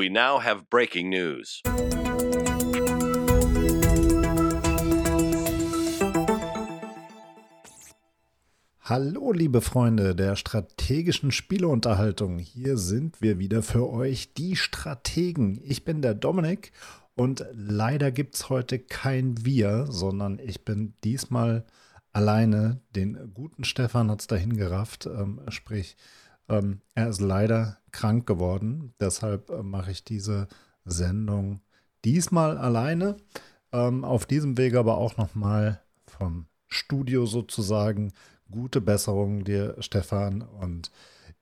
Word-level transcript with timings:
We 0.00 0.08
now 0.08 0.40
have 0.42 0.70
breaking 0.70 1.10
news. 1.10 1.60
Hallo, 8.80 9.32
liebe 9.32 9.60
Freunde 9.60 10.14
der 10.14 10.36
strategischen 10.36 11.32
Spieleunterhaltung. 11.32 12.38
Hier 12.38 12.78
sind 12.78 13.20
wir 13.20 13.38
wieder 13.38 13.62
für 13.62 13.90
euch, 13.90 14.32
die 14.32 14.56
Strategen. 14.56 15.60
Ich 15.64 15.84
bin 15.84 16.00
der 16.00 16.14
Dominik 16.14 16.72
und 17.14 17.44
leider 17.52 18.10
gibt 18.10 18.36
es 18.36 18.48
heute 18.48 18.78
kein 18.78 19.44
Wir, 19.44 19.84
sondern 19.90 20.38
ich 20.38 20.64
bin 20.64 20.94
diesmal 21.04 21.66
alleine. 22.14 22.80
Den 22.96 23.34
guten 23.34 23.64
Stefan 23.64 24.10
hat 24.10 24.22
es 24.22 24.28
dahin 24.28 24.56
gerafft, 24.56 25.04
ähm, 25.04 25.42
sprich, 25.50 25.94
ähm, 26.50 26.80
er 26.94 27.08
ist 27.08 27.20
leider 27.20 27.78
krank 27.92 28.26
geworden. 28.26 28.94
Deshalb 29.00 29.50
äh, 29.50 29.62
mache 29.62 29.92
ich 29.92 30.04
diese 30.04 30.48
Sendung 30.84 31.60
diesmal 32.04 32.58
alleine. 32.58 33.16
Ähm, 33.72 34.04
auf 34.04 34.26
diesem 34.26 34.58
Weg 34.58 34.74
aber 34.74 34.98
auch 34.98 35.16
nochmal 35.16 35.80
vom 36.06 36.46
Studio 36.66 37.26
sozusagen. 37.26 38.12
Gute 38.50 38.80
Besserung 38.80 39.44
dir, 39.44 39.76
Stefan. 39.78 40.42
Und 40.42 40.90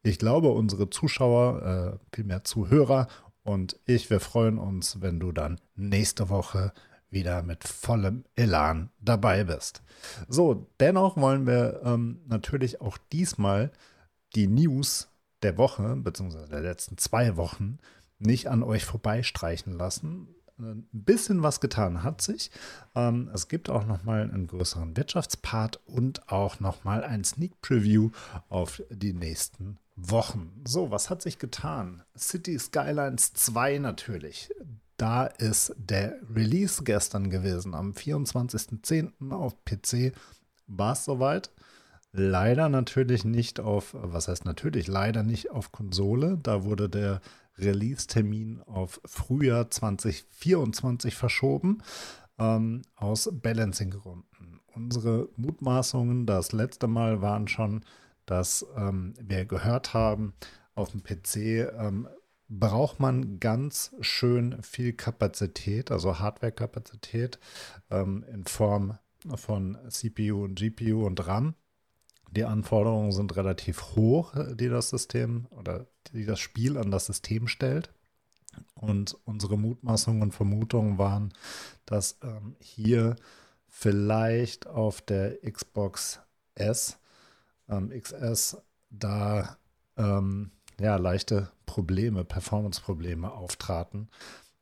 ich 0.03 0.19
glaube, 0.19 0.51
unsere 0.51 0.91
Zuschauer, 0.91 1.99
äh, 2.03 2.15
vielmehr 2.15 2.45
Zuhörer 2.45 3.09
und 3.43 3.81
ich, 3.87 4.11
wir 4.11 4.21
freuen 4.21 4.59
uns, 4.59 5.01
wenn 5.01 5.21
du 5.21 5.33
dann 5.33 5.59
nächste 5.75 6.29
Woche 6.29 6.73
wieder 7.11 7.43
mit 7.43 7.65
vollem 7.65 8.25
Elan 8.37 8.91
dabei 9.01 9.45
bist. 9.45 9.83
So, 10.29 10.67
dennoch 10.81 11.17
wollen 11.17 11.47
wir 11.47 11.81
ähm, 11.83 12.21
natürlich 12.27 12.83
auch 12.83 12.99
diesmal 13.11 13.73
die 14.35 14.47
News 14.47 15.09
der 15.43 15.57
Woche, 15.57 15.97
beziehungsweise 15.97 16.49
der 16.49 16.61
letzten 16.61 16.99
zwei 16.99 17.37
Wochen, 17.37 17.79
nicht 18.19 18.49
an 18.49 18.63
euch 18.63 18.85
vorbeistreichen 18.85 19.73
lassen. 19.73 20.29
Ein 20.59 20.89
bisschen 20.91 21.43
was 21.45 21.61
getan 21.61 22.03
hat 22.03 22.21
sich. 22.21 22.51
Ähm, 22.97 23.31
es 23.33 23.47
gibt 23.47 23.71
auch 23.71 23.87
nochmal 23.87 24.23
einen 24.23 24.49
größeren 24.49 24.97
Wirtschaftspart 24.97 25.81
und 25.87 26.29
auch 26.33 26.59
nochmal 26.59 27.05
ein 27.05 27.23
Sneak 27.23 27.61
Preview 27.63 28.11
auf 28.49 28.83
die 28.91 29.13
nächsten 29.13 29.79
Wochen. 29.95 30.63
So, 30.67 30.91
was 30.91 31.11
hat 31.11 31.23
sich 31.23 31.39
getan? 31.39 32.03
City 32.17 32.59
Skylines 32.59 33.35
2 33.35 33.79
natürlich. 33.79 34.51
Da 34.97 35.27
ist 35.27 35.75
der 35.79 36.17
Release 36.35 36.83
gestern 36.83 37.31
gewesen, 37.31 37.75
am 37.75 37.93
24.10. 37.93 39.31
auf 39.31 39.65
PC. 39.65 40.13
War 40.67 40.95
es 40.95 41.05
soweit? 41.05 41.53
Leider 42.19 42.69
natürlich 42.69 43.25
nicht 43.25 43.61
auf, 43.61 43.95
was 43.97 44.27
heißt 44.27 44.45
natürlich, 44.45 44.89
leider 44.89 45.23
nicht 45.23 45.53
auf 45.53 45.71
Konsole. 45.71 46.37
Da 46.43 46.65
wurde 46.65 46.89
der 46.89 47.21
Release-Termin 47.59 48.61
auf 48.63 49.01
Frühjahr 49.05 49.71
2024 49.71 51.15
verschoben, 51.15 51.79
ähm, 52.41 52.83
aus 52.97 53.31
Balancing-Gründen. 53.33 54.61
Unsere 54.75 55.29
Mutmaßungen 55.37 56.27
das 56.27 56.51
letzte 56.51 56.89
Mal 56.89 57.23
waren 57.23 57.47
schon, 57.47 57.85
dass 58.27 58.67
ähm, 58.77 59.15
wir 59.21 59.45
gehört 59.45 59.95
haben, 59.95 60.35
auf 60.75 60.91
dem 60.91 61.05
PC 61.05 61.37
ähm, 61.79 62.09
braucht 62.49 62.99
man 62.99 63.39
ganz 63.39 63.95
schön 64.01 64.61
viel 64.65 64.93
Kapazität, 64.93 65.93
also 65.93 66.19
Hardware-Kapazität 66.19 67.39
ähm, 67.91 68.25
in 68.33 68.45
Form 68.45 68.99
von 69.37 69.79
CPU 69.89 70.43
und 70.43 70.59
GPU 70.59 71.07
und 71.07 71.25
RAM. 71.29 71.55
Die 72.31 72.45
Anforderungen 72.45 73.13
sind 73.13 73.37
relativ 73.37 73.97
hoch, 73.97 74.35
die 74.55 74.69
das 74.69 74.91
System 74.91 75.47
oder 75.51 75.87
die 76.13 76.25
das 76.25 76.41
Spiel 76.41 76.77
an 76.77 76.91
das 76.91 77.07
System 77.07 77.49
stellt. 77.49 77.93
Und 78.75 79.17
unsere 79.25 79.57
Mutmaßungen 79.57 80.23
und 80.23 80.33
Vermutungen 80.33 80.99
waren, 80.99 81.33
dass 81.87 82.19
ähm, 82.23 82.57
hier 82.61 83.17
vielleicht 83.69 84.67
auf 84.67 85.01
der 85.01 85.39
Xbox 85.41 86.21
S, 86.55 86.99
ähm, 87.69 87.91
XS, 87.91 88.57
da 88.91 89.59
ähm, 89.97 90.51
ja, 90.81 90.97
leichte 90.97 91.51
Probleme, 91.67 92.25
Performance-Probleme 92.25 93.31
auftraten 93.31 94.09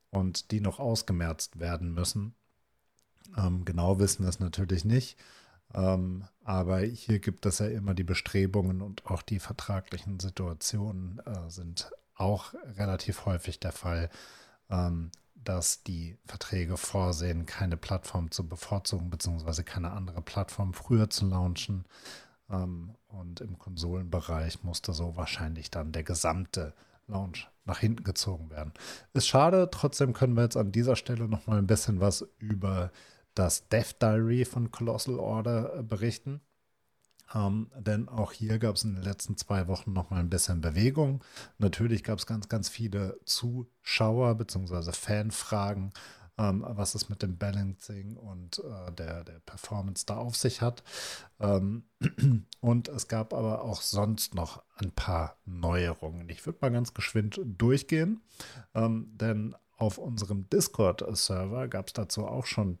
und 0.09 0.51
die 0.51 0.61
noch 0.61 0.79
ausgemerzt 0.79 1.59
werden 1.59 1.93
müssen. 1.93 2.35
Ähm, 3.37 3.65
genau 3.65 3.99
wissen 3.99 4.23
wir 4.23 4.29
es 4.29 4.39
natürlich 4.39 4.85
nicht. 4.85 5.17
Ähm, 5.77 6.25
aber 6.43 6.79
hier 6.79 7.19
gibt 7.19 7.45
es 7.45 7.59
ja 7.59 7.67
immer 7.67 7.93
die 7.93 8.03
Bestrebungen 8.03 8.81
und 8.81 9.05
auch 9.05 9.21
die 9.21 9.39
vertraglichen 9.39 10.19
Situationen 10.19 11.19
äh, 11.19 11.49
sind 11.49 11.91
auch 12.15 12.55
relativ 12.77 13.25
häufig 13.25 13.59
der 13.59 13.71
Fall, 13.71 14.09
ähm, 14.71 15.11
dass 15.35 15.83
die 15.83 16.17
Verträge 16.25 16.77
vorsehen, 16.77 17.45
keine 17.45 17.77
Plattform 17.77 18.31
zu 18.31 18.49
bevorzugen, 18.49 19.11
beziehungsweise 19.11 19.63
keine 19.63 19.91
andere 19.91 20.21
Plattform 20.21 20.73
früher 20.73 21.11
zu 21.11 21.27
launchen. 21.27 21.85
Ähm, 22.49 22.95
und 23.07 23.39
im 23.39 23.59
Konsolenbereich 23.59 24.63
musste 24.63 24.93
so 24.93 25.15
wahrscheinlich 25.15 25.69
dann 25.69 25.91
der 25.91 26.03
gesamte 26.03 26.73
Launch 27.05 27.47
nach 27.65 27.79
hinten 27.79 28.03
gezogen 28.03 28.49
werden. 28.49 28.73
Ist 29.13 29.27
schade, 29.27 29.69
trotzdem 29.71 30.13
können 30.13 30.35
wir 30.35 30.43
jetzt 30.43 30.57
an 30.57 30.71
dieser 30.71 30.95
Stelle 30.95 31.27
noch 31.27 31.45
mal 31.45 31.59
ein 31.59 31.67
bisschen 31.67 31.99
was 31.99 32.27
über 32.39 32.91
das 33.37 33.67
Death 33.69 34.01
Diary 34.01 34.45
von 34.45 34.71
Colossal 34.71 35.19
Order 35.19 35.79
äh, 35.79 35.83
berichten. 35.83 36.41
Ähm, 37.35 37.69
denn 37.77 38.07
auch 38.07 38.31
hier 38.31 38.57
gab 38.57 38.75
es 38.75 38.83
in 38.83 38.95
den 38.95 39.03
letzten 39.03 39.35
zwei 39.37 39.67
Wochen 39.67 39.91
noch 39.93 40.09
mal 40.09 40.19
ein 40.19 40.29
bisschen 40.29 40.61
Bewegung. 40.61 41.23
Natürlich 41.57 42.03
gab 42.03 42.19
es 42.19 42.25
ganz, 42.25 42.47
ganz 42.47 42.69
viele 42.69 43.19
Zuschauer- 43.25 44.35
bzw. 44.35 44.93
Fanfragen, 44.93 45.91
ähm, 46.37 46.63
was 46.65 46.95
es 46.95 47.09
mit 47.09 47.21
dem 47.21 47.37
Balancing 47.37 48.15
und 48.15 48.59
äh, 48.59 48.91
der, 48.93 49.25
der 49.25 49.39
Performance 49.39 50.05
da 50.05 50.17
auf 50.17 50.37
sich 50.37 50.61
hat. 50.61 50.83
Ähm, 51.39 51.83
und 52.61 52.87
es 52.87 53.09
gab 53.09 53.33
aber 53.33 53.63
auch 53.63 53.81
sonst 53.81 54.33
noch 54.33 54.63
ein 54.77 54.91
paar 54.91 55.37
Neuerungen. 55.45 56.29
Ich 56.29 56.45
würde 56.45 56.59
mal 56.61 56.71
ganz 56.71 56.93
geschwind 56.93 57.41
durchgehen, 57.43 58.21
ähm, 58.73 59.11
denn 59.13 59.53
auf 59.77 59.97
unserem 59.97 60.49
Discord-Server 60.49 61.67
gab 61.67 61.87
es 61.87 61.93
dazu 61.93 62.25
auch 62.25 62.45
schon 62.45 62.77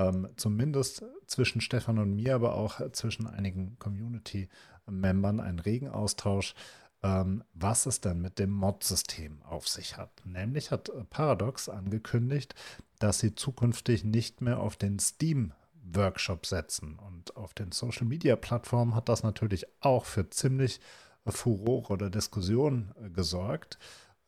ähm, 0.00 0.28
zumindest 0.36 1.04
zwischen 1.26 1.60
Stefan 1.60 1.98
und 1.98 2.14
mir, 2.14 2.34
aber 2.34 2.54
auch 2.54 2.80
zwischen 2.92 3.26
einigen 3.26 3.78
Community-Membern 3.78 5.40
einen 5.40 5.58
regen 5.58 5.88
Austausch, 5.88 6.54
ähm, 7.02 7.44
was 7.54 7.86
es 7.86 8.00
denn 8.00 8.20
mit 8.20 8.38
dem 8.38 8.50
Mod-System 8.50 9.42
auf 9.42 9.68
sich 9.68 9.96
hat. 9.96 10.10
Nämlich 10.24 10.70
hat 10.70 10.90
Paradox 11.10 11.68
angekündigt, 11.68 12.54
dass 12.98 13.18
sie 13.18 13.34
zukünftig 13.34 14.04
nicht 14.04 14.40
mehr 14.40 14.60
auf 14.60 14.76
den 14.76 14.98
Steam 14.98 15.52
Workshop 15.82 16.46
setzen. 16.46 16.98
Und 16.98 17.36
auf 17.36 17.54
den 17.54 17.72
Social 17.72 18.06
Media 18.06 18.36
Plattformen 18.36 18.94
hat 18.94 19.08
das 19.08 19.22
natürlich 19.22 19.66
auch 19.80 20.04
für 20.04 20.28
ziemlich 20.30 20.80
Furore 21.26 21.92
oder 21.92 22.10
Diskussion 22.10 22.92
äh, 23.02 23.10
gesorgt. 23.10 23.78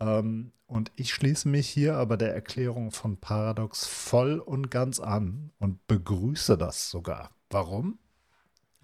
Ähm, 0.03 0.53
und 0.67 0.91
ich 0.97 1.13
schließe 1.13 1.49
mich 1.49 1.69
hier 1.69 1.97
aber 1.97 2.17
der 2.17 2.35
Erklärung 2.35 2.91
von 2.93 3.19
Paradox 3.19 3.87
voll 3.87 4.39
und 4.39 4.71
ganz 4.71 5.01
an 5.01 5.53
und 5.59 5.87
begrüße 5.87 6.57
das 6.57 6.91
sogar. 6.91 7.31
Warum? 7.51 7.99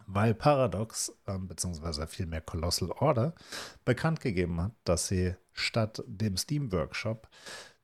Weil 0.06 0.34
Paradox, 0.34 1.12
ähm, 1.26 1.48
beziehungsweise 1.48 2.06
vielmehr 2.06 2.40
Colossal 2.40 2.90
Order, 2.92 3.34
bekannt 3.84 4.20
gegeben 4.20 4.60
hat, 4.60 4.72
dass 4.84 5.08
sie 5.08 5.34
statt 5.52 6.02
dem 6.06 6.36
Steam 6.36 6.72
Workshop 6.72 7.28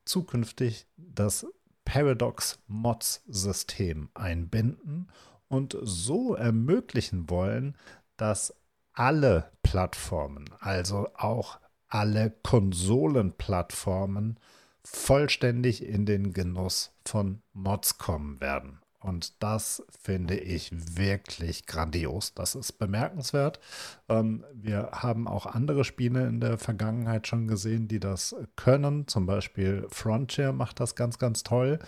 zukünftig 0.05 0.87
das 0.95 1.45
Paradox 1.83 2.59
Mods 2.67 3.23
System 3.27 4.09
einbinden 4.13 5.09
und 5.47 5.77
so 5.81 6.35
ermöglichen 6.35 7.29
wollen, 7.29 7.75
dass 8.17 8.55
alle 8.93 9.51
Plattformen, 9.61 10.49
also 10.59 11.09
auch 11.15 11.59
alle 11.95 12.33
Konsolenplattformen 12.43 14.37
vollständig 14.83 15.81
in 15.81 16.05
den 16.05 16.33
Genuss 16.33 16.91
von 17.05 17.41
Mods 17.53 17.97
kommen 17.97 18.41
werden. 18.41 18.79
Und 18.99 19.41
das 19.41 19.81
finde 20.03 20.35
ich 20.35 20.71
wirklich 20.97 21.67
grandios. 21.67 22.33
Das 22.33 22.53
ist 22.53 22.73
bemerkenswert. 22.79 23.61
Ähm, 24.09 24.43
wir 24.53 24.89
haben 24.91 25.25
auch 25.29 25.45
andere 25.45 25.85
Spiele 25.85 26.27
in 26.27 26.41
der 26.41 26.57
Vergangenheit 26.57 27.27
schon 27.27 27.47
gesehen, 27.47 27.87
die 27.87 28.01
das 28.01 28.35
können. 28.57 29.07
Zum 29.07 29.25
Beispiel 29.25 29.87
Frontier 29.89 30.51
macht 30.51 30.81
das 30.81 30.95
ganz, 30.95 31.17
ganz 31.17 31.43
toll. 31.43 31.79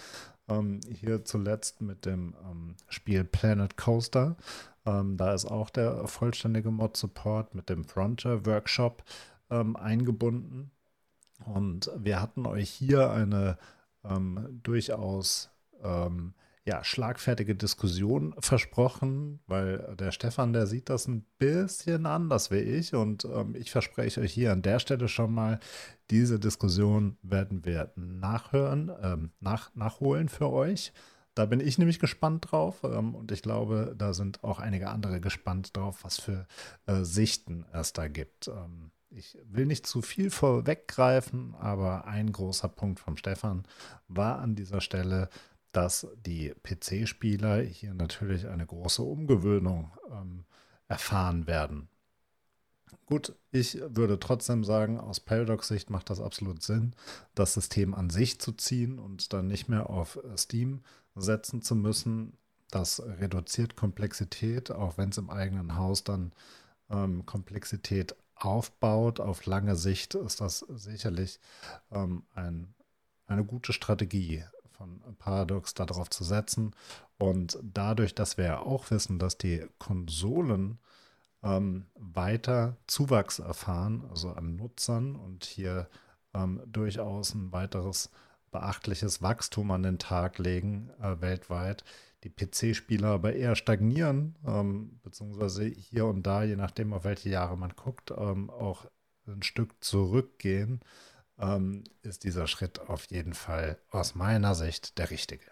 Ähm, 0.47 0.79
hier 0.89 1.25
zuletzt 1.25 1.81
mit 1.81 2.05
dem 2.05 2.33
ähm, 2.49 2.75
Spiel 2.87 3.25
Planet 3.25 3.75
Coaster. 3.75 4.37
Da 4.85 5.33
ist 5.33 5.43
auch 5.43 5.69
der 5.69 6.07
vollständige 6.07 6.71
Mod-Support 6.71 7.53
mit 7.53 7.67
dem 7.67 7.83
Frontier 7.83 8.45
Workshop 8.45 9.03
ähm, 9.49 9.75
eingebunden. 9.75 10.71
Und 11.45 11.91
wir 11.97 12.21
hatten 12.21 12.45
euch 12.45 12.69
hier 12.69 13.11
eine 13.11 13.57
ähm, 14.03 14.59
durchaus 14.63 15.49
ähm, 15.83 16.33
ja, 16.67 16.83
schlagfertige 16.83 17.55
Diskussion 17.55 18.35
versprochen, 18.39 19.39
weil 19.47 19.95
der 19.97 20.11
Stefan, 20.11 20.51
der 20.51 20.67
sieht 20.67 20.89
das 20.89 21.07
ein 21.07 21.25
bisschen 21.37 22.05
anders 22.05 22.51
wie 22.51 22.57
ich 22.57 22.93
und 22.93 23.23
ähm, 23.23 23.55
ich 23.55 23.71
verspreche 23.71 24.19
euch 24.19 24.33
hier 24.33 24.51
an 24.51 24.63
der 24.63 24.79
Stelle 24.79 25.07
schon 25.07 25.33
mal, 25.33 25.61
diese 26.09 26.41
Diskussion 26.41 27.17
werden 27.21 27.63
wir 27.63 27.93
nachhören, 27.95 28.91
ähm, 29.01 29.31
nach, 29.39 29.73
nachholen 29.75 30.27
für 30.27 30.51
euch. 30.51 30.91
Da 31.35 31.45
bin 31.45 31.61
ich 31.61 31.77
nämlich 31.77 31.99
gespannt 31.99 32.51
drauf 32.51 32.83
ähm, 32.83 33.15
und 33.15 33.31
ich 33.31 33.41
glaube, 33.41 33.95
da 33.97 34.13
sind 34.13 34.43
auch 34.43 34.59
einige 34.59 34.89
andere 34.89 35.21
gespannt 35.21 35.77
drauf, 35.77 36.03
was 36.03 36.19
für 36.19 36.47
äh, 36.85 37.03
Sichten 37.03 37.65
es 37.71 37.93
da 37.93 38.09
gibt. 38.09 38.49
Ähm, 38.49 38.91
ich 39.17 39.37
will 39.49 39.65
nicht 39.65 39.87
zu 39.87 40.01
viel 40.01 40.29
vorweggreifen, 40.29 41.55
aber 41.55 42.05
ein 42.05 42.31
großer 42.31 42.69
Punkt 42.69 42.99
vom 42.99 43.17
Stefan 43.17 43.63
war 44.07 44.39
an 44.39 44.55
dieser 44.55 44.79
Stelle, 44.79 45.29
dass 45.71 46.07
die 46.25 46.53
PC-Spieler 46.63 47.61
hier 47.61 47.93
natürlich 47.93 48.47
eine 48.47 48.65
große 48.65 49.01
Umgewöhnung 49.01 49.91
ähm, 50.11 50.45
erfahren 50.87 51.47
werden. 51.47 51.89
Gut, 53.05 53.35
ich 53.51 53.79
würde 53.89 54.19
trotzdem 54.19 54.63
sagen, 54.63 54.99
aus 54.99 55.19
Paradox-Sicht 55.19 55.89
macht 55.89 56.09
das 56.09 56.21
absolut 56.21 56.61
Sinn, 56.61 56.93
das 57.35 57.53
System 57.53 57.93
an 57.93 58.09
sich 58.09 58.39
zu 58.39 58.51
ziehen 58.53 58.99
und 58.99 59.33
dann 59.33 59.47
nicht 59.47 59.67
mehr 59.67 59.89
auf 59.89 60.19
Steam 60.37 60.81
setzen 61.15 61.61
zu 61.61 61.75
müssen. 61.75 62.37
Das 62.69 63.01
reduziert 63.01 63.75
Komplexität, 63.75 64.71
auch 64.71 64.97
wenn 64.97 65.09
es 65.09 65.17
im 65.17 65.29
eigenen 65.29 65.75
Haus 65.75 66.03
dann 66.03 66.33
ähm, 66.89 67.25
Komplexität 67.25 68.15
aufbaut. 68.39 69.19
Auf 69.19 69.45
lange 69.45 69.75
Sicht 69.75 70.15
ist 70.15 70.41
das 70.41 70.59
sicherlich 70.59 71.39
ähm, 71.91 72.23
ein, 72.35 72.73
eine 73.27 73.43
gute 73.43 73.73
Strategie 73.73 74.43
von 74.71 75.01
Paradox 75.17 75.73
darauf 75.73 76.09
zu 76.09 76.23
setzen. 76.23 76.75
Und 77.17 77.57
dadurch, 77.61 78.13
dass 78.13 78.37
wir 78.37 78.45
ja 78.45 78.59
auch 78.59 78.91
wissen, 78.91 79.19
dass 79.19 79.37
die 79.37 79.65
Konsolen 79.79 80.79
ähm, 81.43 81.87
weiter 81.95 82.77
Zuwachs 82.87 83.39
erfahren, 83.39 84.05
also 84.09 84.31
an 84.31 84.55
Nutzern 84.55 85.15
und 85.15 85.45
hier 85.45 85.87
ähm, 86.33 86.61
durchaus 86.67 87.33
ein 87.33 87.51
weiteres 87.51 88.09
beachtliches 88.51 89.21
Wachstum 89.21 89.71
an 89.71 89.83
den 89.83 89.99
Tag 89.99 90.37
legen 90.37 90.89
äh, 91.01 91.19
weltweit. 91.21 91.83
Die 92.23 92.29
PC-Spieler 92.29 93.09
aber 93.09 93.33
eher 93.33 93.55
stagnieren, 93.55 94.35
ähm, 94.45 94.99
beziehungsweise 95.03 95.65
hier 95.65 96.05
und 96.05 96.23
da, 96.23 96.43
je 96.43 96.55
nachdem, 96.55 96.93
auf 96.93 97.03
welche 97.03 97.29
Jahre 97.29 97.57
man 97.57 97.75
guckt, 97.75 98.11
ähm, 98.11 98.49
auch 98.49 98.85
ein 99.27 99.43
Stück 99.43 99.75
zurückgehen, 99.83 100.81
ähm, 101.39 101.83
ist 102.01 102.23
dieser 102.23 102.47
Schritt 102.47 102.79
auf 102.79 103.05
jeden 103.05 103.33
Fall 103.33 103.77
aus 103.91 104.15
meiner 104.15 104.55
Sicht 104.55 104.97
der 104.97 105.11
richtige. 105.11 105.45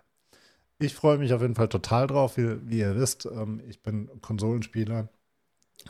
Ich 0.80 0.96
freue 0.96 1.18
mich 1.18 1.34
auf 1.34 1.42
jeden 1.42 1.56
Fall 1.56 1.70
total 1.70 2.08
drauf. 2.08 2.38
Wie, 2.38 2.70
wie 2.70 2.80
ihr 2.80 2.96
wisst, 2.96 3.26
ähm, 3.26 3.62
ich 3.68 3.82
bin 3.82 4.10
Konsolenspieler. 4.22 5.10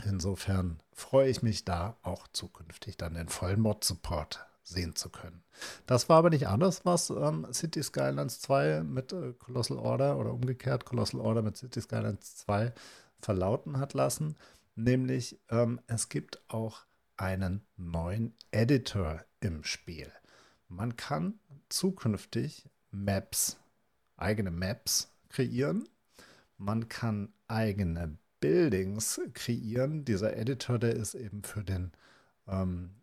Insofern 0.04 0.82
freue 0.94 1.30
ich 1.30 1.42
mich 1.42 1.64
da 1.64 1.98
auch 2.04 2.28
zukünftig 2.28 2.98
dann 2.98 3.14
den 3.14 3.30
vollen 3.30 3.62
Mod-Support 3.62 4.46
sehen 4.66 4.96
zu 4.96 5.10
können. 5.10 5.44
Das 5.86 6.10
war 6.10 6.18
aber 6.18 6.32
nicht 6.32 6.48
alles, 6.48 6.84
was 6.86 7.10
ähm, 7.12 7.48
City 7.54 7.82
Skylines 7.82 8.42
2 8.42 8.82
mit 8.84 9.14
äh, 9.14 9.34
Colossal 9.34 9.78
Order 9.78 10.18
oder 10.18 10.34
umgekehrt 10.34 10.86
Colossal 10.86 11.22
Order 11.22 11.44
mit 11.44 11.56
City 11.56 11.82
Skylines 11.82 12.36
2 12.38 12.74
verlauten 13.22 13.78
hat 13.80 13.94
lassen. 13.94 14.36
Nämlich 14.76 15.40
ähm, 15.50 15.80
es 15.88 16.10
gibt 16.10 16.44
auch 16.50 16.82
einen 17.16 17.62
neuen 17.78 18.34
Editor 18.52 19.24
im 19.40 19.64
Spiel. 19.64 20.12
Man 20.68 20.98
kann 20.98 21.40
zukünftig 21.70 22.68
Maps, 22.92 23.58
eigene 24.18 24.52
Maps 24.52 25.12
kreieren. 25.30 25.88
Man 26.58 26.90
kann 26.90 27.32
eigene 27.48 28.18
Buildings 28.40 29.22
kreieren. 29.34 30.06
Dieser 30.06 30.36
Editor, 30.36 30.80
der 30.80 30.96
ist 30.96 31.14
eben 31.14 31.44
für 31.44 31.64
den 31.64 31.92
ähm, 32.48 32.96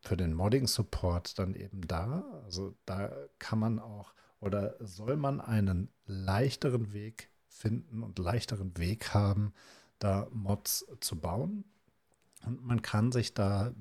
für 0.00 0.16
den 0.16 0.34
Modding-Support 0.34 1.38
dann 1.38 1.54
eben 1.54 1.86
da. 1.86 2.24
Also 2.44 2.74
da 2.86 3.10
kann 3.38 3.58
man 3.58 3.78
auch 3.78 4.12
oder 4.40 4.74
soll 4.80 5.16
man 5.16 5.40
einen 5.40 5.90
leichteren 6.06 6.92
Weg 6.92 7.30
finden 7.48 8.02
und 8.02 8.18
leichteren 8.18 8.76
Weg 8.78 9.12
haben, 9.12 9.52
da 9.98 10.26
Mods 10.32 10.86
zu 11.00 11.20
bauen. 11.20 11.64
Und 12.46 12.64
man 12.64 12.80
kann 12.80 13.12
sich 13.12 13.34
da 13.34 13.74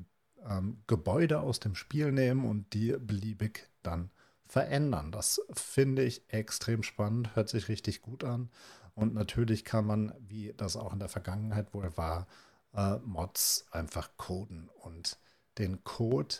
ähm, 0.45 0.83
Gebäude 0.87 1.39
aus 1.39 1.61
dem 1.61 1.75
Spiel 1.75 2.11
nehmen 2.11 2.45
und 2.45 2.73
die 2.73 2.91
beliebig 2.91 3.69
dann 3.83 4.11
verändern. 4.45 5.11
Das 5.11 5.41
finde 5.53 6.03
ich 6.03 6.23
extrem 6.27 6.83
spannend, 6.83 7.35
hört 7.35 7.47
sich 7.47 7.69
richtig 7.69 8.01
gut 8.01 8.25
an. 8.25 8.49
Und 8.95 9.13
natürlich 9.13 9.63
kann 9.63 9.85
man, 9.85 10.13
wie 10.19 10.53
das 10.57 10.75
auch 10.75 10.91
in 10.91 10.99
der 10.99 11.07
Vergangenheit 11.07 11.73
wohl 11.73 11.95
war, 11.95 12.27
äh, 12.73 12.97
Mods 12.97 13.65
einfach 13.71 14.09
coden 14.17 14.69
und 14.81 15.17
den 15.59 15.83
Code 15.83 16.35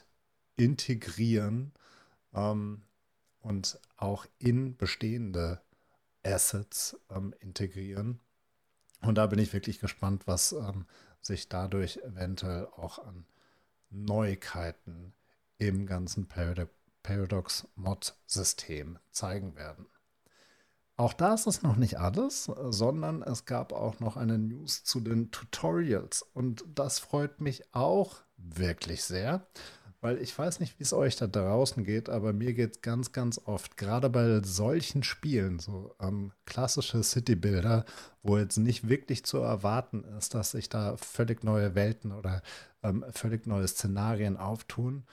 integrieren 0.55 1.73
ähm, 2.33 2.81
und 3.39 3.79
auch 3.97 4.25
in 4.39 4.77
bestehende 4.77 5.61
Assets 6.23 6.97
ähm, 7.09 7.33
integrieren. 7.39 8.19
Und 9.01 9.15
da 9.15 9.27
bin 9.27 9.39
ich 9.39 9.53
wirklich 9.53 9.79
gespannt, 9.79 10.27
was 10.27 10.51
ähm, 10.51 10.85
sich 11.21 11.49
dadurch 11.49 11.97
eventuell 11.97 12.67
auch 12.67 12.99
an 12.99 13.25
Neuigkeiten 13.89 15.13
im 15.57 15.85
ganzen 15.85 16.27
Paradox 17.03 17.67
Mod-System 17.75 18.99
zeigen 19.11 19.55
werden. 19.55 19.87
Auch 20.95 21.13
da 21.13 21.33
ist 21.33 21.47
es 21.47 21.61
noch 21.61 21.77
nicht 21.77 21.97
alles, 21.97 22.45
sondern 22.45 23.21
es 23.21 23.45
gab 23.45 23.71
auch 23.71 24.01
noch 24.01 24.17
eine 24.17 24.37
News 24.37 24.83
zu 24.83 24.99
den 24.99 25.31
Tutorials. 25.31 26.23
Und 26.33 26.65
das 26.75 26.99
freut 26.99 27.39
mich 27.39 27.73
auch 27.73 28.21
wirklich 28.41 29.03
sehr, 29.03 29.45
weil 30.01 30.17
ich 30.19 30.37
weiß 30.37 30.59
nicht, 30.59 30.79
wie 30.79 30.83
es 30.83 30.93
euch 30.93 31.17
da 31.17 31.27
draußen 31.27 31.83
geht, 31.83 32.09
aber 32.09 32.33
mir 32.33 32.53
geht 32.53 32.75
es 32.75 32.81
ganz, 32.81 33.11
ganz 33.11 33.39
oft, 33.45 33.77
gerade 33.77 34.09
bei 34.09 34.41
solchen 34.43 35.03
Spielen, 35.03 35.59
so 35.59 35.95
ähm, 35.99 36.31
klassische 36.45 37.03
City-Bilder, 37.03 37.85
wo 38.23 38.37
jetzt 38.37 38.57
nicht 38.57 38.87
wirklich 38.87 39.25
zu 39.25 39.39
erwarten 39.39 40.03
ist, 40.17 40.33
dass 40.33 40.51
sich 40.51 40.69
da 40.69 40.95
völlig 40.97 41.43
neue 41.43 41.75
Welten 41.75 42.11
oder 42.11 42.41
ähm, 42.81 43.03
völlig 43.11 43.45
neue 43.45 43.67
Szenarien 43.67 44.37
auftun 44.37 45.05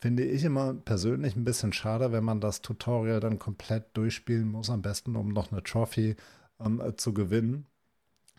finde 0.00 0.24
ich 0.24 0.44
immer 0.44 0.74
persönlich 0.74 1.36
ein 1.36 1.44
bisschen 1.44 1.72
schade, 1.72 2.12
wenn 2.12 2.24
man 2.24 2.40
das 2.40 2.62
Tutorial 2.62 3.20
dann 3.20 3.38
komplett 3.38 3.96
durchspielen 3.96 4.48
muss, 4.48 4.70
am 4.70 4.82
besten 4.82 5.16
um 5.16 5.28
noch 5.28 5.52
eine 5.52 5.62
Trophy 5.62 6.16
ähm, 6.60 6.80
äh, 6.80 6.96
zu 6.96 7.12
gewinnen, 7.12 7.66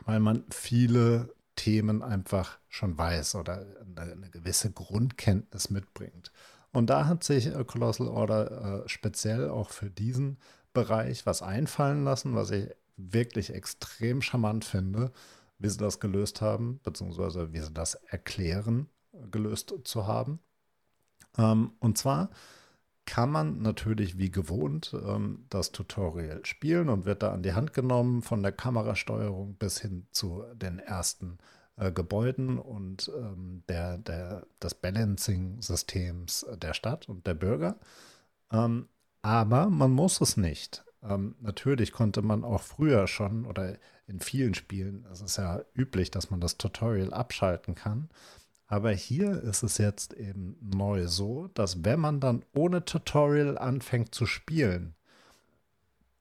weil 0.06 0.20
man 0.20 0.44
viele 0.50 1.34
Themen 1.60 2.02
einfach 2.02 2.58
schon 2.70 2.98
weiß 2.98 3.36
oder 3.36 3.66
eine, 3.98 4.30
gewisse 4.30 4.72
Grundkenntnis 4.72 5.70
mitbringt. 5.70 6.32
Und 6.72 6.90
da 6.90 7.06
hat 7.06 7.26
sich 7.26 7.48
äh, 7.48 7.66
Colossal 7.66 8.08
Order 8.08 8.84
äh, 8.86 8.88
speziell 8.88 9.50
auch 9.50 9.70
für 9.70 9.90
diesen 9.90 10.38
Bereich 10.72 11.26
was 11.26 11.42
einfallen 11.42 12.06
lassen, 12.06 12.34
was 12.34 12.52
ich 12.52 12.70
wirklich 12.96 13.54
extrem 13.54 14.22
charmant 14.22 14.64
finde, 14.64 15.12
wie 15.58 15.68
sie 15.68 15.80
das 15.80 16.00
gelöst 16.00 16.40
haben, 16.40 16.80
beziehungsweise 16.82 17.52
wie 17.52 17.60
sie 17.60 17.74
das 17.74 17.96
erklären, 17.96 18.88
gelöst 19.30 19.74
zu 19.84 20.08
haben. 20.08 20.40
Ähm, 21.38 21.74
und 21.80 21.98
zwar 21.98 22.30
kann 23.10 23.32
man 23.32 23.62
natürlich 23.62 24.18
wie 24.18 24.30
gewohnt 24.30 24.94
ähm, 24.94 25.46
das 25.50 25.72
Tutorial 25.72 26.46
spielen 26.46 26.90
und 26.90 27.06
wird 27.06 27.24
da 27.24 27.34
an 27.34 27.44
die 27.44 27.54
Hand 27.54 27.74
genommen 27.74 28.22
von 28.22 28.44
der 28.44 28.52
Kamerasteuerung 28.52 29.56
bis 29.56 29.82
hin 29.82 30.06
zu 30.12 30.44
den 30.54 30.78
ersten 30.78 31.40
äh, 31.76 31.92
Gebäuden 31.92 32.60
und 32.60 33.12
ähm, 33.18 33.64
der, 33.68 33.98
der, 33.98 34.46
des 34.62 34.76
Balancing-Systems 34.76 36.46
der 36.62 36.74
Stadt 36.74 37.10
und 37.10 37.26
der 37.26 37.34
Bürger. 37.34 37.80
Ähm, 38.52 38.88
aber 39.24 39.70
man 39.70 39.92
muss 39.92 40.22
es 40.22 40.38
nicht. 40.38 40.86
Ähm, 41.02 41.36
natürlich 41.40 41.92
konnte 41.92 42.22
man 42.22 42.44
auch 42.44 42.62
früher 42.62 43.08
schon 43.08 43.46
oder 43.46 43.78
in 44.08 44.20
vielen 44.20 44.54
Spielen, 44.54 45.06
es 45.12 45.22
ist 45.22 45.38
ja 45.38 45.62
üblich, 45.74 46.12
dass 46.12 46.30
man 46.30 46.42
das 46.42 46.58
Tutorial 46.58 47.14
abschalten 47.14 47.76
kann. 47.76 48.10
Aber 48.72 48.92
hier 48.92 49.42
ist 49.42 49.64
es 49.64 49.80
jetzt 49.80 50.14
eben 50.14 50.56
neu 50.62 51.08
so, 51.08 51.48
dass 51.56 51.84
wenn 51.84 52.00
man 52.00 52.20
dann 52.20 52.46
ohne 52.54 52.86
Tutorial 52.86 53.58
anfängt 53.58 54.14
zu 54.14 54.28
spielen 54.28 54.94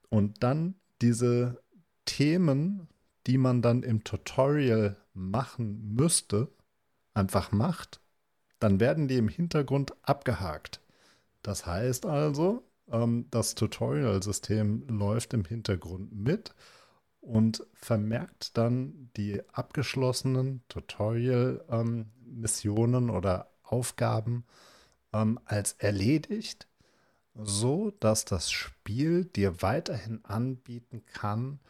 und 0.08 0.42
dann 0.42 0.74
diese 1.02 1.62
Themen, 2.06 2.88
die 3.26 3.36
man 3.36 3.60
dann 3.60 3.82
im 3.82 4.02
Tutorial 4.02 4.96
machen 5.12 5.94
müsste, 5.94 6.48
einfach 7.12 7.52
macht, 7.52 8.00
dann 8.60 8.80
werden 8.80 9.08
die 9.08 9.18
im 9.18 9.28
Hintergrund 9.28 9.92
abgehakt. 10.00 10.80
Das 11.42 11.66
heißt 11.66 12.06
also, 12.06 12.64
ähm, 12.90 13.26
das 13.30 13.56
Tutorial-System 13.56 14.88
läuft 14.88 15.34
im 15.34 15.44
Hintergrund 15.44 16.14
mit 16.14 16.54
und 17.20 17.66
vermerkt 17.74 18.56
dann 18.56 19.10
die 19.18 19.42
abgeschlossenen 19.52 20.62
Tutorial-Missionen 20.68 22.17
ähm, 22.30 23.10
oder 23.10 23.50
Aufgaben 23.62 24.44
ähm, 25.12 25.38
als 25.44 25.72
erledigt, 25.72 26.68
so, 27.34 27.92
dass 28.00 28.24
das 28.24 28.50
Spiel 28.50 29.24
dir 29.24 29.62
weiterhin 29.62 30.24
anbieten 30.24 31.04
kann, 31.06 31.60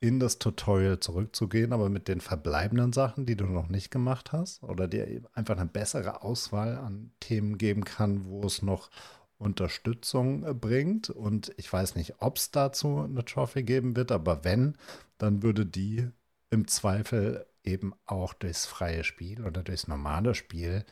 in 0.00 0.18
das 0.18 0.38
Tutorial 0.38 0.98
zurückzugehen, 0.98 1.72
aber 1.72 1.90
mit 1.90 2.08
den 2.08 2.20
verbleibenden 2.20 2.92
Sachen, 2.92 3.26
die 3.26 3.36
du 3.36 3.44
noch 3.44 3.68
nicht 3.68 3.90
gemacht 3.90 4.32
hast, 4.32 4.62
oder 4.62 4.88
dir 4.88 5.22
einfach 5.34 5.58
eine 5.58 5.66
bessere 5.66 6.22
Auswahl 6.22 6.78
an 6.78 7.12
Themen 7.20 7.58
geben 7.58 7.84
kann, 7.84 8.24
wo 8.24 8.42
es 8.44 8.62
noch 8.62 8.90
Unterstützung 9.38 10.44
äh, 10.44 10.54
bringt. 10.54 11.10
Und 11.10 11.52
ich 11.56 11.70
weiß 11.70 11.96
nicht, 11.96 12.14
ob 12.20 12.36
es 12.36 12.50
dazu 12.50 13.00
eine 13.00 13.24
Trophy 13.24 13.62
geben 13.62 13.96
wird, 13.96 14.12
aber 14.12 14.44
wenn, 14.44 14.76
dann 15.18 15.42
würde 15.42 15.66
die 15.66 16.08
im 16.50 16.68
Zweifel 16.68 17.46
eben 17.64 17.94
auch 18.06 18.34
durchs 18.34 18.66
freie 18.66 19.04
Spiel 19.04 19.44
oder 19.44 19.62
durchs 19.62 19.88
normale 19.88 20.34
Spiel 20.34 20.84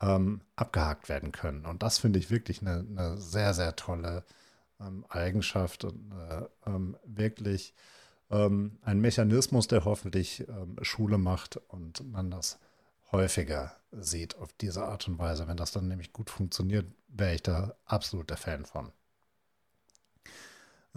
ähm, 0.00 0.40
abgehakt 0.56 1.08
werden 1.08 1.32
können. 1.32 1.66
Und 1.66 1.82
das 1.82 1.98
finde 1.98 2.18
ich 2.18 2.30
wirklich 2.30 2.60
eine, 2.60 2.86
eine, 2.88 3.18
sehr, 3.18 3.54
sehr 3.54 3.76
tolle 3.76 4.24
ähm, 4.80 5.04
Eigenschaft 5.08 5.84
und 5.84 6.12
äh, 6.12 6.44
ähm, 6.66 6.96
wirklich 7.04 7.74
ähm, 8.30 8.78
ein 8.82 9.00
Mechanismus, 9.00 9.68
der 9.68 9.84
hoffentlich 9.84 10.46
ähm, 10.48 10.76
Schule 10.82 11.18
macht 11.18 11.56
und 11.68 12.10
man 12.10 12.30
das 12.30 12.58
häufiger 13.10 13.72
sieht 13.92 14.36
auf 14.36 14.52
diese 14.52 14.84
Art 14.84 15.08
und 15.08 15.18
Weise. 15.18 15.48
Wenn 15.48 15.56
das 15.56 15.72
dann 15.72 15.88
nämlich 15.88 16.12
gut 16.12 16.30
funktioniert, 16.30 16.86
wäre 17.08 17.34
ich 17.34 17.42
da 17.42 17.74
absolut 17.86 18.30
der 18.30 18.36
Fan 18.36 18.66
von. 18.66 18.92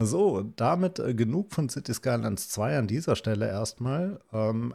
So, 0.06 0.42
damit 0.56 1.00
äh, 1.00 1.14
genug 1.14 1.54
von 1.54 1.70
City 1.70 1.94
Skylines 1.94 2.50
2 2.50 2.78
an 2.78 2.88
dieser 2.88 3.16
Stelle 3.16 3.48
erstmal. 3.48 4.20
Ähm, 4.32 4.74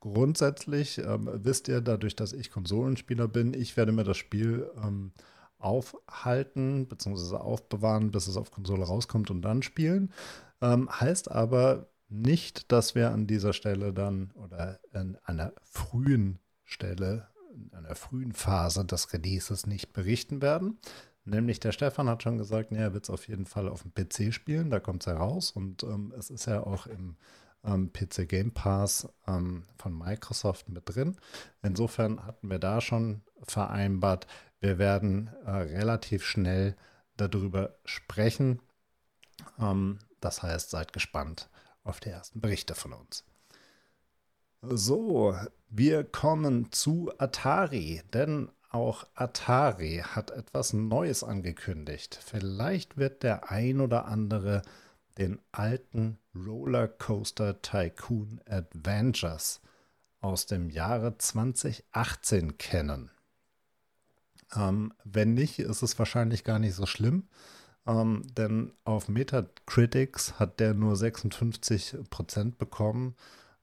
grundsätzlich 0.00 0.98
ähm, 0.98 1.28
wisst 1.32 1.68
ihr, 1.68 1.80
dadurch, 1.80 2.16
dass 2.16 2.32
ich 2.32 2.50
Konsolenspieler 2.50 3.28
bin, 3.28 3.54
ich 3.54 3.76
werde 3.76 3.92
mir 3.92 4.04
das 4.04 4.16
Spiel 4.16 4.70
ähm, 4.82 5.12
aufhalten 5.58 6.86
bzw. 6.86 7.36
aufbewahren, 7.36 8.10
bis 8.10 8.26
es 8.26 8.36
auf 8.36 8.50
Konsole 8.50 8.84
rauskommt 8.84 9.30
und 9.30 9.42
dann 9.42 9.62
spielen. 9.62 10.12
Ähm, 10.60 10.88
heißt 10.90 11.30
aber 11.30 11.88
nicht, 12.08 12.72
dass 12.72 12.94
wir 12.94 13.10
an 13.10 13.26
dieser 13.26 13.52
Stelle 13.52 13.92
dann 13.92 14.30
oder 14.34 14.80
in 14.92 15.16
einer 15.24 15.52
frühen 15.62 16.38
Stelle, 16.64 17.28
in 17.54 17.72
einer 17.74 17.94
frühen 17.94 18.32
Phase 18.32 18.84
des 18.84 19.12
Releases 19.12 19.66
nicht 19.66 19.92
berichten 19.92 20.40
werden. 20.40 20.78
Nämlich 21.28 21.60
der 21.60 21.72
Stefan 21.72 22.08
hat 22.08 22.22
schon 22.22 22.38
gesagt, 22.38 22.72
nee, 22.72 22.78
er 22.78 22.94
wird 22.94 23.04
es 23.04 23.10
auf 23.10 23.28
jeden 23.28 23.44
Fall 23.44 23.68
auf 23.68 23.82
dem 23.82 23.92
PC 23.92 24.32
spielen, 24.32 24.70
da 24.70 24.80
kommt 24.80 25.02
es 25.02 25.06
heraus 25.06 25.50
und 25.50 25.82
ähm, 25.82 26.12
es 26.16 26.30
ist 26.30 26.46
ja 26.46 26.62
auch 26.62 26.86
im 26.86 27.16
ähm, 27.64 27.92
PC 27.92 28.26
Game 28.28 28.52
Pass 28.52 29.08
ähm, 29.26 29.64
von 29.76 29.96
Microsoft 29.96 30.68
mit 30.70 30.82
drin. 30.86 31.16
Insofern 31.62 32.24
hatten 32.24 32.50
wir 32.50 32.58
da 32.58 32.80
schon 32.80 33.20
vereinbart, 33.42 34.26
wir 34.60 34.78
werden 34.78 35.30
äh, 35.44 35.50
relativ 35.50 36.24
schnell 36.24 36.76
darüber 37.16 37.74
sprechen. 37.84 38.60
Ähm, 39.58 39.98
das 40.20 40.42
heißt, 40.42 40.70
seid 40.70 40.92
gespannt 40.92 41.50
auf 41.84 42.00
die 42.00 42.08
ersten 42.08 42.40
Berichte 42.40 42.74
von 42.74 42.94
uns. 42.94 43.24
So, 44.62 45.36
wir 45.68 46.04
kommen 46.04 46.72
zu 46.72 47.12
Atari, 47.18 48.02
denn 48.12 48.50
auch 48.68 49.06
Atari 49.14 50.02
hat 50.04 50.30
etwas 50.30 50.72
Neues 50.72 51.24
angekündigt. 51.24 52.18
Vielleicht 52.24 52.96
wird 52.96 53.22
der 53.22 53.50
ein 53.50 53.80
oder 53.80 54.06
andere 54.06 54.62
den 55.16 55.40
alten 55.52 56.18
Rollercoaster 56.34 57.60
Tycoon 57.62 58.40
Adventures 58.46 59.60
aus 60.20 60.46
dem 60.46 60.70
Jahre 60.70 61.16
2018 61.16 62.58
kennen. 62.58 63.10
Ähm, 64.54 64.92
wenn 65.04 65.34
nicht, 65.34 65.58
ist 65.58 65.82
es 65.82 65.98
wahrscheinlich 65.98 66.44
gar 66.44 66.58
nicht 66.58 66.74
so 66.74 66.86
schlimm, 66.86 67.28
ähm, 67.86 68.22
denn 68.36 68.72
auf 68.84 69.08
Metacritics 69.08 70.38
hat 70.38 70.60
der 70.60 70.74
nur 70.74 70.94
56% 70.94 72.56
bekommen, 72.56 73.14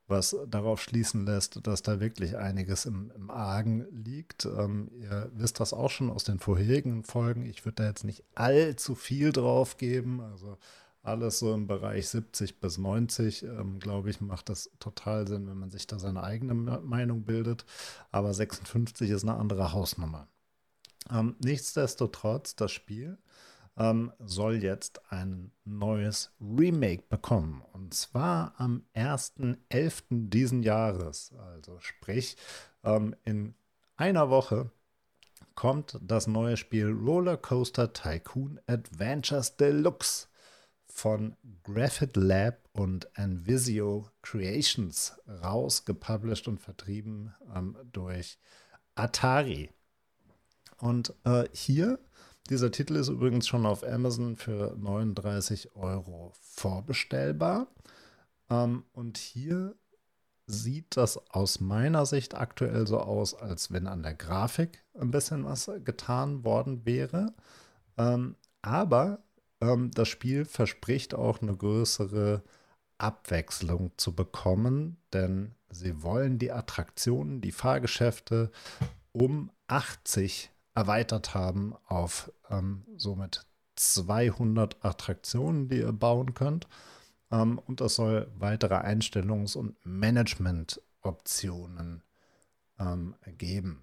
was 0.08 0.36
darauf 0.48 0.82
schließen 0.82 1.26
lässt, 1.26 1.66
dass 1.66 1.82
da 1.82 2.00
wirklich 2.00 2.38
einiges 2.38 2.86
im, 2.86 3.12
im 3.16 3.32
Argen 3.32 3.86
liegt. 3.92 4.46
Ähm, 4.46 4.92
ihr 4.94 5.32
wisst 5.34 5.60
das 5.60 5.74
auch 5.74 5.90
schon 5.90 6.10
aus 6.10 6.24
den 6.24 6.40
vorherigen 6.40 7.04
Folgen. 7.04 7.46
Ich 7.46 7.66
würde 7.66 7.78
da 7.78 7.86
jetzt 7.86 8.04
nicht 8.04 8.24
allzu 8.36 8.94
viel 8.96 9.32
drauf 9.32 9.78
geben. 9.78 10.22
Also 10.22 10.58
alles 11.02 11.40
so 11.40 11.54
im 11.54 11.68
Bereich 11.68 12.08
70 12.10 12.60
bis 12.60 12.78
90, 12.78 13.44
ähm, 13.44 13.80
glaube 13.80 14.10
ich, 14.10 14.22
macht 14.22 14.50
das 14.50 14.70
total 14.80 15.28
Sinn, 15.28 15.48
wenn 15.48 15.58
man 15.58 15.72
sich 15.72 15.88
da 15.88 16.00
seine 16.00 16.24
eigene 16.24 16.54
Meinung 16.54 17.24
bildet. 17.24 17.66
Aber 18.12 18.34
56 18.34 19.10
ist 19.10 19.24
eine 19.24 19.36
andere 19.36 19.72
Hausnummer. 19.72 20.28
Ähm, 21.12 21.36
nichtsdestotrotz, 21.44 22.56
das 22.56 22.72
Spiel 22.72 23.18
ähm, 23.78 24.12
soll 24.20 24.64
jetzt 24.64 25.02
ein 25.12 25.52
neues 25.66 26.32
Remake 26.40 27.04
bekommen. 27.10 27.62
Und 27.74 27.94
zwar 27.94 28.54
am 28.58 28.84
1.11. 28.96 30.30
diesen 30.30 30.64
Jahres. 30.64 31.34
Also 31.38 31.80
sprich, 31.80 32.38
ähm, 32.84 33.16
in 33.24 33.56
einer 33.98 34.30
Woche 34.30 34.72
kommt 35.56 35.98
das 36.02 36.28
neue 36.28 36.58
Spiel 36.58 36.92
Roller 36.92 37.38
Coaster 37.38 37.94
Tycoon 37.94 38.60
Adventures 38.68 39.56
Deluxe 39.58 40.28
von 40.86 41.36
Graphit 41.64 42.16
Lab 42.16 42.70
und 42.72 43.10
Envisio 43.16 44.10
Creations 44.22 45.18
raus, 45.28 45.84
gepublished 45.84 46.48
und 46.48 46.60
vertrieben 46.60 47.34
ähm, 47.54 47.78
durch 47.92 48.38
Atari. 48.96 49.70
Und 50.78 51.14
äh, 51.26 51.46
hier 51.54 52.00
dieser 52.50 52.72
Titel 52.72 52.96
ist 52.96 53.10
übrigens 53.10 53.48
schon 53.48 53.66
auf 53.66 53.84
Amazon 53.84 54.36
für 54.36 54.76
39 54.78 55.76
Euro 55.76 56.32
vorbestellbar. 56.42 57.68
Ähm, 58.50 58.84
und 58.94 59.18
hier 59.18 59.76
sieht 60.48 60.96
das 60.96 61.18
aus 61.32 61.60
meiner 61.60 62.06
Sicht 62.06 62.36
aktuell 62.36 62.86
so 62.86 63.00
aus, 63.00 63.34
als 63.34 63.72
wenn 63.72 63.88
an 63.88 64.04
der 64.04 64.14
Grafik 64.14 64.84
ein 65.00 65.12
bisschen 65.12 65.44
was 65.46 65.72
getan 65.84 66.44
worden 66.44 66.86
wäre. 66.86 67.34
Ähm, 67.98 68.36
aber 68.62 69.24
ähm, 69.62 69.92
das 69.92 70.08
Spiel 70.08 70.46
verspricht 70.46 71.16
auch 71.16 71.42
eine 71.42 71.56
größere 71.56 72.44
Abwechslung 72.98 73.92
zu 73.98 74.14
bekommen, 74.14 74.98
denn 75.14 75.56
sie 75.70 76.04
wollen 76.04 76.38
die 76.38 76.52
Attraktionen, 76.52 77.42
die 77.42 77.52
Fahrgeschäfte 77.52 78.52
um 79.12 79.52
80 79.68 80.52
erweitert 80.76 81.34
haben 81.34 81.74
auf 81.88 82.32
ähm, 82.50 82.84
somit 82.98 83.46
200 83.76 84.86
Attraktionen, 84.86 85.70
die 85.70 85.80
ihr 85.80 85.92
bauen 85.92 86.34
könnt. 86.34 86.68
Ähm, 87.32 87.60
und 87.60 87.82
es 87.82 87.96
soll 87.96 88.32
weitere 88.38 88.76
Einstellungs- 88.76 89.58
und 89.58 89.76
Management-Optionen 89.86 92.04
ähm, 92.80 93.16
geben. 93.38 93.82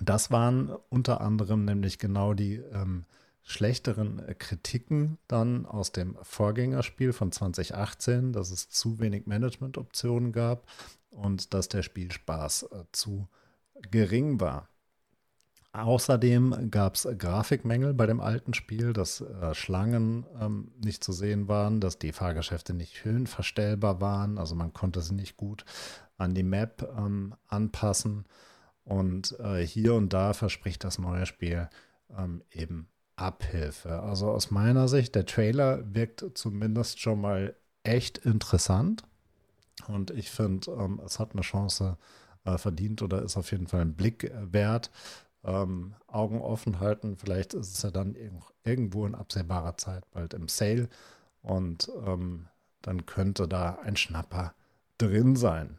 Das 0.00 0.30
waren 0.30 0.70
unter 0.88 1.22
anderem 1.22 1.64
nämlich 1.64 1.98
genau 1.98 2.34
die 2.34 2.56
ähm, 2.56 3.04
schlechteren 3.42 4.22
Kritiken 4.38 5.18
dann 5.28 5.66
aus 5.66 5.92
dem 5.92 6.16
Vorgängerspiel 6.22 7.12
von 7.12 7.30
2018, 7.32 8.32
dass 8.32 8.50
es 8.50 8.68
zu 8.68 8.98
wenig 8.98 9.26
Management-Optionen 9.26 10.32
gab 10.32 10.66
und 11.10 11.54
dass 11.54 11.68
der 11.68 11.82
Spielspaß 11.82 12.64
äh, 12.64 12.84
zu 12.92 13.28
gering 13.90 14.40
war. 14.40 14.68
Außerdem 15.76 16.70
gab 16.70 16.94
es 16.94 17.06
Grafikmängel 17.18 17.92
bei 17.92 18.06
dem 18.06 18.18
alten 18.20 18.54
Spiel, 18.54 18.94
dass 18.94 19.20
äh, 19.20 19.54
Schlangen 19.54 20.24
ähm, 20.40 20.72
nicht 20.82 21.04
zu 21.04 21.12
sehen 21.12 21.48
waren, 21.48 21.80
dass 21.80 21.98
die 21.98 22.12
Fahrgeschäfte 22.12 22.72
nicht 22.72 23.04
höhenverstellbar 23.04 24.00
waren, 24.00 24.38
also 24.38 24.54
man 24.54 24.72
konnte 24.72 25.02
sie 25.02 25.14
nicht 25.14 25.36
gut 25.36 25.66
an 26.16 26.34
die 26.34 26.44
Map 26.44 26.88
ähm, 26.96 27.34
anpassen. 27.48 28.24
Und 28.84 29.38
äh, 29.38 29.66
hier 29.66 29.92
und 29.92 30.14
da 30.14 30.32
verspricht 30.32 30.82
das 30.82 30.98
neue 30.98 31.26
Spiel 31.26 31.68
ähm, 32.16 32.42
eben 32.52 32.88
Abhilfe. 33.16 34.00
Also 34.00 34.30
aus 34.30 34.50
meiner 34.50 34.88
Sicht, 34.88 35.14
der 35.14 35.26
Trailer 35.26 35.82
wirkt 35.94 36.24
zumindest 36.32 37.00
schon 37.00 37.20
mal 37.20 37.54
echt 37.82 38.16
interessant. 38.16 39.02
Und 39.88 40.10
ich 40.10 40.30
finde, 40.30 40.70
ähm, 40.70 41.02
es 41.04 41.18
hat 41.18 41.32
eine 41.32 41.42
Chance 41.42 41.98
äh, 42.46 42.56
verdient 42.56 43.02
oder 43.02 43.20
ist 43.20 43.36
auf 43.36 43.50
jeden 43.50 43.66
Fall 43.66 43.82
ein 43.82 43.94
Blick 43.94 44.32
wert 44.40 44.90
ähm, 45.46 45.94
Augen 46.08 46.40
offen 46.42 46.80
halten. 46.80 47.16
Vielleicht 47.16 47.54
ist 47.54 47.72
es 47.72 47.82
ja 47.82 47.90
dann 47.90 48.16
irgendwo 48.64 49.06
in 49.06 49.14
absehbarer 49.14 49.76
Zeit 49.78 50.10
bald 50.10 50.34
im 50.34 50.48
Sale 50.48 50.88
und 51.40 51.90
ähm, 52.04 52.48
dann 52.82 53.06
könnte 53.06 53.48
da 53.48 53.78
ein 53.82 53.96
Schnapper 53.96 54.54
drin 54.98 55.36
sein. 55.36 55.78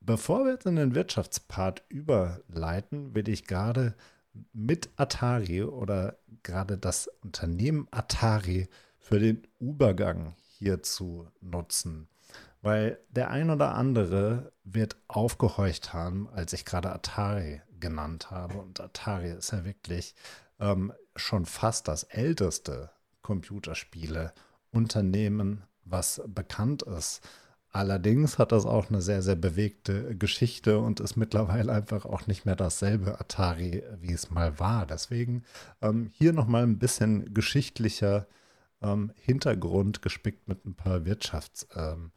Bevor 0.00 0.44
wir 0.44 0.52
jetzt 0.52 0.66
in 0.66 0.76
den 0.76 0.94
Wirtschaftspart 0.94 1.84
überleiten, 1.88 3.14
will 3.14 3.28
ich 3.28 3.46
gerade 3.46 3.94
mit 4.52 4.90
Atari 4.96 5.62
oder 5.62 6.16
gerade 6.42 6.78
das 6.78 7.08
Unternehmen 7.22 7.86
Atari 7.90 8.68
für 8.98 9.18
den 9.18 9.46
Übergang 9.58 10.34
hierzu 10.58 11.26
nutzen. 11.40 12.08
Weil 12.62 12.98
der 13.08 13.30
ein 13.30 13.50
oder 13.50 13.74
andere 13.74 14.52
wird 14.64 14.96
aufgehorcht 15.08 15.92
haben, 15.92 16.28
als 16.32 16.52
ich 16.52 16.64
gerade 16.64 16.92
Atari 16.92 17.60
genannt 17.80 18.30
habe. 18.30 18.58
Und 18.58 18.80
Atari 18.80 19.30
ist 19.30 19.52
ja 19.52 19.64
wirklich 19.64 20.14
ähm, 20.58 20.92
schon 21.16 21.46
fast 21.46 21.88
das 21.88 22.04
älteste 22.04 22.90
Computerspiele-Unternehmen, 23.22 25.62
was 25.84 26.20
bekannt 26.26 26.82
ist. 26.82 27.22
Allerdings 27.72 28.38
hat 28.38 28.52
das 28.52 28.66
auch 28.66 28.88
eine 28.88 29.00
sehr, 29.00 29.22
sehr 29.22 29.36
bewegte 29.36 30.16
Geschichte 30.16 30.80
und 30.80 30.98
ist 30.98 31.16
mittlerweile 31.16 31.72
einfach 31.72 32.04
auch 32.04 32.26
nicht 32.26 32.44
mehr 32.44 32.56
dasselbe 32.56 33.20
Atari, 33.20 33.84
wie 34.00 34.12
es 34.12 34.30
mal 34.30 34.58
war. 34.58 34.86
Deswegen 34.86 35.44
ähm, 35.80 36.10
hier 36.12 36.32
nochmal 36.32 36.64
ein 36.64 36.78
bisschen 36.78 37.32
geschichtlicher 37.32 38.26
ähm, 38.82 39.12
Hintergrund 39.16 40.02
gespickt 40.02 40.48
mit 40.48 40.64
ein 40.64 40.74
paar 40.74 41.04
Wirtschaftsthemen 41.04 42.04
ähm, 42.06 42.12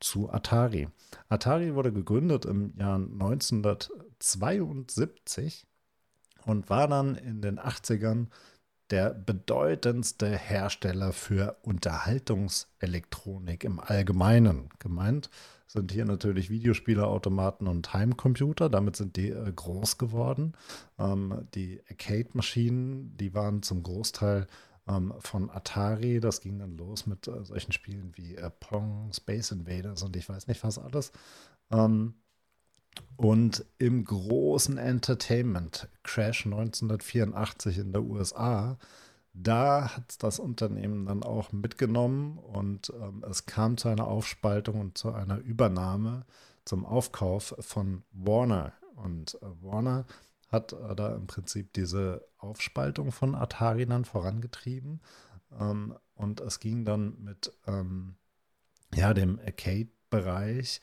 zu 0.00 0.30
Atari. 0.30 0.88
Atari 1.28 1.74
wurde 1.74 1.92
gegründet 1.92 2.44
im 2.44 2.72
Jahr 2.78 2.96
1972 2.96 5.66
und 6.44 6.70
war 6.70 6.88
dann 6.88 7.14
in 7.14 7.40
den 7.40 7.58
80ern 7.58 8.26
der 8.90 9.14
bedeutendste 9.14 10.36
Hersteller 10.36 11.12
für 11.12 11.56
Unterhaltungselektronik 11.62 13.62
im 13.64 13.80
Allgemeinen. 13.80 14.68
Gemeint 14.78 15.30
sind 15.66 15.92
hier 15.92 16.04
natürlich 16.04 16.50
Videospiele, 16.50 17.06
Automaten 17.06 17.66
und 17.66 17.94
Heimcomputer. 17.94 18.68
Damit 18.68 18.96
sind 18.96 19.16
die 19.16 19.30
äh, 19.30 19.50
groß 19.50 19.96
geworden. 19.96 20.52
Ähm, 20.98 21.48
die 21.54 21.80
Arcade-Maschinen, 21.88 23.16
die 23.16 23.32
waren 23.32 23.62
zum 23.62 23.82
Großteil 23.82 24.46
ähm, 24.88 25.14
von 25.18 25.50
Atari. 25.50 26.20
Das 26.20 26.40
ging 26.40 26.58
dann 26.58 26.76
los 26.76 27.06
mit 27.06 27.28
äh, 27.28 27.44
solchen 27.44 27.72
Spielen 27.72 28.12
wie 28.16 28.36
äh, 28.36 28.50
Pong, 28.50 29.10
Space 29.12 29.50
Invaders 29.52 30.02
und 30.02 30.16
ich 30.16 30.28
weiß 30.28 30.46
nicht 30.46 30.62
was 30.64 30.78
alles. 30.78 31.12
Ähm, 31.70 32.14
und 33.16 33.64
im 33.78 34.04
großen 34.04 34.76
Entertainment 34.76 35.88
Crash 36.02 36.44
1984 36.44 37.78
in 37.78 37.92
der 37.92 38.02
USA, 38.02 38.78
da 39.32 39.96
hat 39.96 40.22
das 40.22 40.38
Unternehmen 40.38 41.06
dann 41.06 41.22
auch 41.22 41.52
mitgenommen 41.52 42.38
und 42.38 42.92
ähm, 43.00 43.24
es 43.28 43.46
kam 43.46 43.78
zu 43.78 43.88
einer 43.88 44.06
Aufspaltung 44.06 44.80
und 44.80 44.98
zu 44.98 45.12
einer 45.12 45.38
Übernahme 45.38 46.26
zum 46.64 46.84
Aufkauf 46.84 47.54
von 47.60 48.02
Warner. 48.12 48.72
Und 48.96 49.38
äh, 49.42 49.46
Warner 49.62 50.04
hat 50.52 50.72
äh, 50.72 50.94
da 50.94 51.14
im 51.14 51.26
Prinzip 51.26 51.72
diese 51.72 52.28
Aufspaltung 52.38 53.10
von 53.10 53.34
Atari 53.34 53.86
dann 53.86 54.04
vorangetrieben. 54.04 55.00
Ähm, 55.58 55.94
und 56.14 56.40
es 56.40 56.60
ging 56.60 56.84
dann 56.84 57.16
mit 57.18 57.52
ähm, 57.66 58.14
ja, 58.94 59.14
dem 59.14 59.38
Arcade-Bereich 59.40 60.80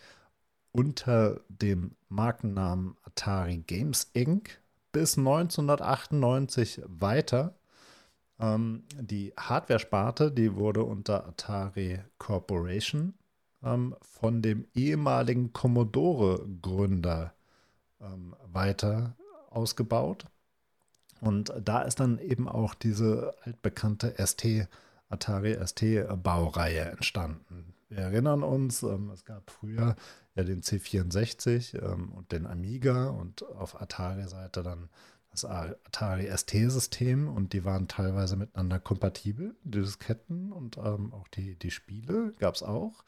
unter 0.72 1.42
dem 1.48 1.96
Markennamen 2.10 2.96
Atari 3.04 3.60
Games 3.60 4.10
Inc. 4.14 4.62
bis 4.92 5.18
1998 5.18 6.82
weiter. 6.86 7.56
Ähm, 8.40 8.84
die 9.00 9.34
Hardware-Sparte, 9.38 10.32
die 10.32 10.56
wurde 10.56 10.84
unter 10.84 11.28
Atari 11.28 12.00
Corporation 12.18 13.14
ähm, 13.64 13.96
von 14.02 14.42
dem 14.42 14.66
ehemaligen 14.74 15.54
Commodore-Gründer 15.54 17.34
ähm, 18.02 18.36
weiter 18.46 19.16
ausgebaut. 19.60 20.26
Und 21.22 21.54
da 21.62 21.82
ist 21.82 22.00
dann 22.00 22.18
eben 22.20 22.48
auch 22.48 22.74
diese 22.74 23.36
altbekannte 23.44 24.16
ST, 24.26 24.68
Atari 25.10 25.58
ST-Baureihe 25.66 26.86
entstanden. 26.92 27.74
Wir 27.90 27.98
erinnern 27.98 28.44
uns, 28.44 28.84
ähm, 28.84 29.10
es 29.12 29.26
gab 29.26 29.50
früher 29.50 29.96
ja 30.36 30.44
den 30.44 30.62
C64 30.62 31.82
ähm, 31.84 32.12
und 32.12 32.32
den 32.32 32.46
Amiga 32.46 33.10
und 33.10 33.44
auf 33.44 33.82
Atari-Seite 33.82 34.64
dann 34.64 34.90
das 35.32 35.46
Atari 35.46 36.30
ST-System 36.36 37.28
und 37.28 37.54
die 37.54 37.66
waren 37.66 37.88
teilweise 37.88 38.36
miteinander 38.36 38.80
kompatibel, 38.80 39.56
die 39.64 39.82
Disketten 39.82 40.52
und 40.52 40.78
ähm, 40.78 41.14
auch 41.14 41.28
die, 41.28 41.56
die 41.56 41.72
Spiele 41.72 42.34
gab 42.40 42.56
es 42.56 42.64
auch. 42.64 43.04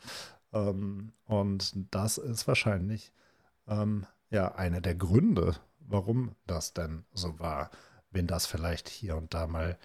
Ähm, 0.53 1.13
und 1.25 1.73
das 1.93 2.17
ist 2.17 2.47
wahrscheinlich 2.47 3.11
ähm, 3.67 4.05
ja 4.29 4.55
einer 4.55 4.81
der 4.81 4.95
Gründe, 4.95 5.55
warum 5.91 6.35
das 6.47 6.73
denn 6.73 7.05
so 7.13 7.39
war. 7.39 7.69
Wenn 8.11 8.27
das 8.27 8.45
vielleicht 8.45 8.89
hier 8.89 9.15
und 9.15 9.33
da 9.33 9.47
mal 9.47 9.77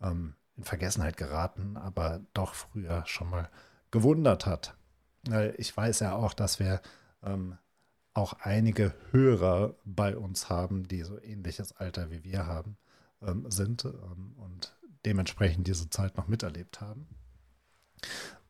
ähm, 0.00 0.34
in 0.56 0.64
Vergessenheit 0.64 1.16
geraten, 1.16 1.76
aber 1.76 2.20
doch 2.34 2.54
früher 2.54 3.04
schon 3.06 3.30
mal 3.30 3.48
gewundert 3.90 4.46
hat. 4.46 4.76
Ich 5.56 5.76
weiß 5.76 6.00
ja 6.00 6.14
auch, 6.14 6.34
dass 6.34 6.58
wir 6.58 6.80
ähm, 7.22 7.58
auch 8.14 8.34
einige 8.40 8.94
Hörer 9.10 9.74
bei 9.84 10.16
uns 10.16 10.48
haben, 10.48 10.86
die 10.88 11.02
so 11.02 11.20
ähnliches 11.20 11.76
Alter 11.76 12.10
wie 12.10 12.24
wir 12.24 12.46
haben, 12.46 12.76
ähm, 13.22 13.50
sind 13.50 13.84
ähm, 13.84 14.34
und 14.36 14.76
dementsprechend 15.04 15.66
diese 15.66 15.88
Zeit 15.90 16.16
noch 16.16 16.28
miterlebt 16.28 16.80
haben. 16.80 17.06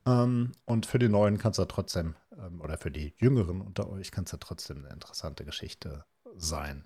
Ähm, 0.07 0.53
und 0.65 0.87
für 0.87 0.99
die 0.99 1.09
Neuen 1.09 1.39
kann 1.39 1.53
es 1.53 1.59
ja 1.59 1.67
trotzdem, 1.67 2.17
ähm, 2.37 2.61
oder 2.61 2.79
für 2.79 2.91
die 2.91 3.15
Jüngeren 3.19 3.61
unter 3.61 3.89
euch 3.89 4.11
kann 4.11 4.25
es 4.25 4.33
ja 4.33 4.39
trotzdem 4.39 4.79
eine 4.79 4.93
interessante 4.93 5.45
Geschichte 5.45 6.05
sein. 6.37 6.85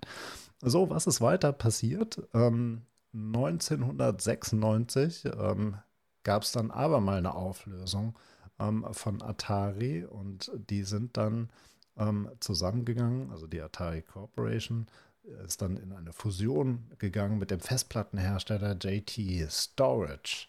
So, 0.61 0.89
was 0.89 1.05
ist 1.07 1.21
weiter 1.21 1.53
passiert? 1.53 2.21
1996 2.33 5.25
ähm, 5.25 5.77
gab 6.23 6.43
es 6.43 6.51
dann 6.51 6.71
aber 6.71 6.99
mal 6.99 7.17
eine 7.17 7.35
Auflösung 7.35 8.17
ähm, 8.59 8.85
von 8.91 9.21
Atari 9.21 10.03
und 10.03 10.51
die 10.69 10.83
sind 10.83 11.15
dann 11.17 11.49
ähm, 11.97 12.29
zusammengegangen, 12.39 13.31
also 13.31 13.47
die 13.47 13.61
Atari 13.61 14.01
Corporation 14.01 14.87
ist 15.45 15.61
dann 15.61 15.77
in 15.77 15.91
eine 15.91 16.13
Fusion 16.13 16.89
gegangen 16.99 17.37
mit 17.37 17.51
dem 17.51 17.59
Festplattenhersteller 17.59 18.75
JT 18.75 19.51
Storage. 19.51 20.47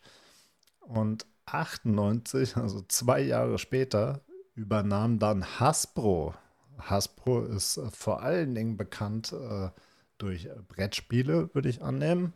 Und 0.81 1.27
98, 1.47 2.57
also 2.57 2.83
zwei 2.89 3.21
Jahre 3.21 3.59
später, 3.59 4.21
übernahm 4.55 5.19
dann 5.19 5.61
Hasbro. 5.61 6.35
Hasbro 6.79 7.43
ist 7.45 7.77
äh, 7.77 7.91
vor 7.91 8.23
allen 8.23 8.55
Dingen 8.55 8.77
bekannt 8.77 9.33
äh, 9.33 9.71
durch 10.19 10.49
Brettspiele, 10.69 11.51
würde 11.55 11.69
ich 11.69 11.83
annehmen. 11.83 12.33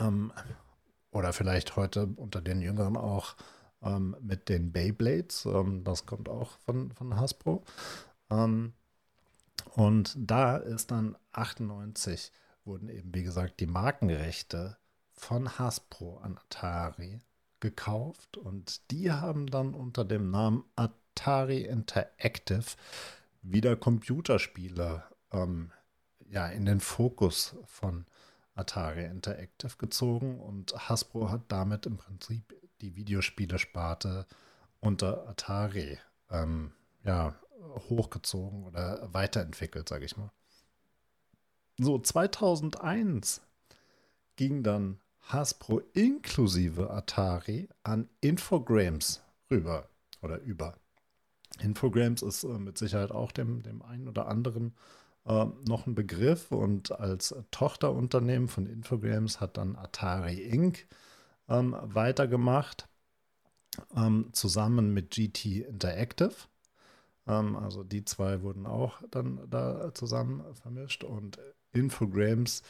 Ähm, 0.00 0.32
oder 1.10 1.32
vielleicht 1.32 1.76
heute 1.76 2.06
unter 2.16 2.40
den 2.40 2.60
Jüngeren 2.60 2.96
auch 2.96 3.36
ähm, 3.82 4.16
mit 4.20 4.48
den 4.48 4.72
Beyblades. 4.72 5.44
Ähm, 5.46 5.84
das 5.84 6.06
kommt 6.06 6.28
auch 6.28 6.58
von, 6.64 6.90
von 6.92 7.16
Hasbro. 7.16 7.62
Ähm, 8.30 8.72
und 9.74 10.14
da 10.16 10.56
ist 10.56 10.90
dann 10.90 11.16
98 11.32 12.32
wurden 12.64 12.88
eben, 12.88 13.14
wie 13.14 13.22
gesagt, 13.22 13.60
die 13.60 13.66
Markenrechte 13.66 14.76
von 15.12 15.58
Hasbro 15.58 16.18
an 16.18 16.38
Atari 16.38 17.20
gekauft 17.60 18.36
und 18.36 18.90
die 18.90 19.12
haben 19.12 19.46
dann 19.46 19.74
unter 19.74 20.04
dem 20.04 20.30
Namen 20.30 20.64
Atari 20.76 21.62
Interactive 21.62 22.64
wieder 23.44 23.76
Computerspiele 23.76 25.04
ähm, 25.32 25.70
ja, 26.30 26.48
in 26.48 26.64
den 26.64 26.80
Fokus 26.80 27.54
von 27.66 28.06
Atari 28.54 29.04
Interactive 29.04 29.76
gezogen 29.78 30.40
und 30.40 30.72
Hasbro 30.88 31.30
hat 31.30 31.42
damit 31.48 31.86
im 31.86 31.96
Prinzip 31.96 32.54
die 32.80 32.96
Videospielesparte 32.96 34.26
unter 34.80 35.28
Atari 35.28 35.98
ähm, 36.30 36.72
ja, 37.04 37.34
hochgezogen 37.88 38.64
oder 38.64 39.12
weiterentwickelt, 39.12 39.88
sage 39.88 40.04
ich 40.04 40.16
mal. 40.16 40.30
So, 41.78 41.98
2001 41.98 43.42
ging 44.36 44.62
dann 44.62 45.00
Hasbro 45.20 45.80
inklusive 45.92 46.90
Atari 46.90 47.68
an 47.82 48.08
Infogrames 48.20 49.22
rüber 49.50 49.88
oder 50.22 50.38
über. 50.40 50.76
Infogrames 51.60 52.22
ist 52.22 52.44
äh, 52.44 52.58
mit 52.58 52.78
Sicherheit 52.78 53.10
auch 53.10 53.32
dem, 53.32 53.62
dem 53.62 53.82
einen 53.82 54.08
oder 54.08 54.28
anderen 54.28 54.74
äh, 55.26 55.46
noch 55.66 55.86
ein 55.86 55.94
Begriff 55.94 56.52
und 56.52 56.92
als 56.92 57.34
Tochterunternehmen 57.50 58.48
von 58.48 58.66
Infogrames 58.66 59.40
hat 59.40 59.56
dann 59.56 59.76
Atari 59.76 60.40
Inc. 60.42 60.86
Ähm, 61.48 61.76
weitergemacht, 61.82 62.88
ähm, 63.94 64.30
zusammen 64.32 64.94
mit 64.94 65.10
GT 65.10 65.66
Interactive. 65.68 66.34
Ähm, 67.26 67.56
also 67.56 67.84
die 67.84 68.04
zwei 68.04 68.42
wurden 68.42 68.66
auch 68.66 69.02
dann 69.10 69.40
da 69.50 69.92
zusammen 69.94 70.42
vermischt 70.54 71.04
und 71.04 71.38
Infogrames 71.72 72.62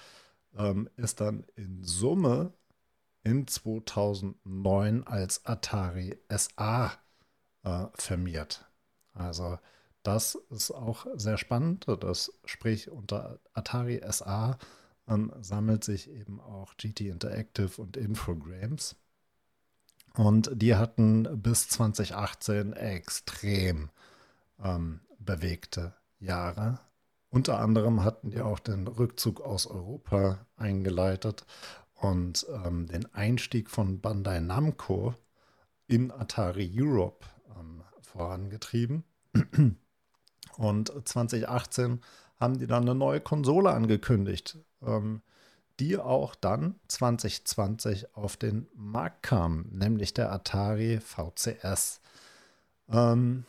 ähm, 0.56 0.88
ist 0.96 1.20
dann 1.20 1.44
in 1.56 1.84
Summe 1.84 2.52
in 3.22 3.46
2009 3.46 5.04
als 5.04 5.44
Atari 5.46 6.18
SA 6.28 6.92
äh, 7.62 7.86
firmiert. 7.94 8.64
Also 9.14 9.58
das 10.02 10.36
ist 10.50 10.70
auch 10.70 11.06
sehr 11.14 11.38
spannend. 11.38 11.86
Das 12.00 12.32
sprich 12.44 12.90
unter 12.90 13.38
Atari 13.54 14.02
SA 14.10 14.58
ähm, 15.08 15.32
sammelt 15.40 15.84
sich 15.84 16.10
eben 16.10 16.40
auch 16.40 16.76
GT 16.76 17.02
Interactive 17.02 17.80
und 17.80 17.96
Infogrames. 17.96 18.96
Und 20.16 20.50
die 20.54 20.76
hatten 20.76 21.42
bis 21.42 21.68
2018 21.68 22.72
extrem 22.74 23.90
ähm, 24.62 25.00
bewegte 25.18 25.94
Jahre. 26.20 26.78
Unter 27.30 27.58
anderem 27.58 28.04
hatten 28.04 28.30
die 28.30 28.40
auch 28.40 28.60
den 28.60 28.86
Rückzug 28.86 29.40
aus 29.40 29.66
Europa 29.66 30.46
eingeleitet 30.56 31.44
und 31.94 32.46
ähm, 32.64 32.86
den 32.86 33.12
Einstieg 33.12 33.70
von 33.70 34.00
Bandai 34.00 34.38
Namco 34.38 35.14
in 35.88 36.12
Atari 36.12 36.70
Europe 36.76 37.26
ähm, 37.58 37.82
vorangetrieben. 38.14 39.04
Und 40.56 40.92
2018 41.04 42.00
haben 42.38 42.58
die 42.58 42.66
dann 42.66 42.82
eine 42.82 42.94
neue 42.94 43.20
Konsole 43.20 43.70
angekündigt, 43.70 44.58
ähm, 44.82 45.22
die 45.80 45.98
auch 45.98 46.34
dann 46.34 46.76
2020 46.88 48.14
auf 48.14 48.36
den 48.36 48.68
Markt 48.74 49.24
kam, 49.24 49.66
nämlich 49.72 50.14
der 50.14 50.32
Atari 50.32 51.00
VCS. 51.00 52.00
Ähm, 52.88 53.44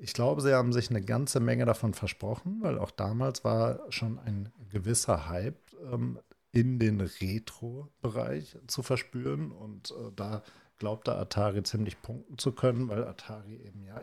ich 0.00 0.12
glaube, 0.12 0.42
sie 0.42 0.54
haben 0.54 0.72
sich 0.72 0.90
eine 0.90 1.02
ganze 1.02 1.40
Menge 1.40 1.64
davon 1.66 1.94
versprochen, 1.94 2.58
weil 2.60 2.78
auch 2.78 2.90
damals 2.90 3.44
war 3.44 3.80
schon 3.90 4.18
ein 4.18 4.50
gewisser 4.70 5.28
Hype 5.28 5.60
ähm, 5.92 6.18
in 6.52 6.78
den 6.78 7.00
Retro-Bereich 7.00 8.56
zu 8.66 8.82
verspüren. 8.82 9.52
Und 9.52 9.90
äh, 9.92 10.12
da 10.16 10.42
glaubte 10.80 11.14
Atari 11.14 11.62
ziemlich 11.62 12.02
punkten 12.02 12.38
zu 12.38 12.50
können, 12.52 12.88
weil 12.88 13.04
Atari 13.06 13.54
eben 13.56 13.84
ja 13.84 14.00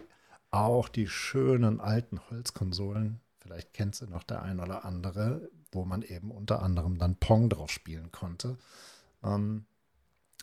auch 0.51 0.87
die 0.87 1.07
schönen 1.07 1.81
alten 1.81 2.21
Holzkonsolen, 2.29 3.19
vielleicht 3.39 3.73
kennt 3.73 3.95
sie 3.95 4.07
noch 4.07 4.23
der 4.23 4.43
ein 4.43 4.61
oder 4.61 4.85
andere, 4.85 5.49
wo 5.73 5.83
man 5.83 6.03
eben 6.03 6.31
unter 6.31 6.61
anderem 6.61 6.97
dann 6.97 7.17
Pong 7.17 7.49
drauf 7.49 7.71
spielen 7.71 8.11
konnte. 8.11 8.57
Ähm, 9.23 9.65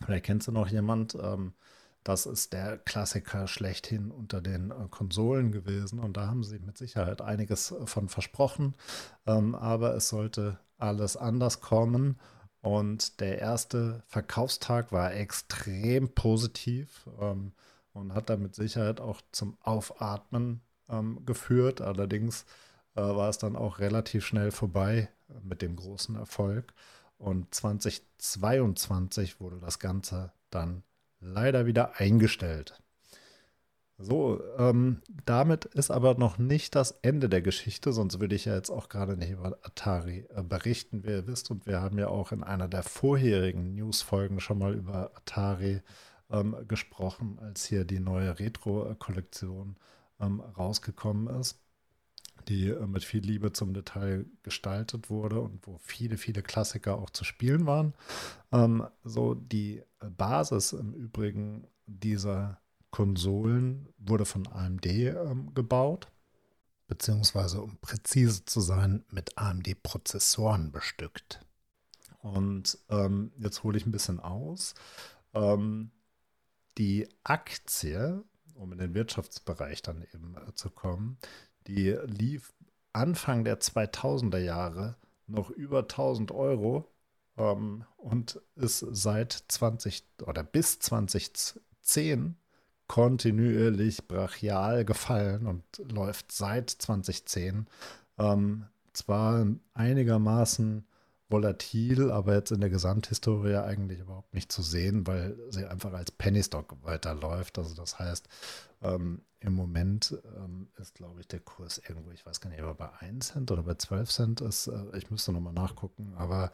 vielleicht 0.05 0.27
kennt 0.27 0.43
sie 0.43 0.53
noch 0.53 0.69
jemand, 0.69 1.15
ähm, 1.15 1.55
das 2.03 2.27
ist 2.27 2.53
der 2.53 2.77
Klassiker 2.79 3.47
schlechthin 3.47 4.11
unter 4.11 4.43
den 4.43 4.73
äh, 4.73 4.89
Konsolen 4.91 5.53
gewesen 5.53 6.01
und 6.01 6.17
da 6.17 6.27
haben 6.27 6.43
sie 6.43 6.59
mit 6.59 6.77
Sicherheit 6.77 7.23
einiges 7.23 7.71
äh, 7.71 7.87
von 7.87 8.09
versprochen. 8.09 8.75
Ähm, 9.27 9.55
aber 9.55 9.95
es 9.95 10.09
sollte 10.09 10.59
alles 10.79 11.17
anders 11.17 11.61
kommen 11.61 12.19
und 12.65 13.21
der 13.21 13.41
erste 13.41 14.03
Verkaufstag 14.07 14.91
war 14.91 15.13
extrem 15.13 16.09
positiv 16.15 17.07
ähm, 17.21 17.53
und 17.93 18.15
hat 18.15 18.31
da 18.31 18.39
mit 18.39 18.55
Sicherheit 18.55 19.01
auch 19.01 19.21
zum 19.33 19.59
Aufatmen 19.61 20.63
ähm, 20.89 21.27
geführt. 21.27 21.83
Allerdings 21.83 22.47
äh, 22.95 23.03
war 23.03 23.29
es 23.29 23.37
dann 23.37 23.55
auch 23.55 23.81
relativ 23.81 24.25
schnell 24.25 24.51
vorbei 24.51 25.11
mit 25.43 25.61
dem 25.61 25.77
großen 25.77 26.17
Erfolg. 26.17 26.73
Und 27.19 27.55
2022 27.55 29.41
wurde 29.41 29.59
das 29.61 29.79
Ganze 29.79 30.33
dann 30.49 30.85
leider 31.21 31.67
wieder 31.67 32.01
eingestellt. 32.01 32.83
So, 33.97 34.43
ähm, 34.59 35.03
damit 35.25 35.67
ist 35.67 35.93
aber 35.93 36.17
noch 36.17 36.37
nicht 36.37 36.75
das 36.75 36.99
Ende 37.03 37.29
der 37.29 37.43
Geschichte, 37.43 37.93
sonst 37.93 38.19
würde 38.19 38.35
ich 38.35 38.45
ja 38.45 38.57
jetzt 38.57 38.71
auch 38.71 38.89
gerade 38.89 39.17
nicht 39.17 39.31
über 39.31 39.57
Atari 39.63 40.27
äh, 40.35 40.43
berichten, 40.43 41.05
wie 41.05 41.11
ihr 41.11 41.27
wisst. 41.29 41.53
Und 41.53 41.67
wir 41.67 41.81
haben 41.81 41.99
ja 41.99 42.09
auch 42.09 42.33
in 42.33 42.43
einer 42.43 42.67
der 42.67 42.83
vorherigen 42.83 43.75
News-Folgen 43.75 44.41
schon 44.41 44.59
mal 44.59 44.75
über 44.75 45.13
Atari 45.17 45.81
ähm, 46.31 46.57
gesprochen, 46.67 47.39
als 47.41 47.67
hier 47.67 47.85
die 47.85 48.01
neue 48.01 48.37
Retro-Kollektion 48.37 49.77
ähm, 50.21 50.41
rausgekommen 50.41 51.29
ist, 51.39 51.61
die 52.49 52.71
äh, 52.71 52.87
mit 52.89 53.05
viel 53.05 53.23
Liebe 53.23 53.53
zum 53.53 53.75
Detail 53.75 54.27
gestaltet 54.43 55.09
wurde 55.09 55.41
und 55.41 55.65
wo 55.69 55.79
viele, 55.79 56.17
viele 56.17 56.43
Klassiker 56.43 56.99
auch 56.99 57.11
zu 57.11 57.23
spielen 57.23 57.65
waren. 57.67 57.95
Ähm, 58.51 58.85
so 59.05 59.35
die 59.35 59.83
Basis 60.01 60.73
im 60.73 60.95
Übrigen 60.95 61.69
dieser 61.87 62.59
Konsolen 62.95 63.89
wurde 63.99 64.25
von 64.25 64.47
AMD 64.47 64.87
ähm, 64.87 65.53
gebaut, 65.53 66.13
beziehungsweise 66.87 67.61
um 67.61 67.77
präzise 67.79 68.45
zu 68.45 68.61
sein, 68.61 69.05
mit 69.11 69.37
AMD-Prozessoren 69.37 70.71
bestückt. 70.71 71.45
Und 72.23 72.79
ähm, 72.91 73.33
jetzt 73.37 73.65
hole 73.65 73.77
ich 73.77 73.85
ein 73.85 73.91
bisschen 73.91 74.21
aus. 74.21 74.75
Ähm, 75.33 75.91
die 76.79 77.09
Aktie, 77.25 78.23
um 78.55 78.71
in 78.71 78.79
den 78.79 78.95
Wirtschaftsbereich 78.95 79.83
dann 79.83 80.07
eben 80.15 80.37
äh, 80.37 80.55
zu 80.55 80.71
kommen, 80.71 81.19
die 81.67 81.99
lief 82.05 82.53
Anfang 82.93 83.43
der 83.43 83.59
2000er 83.59 84.39
Jahre 84.39 84.95
noch 85.27 85.51
über 85.51 85.81
1000 85.81 86.31
Euro 86.31 86.89
ähm, 87.39 87.87
und 87.97 88.41
ist 88.55 88.79
seit 88.79 89.33
20 89.49 90.05
oder 90.23 90.45
bis 90.45 90.79
2010 90.79 92.37
kontinuierlich 92.95 94.07
brachial 94.07 94.85
gefallen 94.85 95.49
und 95.49 95.65
läuft 95.91 96.31
seit 96.31 96.71
2010. 96.71 97.67
Ähm, 98.19 98.67
zwar 98.93 99.49
einigermaßen 99.73 100.87
volatil, 101.29 102.13
aber 102.13 102.35
jetzt 102.37 102.53
in 102.53 102.61
der 102.61 102.71
Gesamthistorie 102.71 103.57
eigentlich 103.57 103.99
überhaupt 103.99 104.33
nicht 104.33 104.53
zu 104.53 104.63
sehen, 104.63 105.09
weil 105.09 105.37
sie 105.51 105.65
einfach 105.65 105.93
als 105.93 106.13
Pennystock 106.13 106.77
weiterläuft. 106.85 107.59
Also 107.59 107.75
das 107.75 107.99
heißt, 107.99 108.29
ähm, 108.83 109.23
im 109.41 109.55
Moment 109.55 110.17
ähm, 110.37 110.69
ist, 110.77 110.95
glaube 110.95 111.19
ich, 111.19 111.27
der 111.27 111.41
Kurs 111.41 111.79
irgendwo, 111.79 112.13
ich 112.13 112.25
weiß 112.25 112.41
gar 112.41 112.51
nicht, 112.51 112.63
ob 112.63 112.69
er 112.69 112.75
bei 112.75 112.93
1 113.01 113.27
Cent 113.33 113.51
oder 113.51 113.65
bei 113.65 113.75
12 113.75 114.09
Cent 114.09 114.41
ist. 114.41 114.69
Äh, 114.69 114.97
ich 114.97 115.11
müsste 115.11 115.33
nochmal 115.33 115.53
nachgucken, 115.53 116.15
aber 116.17 116.53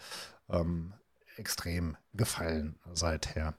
ähm, 0.48 0.94
extrem 1.36 1.98
gefallen 2.14 2.78
seither. 2.94 3.54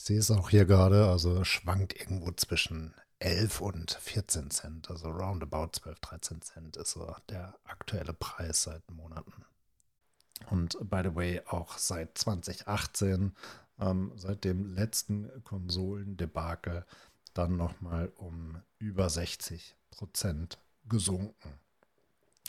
Ich 0.00 0.06
sehe 0.06 0.18
es 0.18 0.30
auch 0.30 0.48
hier 0.48 0.64
gerade, 0.64 1.10
also 1.10 1.44
schwankt 1.44 1.94
irgendwo 1.94 2.32
zwischen 2.32 2.94
11 3.18 3.60
und 3.60 3.90
14 3.90 4.50
Cent, 4.50 4.90
also 4.90 5.10
roundabout 5.10 5.72
12, 5.72 6.00
13 6.00 6.40
Cent 6.40 6.76
ist 6.78 6.92
so 6.92 7.14
der 7.28 7.54
aktuelle 7.64 8.14
Preis 8.14 8.62
seit 8.62 8.90
Monaten. 8.90 9.44
Und 10.48 10.78
by 10.88 11.02
the 11.04 11.14
way, 11.14 11.42
auch 11.44 11.76
seit 11.76 12.16
2018, 12.16 13.36
ähm, 13.78 14.12
seit 14.16 14.44
dem 14.44 14.74
letzten 14.74 15.28
Konsolendebakel, 15.44 16.86
dann 17.34 17.58
nochmal 17.58 18.10
um 18.16 18.56
über 18.78 19.10
60 19.10 19.76
Prozent 19.90 20.56
gesunken. 20.88 21.60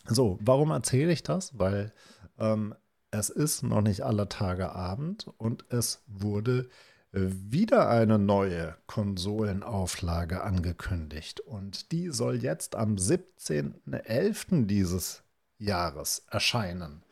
So, 0.06 0.40
warum 0.40 0.72
erzähle 0.72 1.12
ich 1.12 1.24
das? 1.24 1.60
Weil 1.60 1.92
ähm, 2.40 2.76
es 3.12 3.30
ist 3.30 3.62
noch 3.62 3.82
nicht 3.82 4.04
aller 4.04 4.30
Tage 4.30 4.72
Abend 4.72 5.28
und 5.38 5.66
es 5.68 6.02
wurde 6.08 6.70
wieder 7.14 7.90
eine 7.90 8.18
neue 8.18 8.76
Konsolenauflage 8.88 10.44
angekündigt 10.44 11.42
und 11.42 11.92
die 11.92 12.10
soll 12.10 12.38
jetzt 12.38 12.76
am 12.76 12.96
17.11. 12.96 14.66
dieses 14.66 15.24
Jahres 15.58 16.26
erscheinen. 16.30 17.04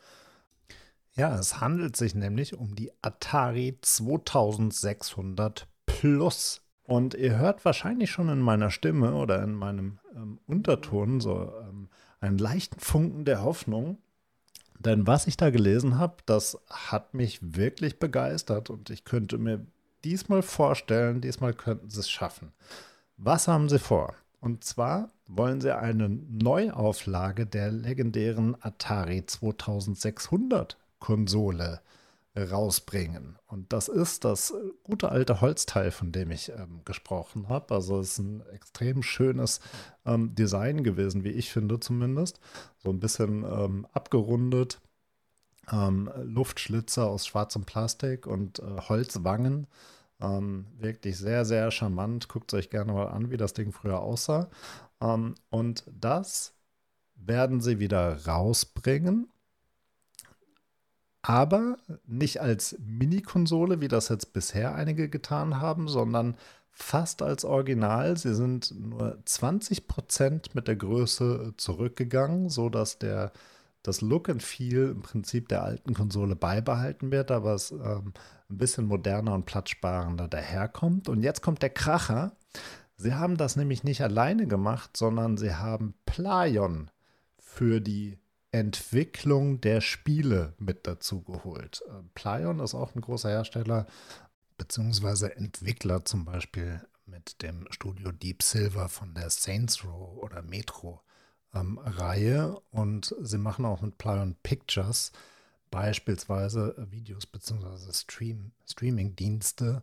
Ja, 1.12 1.38
es 1.38 1.60
handelt 1.60 1.96
sich 1.96 2.14
nämlich 2.14 2.56
um 2.56 2.74
die 2.74 2.92
Atari 3.02 3.78
2600 3.82 5.66
Plus. 5.84 6.62
Und 6.84 7.14
ihr 7.14 7.36
hört 7.36 7.64
wahrscheinlich 7.64 8.10
schon 8.10 8.28
in 8.30 8.40
meiner 8.40 8.70
Stimme 8.70 9.14
oder 9.14 9.42
in 9.42 9.54
meinem 9.54 9.98
ähm, 10.16 10.40
Unterton 10.46 11.20
so 11.20 11.52
ähm, 11.60 11.88
einen 12.20 12.38
leichten 12.38 12.80
Funken 12.80 13.24
der 13.24 13.42
Hoffnung. 13.42 13.98
Denn 14.78 15.06
was 15.06 15.26
ich 15.26 15.36
da 15.36 15.50
gelesen 15.50 15.98
habe, 15.98 16.16
das 16.26 16.58
hat 16.70 17.12
mich 17.12 17.38
wirklich 17.42 17.98
begeistert 17.98 18.70
und 18.70 18.88
ich 18.88 19.04
könnte 19.04 19.36
mir 19.36 19.66
diesmal 20.04 20.42
vorstellen, 20.42 21.20
diesmal 21.20 21.54
könnten 21.54 21.90
sie 21.90 22.00
es 22.00 22.10
schaffen. 22.10 22.52
Was 23.16 23.48
haben 23.48 23.68
sie 23.68 23.78
vor? 23.78 24.14
Und 24.40 24.64
zwar 24.64 25.10
wollen 25.26 25.60
sie 25.60 25.76
eine 25.76 26.08
Neuauflage 26.08 27.46
der 27.46 27.70
legendären 27.70 28.56
Atari 28.62 29.24
2600 29.26 30.78
Konsole 30.98 31.80
rausbringen. 32.36 33.36
Und 33.46 33.72
das 33.72 33.88
ist 33.88 34.24
das 34.24 34.54
gute 34.84 35.10
alte 35.10 35.40
Holzteil, 35.40 35.90
von 35.90 36.12
dem 36.12 36.30
ich 36.30 36.50
ähm, 36.50 36.82
gesprochen 36.84 37.48
habe. 37.48 37.74
Also 37.74 37.98
es 37.98 38.12
ist 38.12 38.18
ein 38.18 38.42
extrem 38.52 39.02
schönes 39.02 39.60
ähm, 40.06 40.34
Design 40.34 40.84
gewesen, 40.84 41.24
wie 41.24 41.30
ich 41.30 41.50
finde 41.50 41.80
zumindest. 41.80 42.40
So 42.78 42.90
ein 42.90 43.00
bisschen 43.00 43.44
ähm, 43.44 43.86
abgerundet, 43.92 44.80
ähm, 45.72 46.10
Luftschlitzer 46.22 47.06
aus 47.06 47.26
schwarzem 47.26 47.64
Plastik 47.64 48.26
und 48.26 48.58
äh, 48.58 48.80
Holzwangen. 48.88 49.66
Ähm, 50.20 50.66
wirklich 50.78 51.16
sehr, 51.16 51.44
sehr 51.44 51.70
charmant. 51.70 52.28
Guckt 52.28 52.52
euch 52.54 52.70
gerne 52.70 52.92
mal 52.92 53.08
an, 53.08 53.30
wie 53.30 53.36
das 53.36 53.54
Ding 53.54 53.72
früher 53.72 54.00
aussah. 54.00 54.48
Ähm, 55.00 55.34
und 55.48 55.84
das 55.98 56.54
werden 57.14 57.60
sie 57.60 57.78
wieder 57.78 58.26
rausbringen. 58.26 59.28
Aber 61.22 61.76
nicht 62.06 62.40
als 62.40 62.76
Mini-Konsole, 62.78 63.80
wie 63.80 63.88
das 63.88 64.08
jetzt 64.08 64.32
bisher 64.32 64.74
einige 64.74 65.08
getan 65.08 65.60
haben, 65.60 65.86
sondern 65.86 66.36
fast 66.70 67.20
als 67.20 67.44
Original. 67.44 68.16
Sie 68.16 68.34
sind 68.34 68.72
nur 68.78 69.18
20% 69.26 70.50
mit 70.54 70.66
der 70.66 70.76
Größe 70.76 71.52
zurückgegangen, 71.56 72.48
sodass 72.48 72.98
der 72.98 73.32
das 73.82 74.00
Look 74.00 74.28
and 74.28 74.42
Feel 74.42 74.90
im 74.90 75.02
Prinzip 75.02 75.48
der 75.48 75.62
alten 75.62 75.94
Konsole 75.94 76.36
beibehalten 76.36 77.10
wird, 77.10 77.30
aber 77.30 77.54
es 77.54 77.70
ähm, 77.70 78.12
ein 78.48 78.58
bisschen 78.58 78.86
moderner 78.86 79.34
und 79.34 79.46
platzsparender 79.46 80.28
daherkommt. 80.28 81.08
Und 81.08 81.22
jetzt 81.22 81.42
kommt 81.42 81.62
der 81.62 81.70
Kracher. 81.70 82.36
Sie 82.96 83.14
haben 83.14 83.36
das 83.36 83.56
nämlich 83.56 83.84
nicht 83.84 84.02
alleine 84.02 84.46
gemacht, 84.46 84.96
sondern 84.96 85.38
sie 85.38 85.54
haben 85.54 85.94
Playon 86.04 86.90
für 87.38 87.80
die 87.80 88.18
Entwicklung 88.52 89.60
der 89.60 89.80
Spiele 89.80 90.54
mit 90.58 90.86
dazu 90.86 91.22
geholt. 91.22 91.82
Äh, 91.88 92.02
Plaion 92.14 92.60
ist 92.60 92.74
auch 92.74 92.94
ein 92.94 93.00
großer 93.00 93.30
Hersteller, 93.30 93.86
beziehungsweise 94.58 95.34
Entwickler 95.36 96.04
zum 96.04 96.24
Beispiel 96.24 96.80
mit 97.06 97.42
dem 97.42 97.66
Studio 97.70 98.12
Deep 98.12 98.42
Silver 98.42 98.88
von 98.88 99.14
der 99.14 99.30
Saints 99.30 99.84
Row 99.84 100.18
oder 100.18 100.42
Metro 100.42 101.00
ähm, 101.54 101.78
Reihe 101.78 102.60
und 102.70 103.14
sie 103.20 103.38
machen 103.38 103.64
auch 103.64 103.80
mit 103.82 103.98
Plaion 103.98 104.36
Pictures 104.42 105.12
beispielsweise 105.70 106.74
Videos 106.90 107.26
beziehungsweise 107.26 107.92
Stream, 107.92 108.52
Streaming-Dienste 108.68 109.82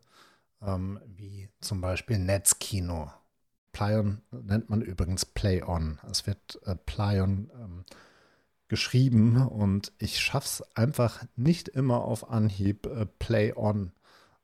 ähm, 0.62 1.00
wie 1.06 1.50
zum 1.62 1.82
Beispiel 1.82 2.20
Netzkino. 2.20 3.12
Plaion 3.72 4.22
nennt 4.32 4.70
man 4.70 4.82
übrigens 4.82 5.26
Play 5.26 5.62
On. 5.64 6.00
Es 6.10 6.26
wird 6.26 6.60
äh, 6.66 6.76
Plaion 6.76 7.52
ähm, 7.54 7.86
geschrieben 8.68 9.48
und 9.48 9.92
ich 10.00 10.20
schaffe 10.20 10.46
es 10.46 10.76
einfach 10.76 11.24
nicht 11.36 11.70
immer 11.70 12.04
auf 12.04 12.30
Anhieb 12.30 12.86
äh, 12.88 13.06
Play 13.06 13.54
On 13.56 13.92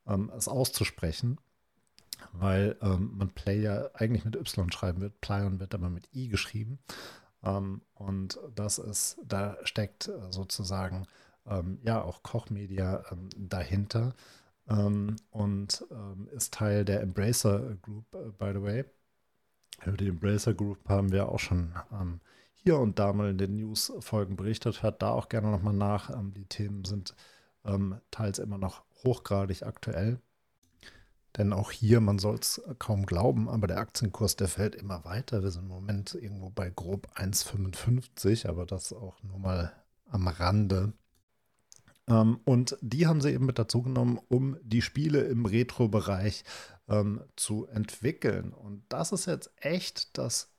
ähm, 0.07 0.31
es 0.35 0.47
auszusprechen, 0.47 1.39
weil 2.31 2.77
ähm, 2.81 3.11
man 3.15 3.29
Play 3.29 3.61
ja 3.61 3.89
eigentlich 3.93 4.25
mit 4.25 4.35
Y 4.35 4.71
schreiben 4.71 5.01
wird. 5.01 5.19
Play 5.21 5.59
wird 5.59 5.73
aber 5.73 5.89
mit 5.89 6.07
I 6.13 6.27
geschrieben. 6.27 6.79
Ähm, 7.43 7.81
und 7.93 8.39
das 8.55 8.79
ist, 8.79 9.17
da 9.23 9.57
steckt 9.63 10.09
sozusagen 10.29 11.05
ähm, 11.45 11.79
ja 11.83 12.01
auch 12.01 12.23
Kochmedia 12.23 13.03
ähm, 13.11 13.29
dahinter 13.37 14.13
ähm, 14.69 15.17
und 15.29 15.85
ist 16.31 16.53
Teil 16.53 16.85
der 16.85 17.01
Embracer 17.01 17.75
Group, 17.81 18.05
äh, 18.15 18.31
by 18.37 18.51
the 18.53 18.61
way. 18.61 18.85
Über 19.85 19.97
die 19.97 20.07
Embracer 20.07 20.53
Group 20.53 20.87
haben 20.87 21.11
wir 21.11 21.27
auch 21.27 21.39
schon 21.39 21.73
hier 22.53 22.77
und 22.77 22.99
da 22.99 23.11
mal 23.11 23.31
in 23.31 23.37
den 23.37 23.55
News-Folgen 23.55 24.37
berichtet. 24.37 24.81
Hört 24.81 25.01
da 25.01 25.09
auch 25.09 25.27
gerne 25.27 25.51
nochmal 25.51 25.73
nach. 25.73 26.09
die 26.33 26.45
Themen 26.45 26.85
sind 26.85 27.15
teils 28.11 28.39
immer 28.39 28.57
noch 28.57 28.83
hochgradig 29.03 29.63
aktuell. 29.63 30.21
Denn 31.37 31.51
auch 31.51 31.71
hier, 31.71 31.99
man 31.99 32.19
soll 32.19 32.35
es 32.35 32.61
kaum 32.77 33.05
glauben, 33.05 33.49
aber 33.49 33.65
der 33.67 33.79
Aktienkurs, 33.79 34.35
der 34.35 34.47
fällt 34.47 34.75
immer 34.75 35.03
weiter. 35.03 35.41
Wir 35.41 35.49
sind 35.49 35.63
im 35.63 35.69
Moment 35.69 36.13
irgendwo 36.13 36.49
bei 36.49 36.69
grob 36.69 37.07
1,55, 37.15 38.47
aber 38.47 38.65
das 38.65 38.93
auch 38.93 39.21
nur 39.23 39.39
mal 39.39 39.73
am 40.11 40.27
Rande. 40.27 40.93
Ähm, 42.07 42.39
und 42.45 42.77
die 42.81 43.07
haben 43.07 43.21
sie 43.21 43.31
eben 43.31 43.47
mit 43.47 43.57
dazu 43.57 43.81
genommen, 43.81 44.19
um 44.29 44.57
die 44.61 44.81
Spiele 44.83 45.21
im 45.21 45.45
Retro-Bereich 45.45 46.43
ähm, 46.87 47.21
zu 47.35 47.65
entwickeln. 47.65 48.53
Und 48.53 48.83
das 48.89 49.11
ist 49.11 49.25
jetzt 49.25 49.51
echt 49.57 50.17
das 50.17 50.51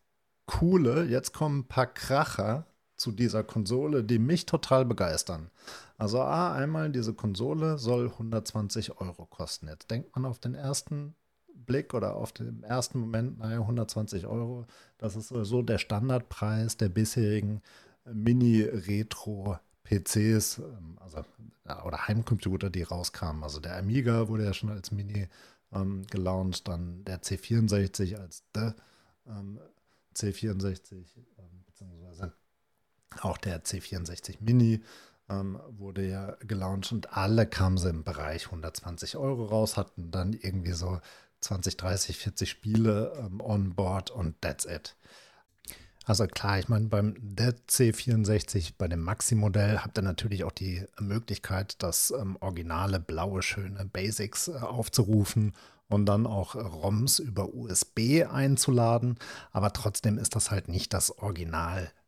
Coole. 0.47 1.05
Jetzt 1.05 1.33
kommen 1.33 1.61
ein 1.61 1.69
paar 1.69 1.87
Kracher 1.87 2.67
zu 2.97 3.13
dieser 3.13 3.45
Konsole, 3.45 4.05
die 4.05 4.19
mich 4.19 4.47
total 4.47 4.85
begeistern. 4.85 5.51
Also 5.99 6.21
A, 6.21 6.55
einmal 6.55 6.91
diese 6.91 7.15
Konsole 7.15 7.79
soll 7.79 8.11
120 8.11 9.01
Euro 9.01 9.27
kosten. 9.27 9.69
Jetzt 9.69 9.91
denkt 9.91 10.15
man 10.15 10.25
auf 10.25 10.39
den 10.39 10.55
ersten 10.55 11.15
Blick 11.55 11.95
oder 11.95 12.17
auf 12.17 12.33
den 12.33 12.63
ersten 12.63 12.99
Moment, 12.99 13.39
naja, 13.39 13.61
120 13.61 14.27
Euro, 14.27 14.67
das 14.99 15.17
ist 15.17 15.29
so 15.29 15.63
der 15.63 15.79
Standardpreis 15.79 16.77
der 16.77 16.89
bisherigen 16.89 17.63
Mini-Retro-PCs, 18.05 20.59
ähm, 20.59 20.99
also 21.01 21.25
oder 21.85 22.07
Heimcomputer, 22.07 22.71
die 22.71 22.83
rauskamen. 22.83 23.43
Also 23.43 23.61
der 23.61 23.79
Amiga 23.79 24.29
wurde 24.29 24.45
ja 24.45 24.53
schon 24.53 24.71
als 24.71 24.91
Mini 24.91 25.29
ähm, 25.73 26.03
gelauncht, 26.11 26.69
dann 26.69 27.05
der 27.05 27.23
C64 27.23 28.17
als 28.17 28.45
The 28.55 28.73
ähm, 29.27 29.59
C64, 30.15 30.93
ähm, 30.93 31.65
beziehungsweise 31.67 32.33
auch 33.23 33.39
der 33.39 33.65
C64 33.65 34.37
Mini 34.41 34.83
ähm, 35.29 35.59
wurde 35.69 36.07
ja 36.07 36.37
gelauncht 36.41 36.93
und 36.93 37.17
alle 37.17 37.47
kamen 37.47 37.79
sie 37.79 37.89
im 37.89 38.05
Bereich 38.05 38.47
120 38.47 39.17
Euro 39.17 39.47
raus, 39.47 39.77
hatten 39.77 40.11
dann 40.11 40.33
irgendwie 40.33 40.73
so 40.73 41.01
20, 41.41 41.77
30, 41.77 42.19
40 42.19 42.51
Spiele 42.51 43.13
ähm, 43.19 43.41
on 43.41 43.75
board 43.75 44.11
und 44.11 44.41
that's 44.41 44.65
it. 44.65 44.97
Also 46.07 46.27
klar, 46.27 46.59
ich 46.59 46.69
meine, 46.69 46.89
beim 46.89 47.15
Dead 47.19 47.57
C64, 47.69 48.75
bei 48.77 48.89
dem 48.89 49.01
Maxi-Modell, 49.01 49.79
habt 49.79 49.97
ihr 49.97 50.03
natürlich 50.03 50.45
auch 50.45 50.53
die 50.53 50.85
Möglichkeit, 51.01 51.83
das 51.83 52.11
ähm, 52.11 52.37
originale 52.41 53.01
blaue, 53.01 53.41
schöne 53.41 53.87
Basics 53.87 54.49
äh, 54.49 54.57
aufzurufen 54.57 55.55
und 55.89 56.07
dann 56.07 56.27
auch 56.27 56.55
ROMs 56.57 57.21
über 57.21 57.55
USB 57.55 58.25
einzuladen. 58.31 59.19
Aber 59.53 59.73
trotzdem 59.73 60.19
ist 60.19 60.37
das 60.37 60.51
halt 60.51 60.69
nicht 60.69 60.93
das 60.93 61.19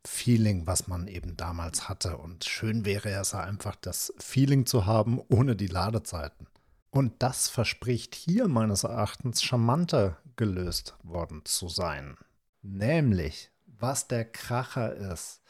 Original-Feeling, 0.06 0.66
was 0.66 0.88
man 0.88 1.08
eben 1.08 1.36
damals 1.36 1.88
hatte. 1.88 2.16
Und 2.16 2.44
schön 2.44 2.84
wäre 2.84 3.10
es 3.10 3.34
einfach, 3.34 3.76
das 3.76 4.12
Feeling 4.18 4.66
zu 4.66 4.86
haben 4.86 5.20
ohne 5.28 5.56
die 5.56 5.66
Ladezeiten. 5.66 6.46
Und 6.90 7.12
das 7.18 7.48
verspricht 7.48 8.14
hier 8.14 8.48
meines 8.48 8.84
Erachtens 8.84 9.42
charmanter 9.42 10.16
gelöst 10.36 10.94
worden 11.02 11.42
zu 11.44 11.68
sein. 11.68 12.16
Nämlich, 12.62 13.50
was 13.66 14.08
der 14.08 14.24
Kracher 14.24 14.94
ist. 14.94 15.42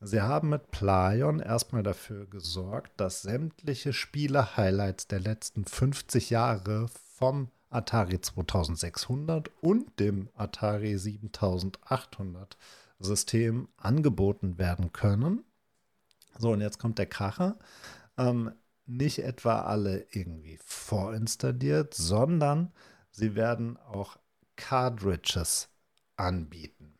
Sie 0.00 0.20
haben 0.20 0.50
mit 0.50 0.70
Playon 0.70 1.40
erstmal 1.40 1.82
dafür 1.82 2.26
gesorgt, 2.26 2.92
dass 2.98 3.22
sämtliche 3.22 3.92
Spiele-Highlights 3.92 5.08
der 5.08 5.20
letzten 5.20 5.64
50 5.64 6.30
Jahre 6.30 6.88
vom 7.16 7.48
Atari 7.70 8.20
2600 8.20 9.50
und 9.62 9.98
dem 9.98 10.28
Atari 10.36 10.98
7800 10.98 12.56
System 12.98 13.68
angeboten 13.76 14.58
werden 14.58 14.92
können. 14.92 15.44
So, 16.38 16.52
und 16.52 16.60
jetzt 16.60 16.78
kommt 16.78 16.98
der 16.98 17.06
Kracher. 17.06 17.58
Ähm, 18.16 18.52
nicht 18.86 19.20
etwa 19.20 19.62
alle 19.62 20.06
irgendwie 20.10 20.58
vorinstalliert, 20.64 21.94
sondern 21.94 22.72
sie 23.10 23.34
werden 23.34 23.76
auch 23.78 24.18
Cartridges 24.56 25.68
anbieten. 26.16 26.94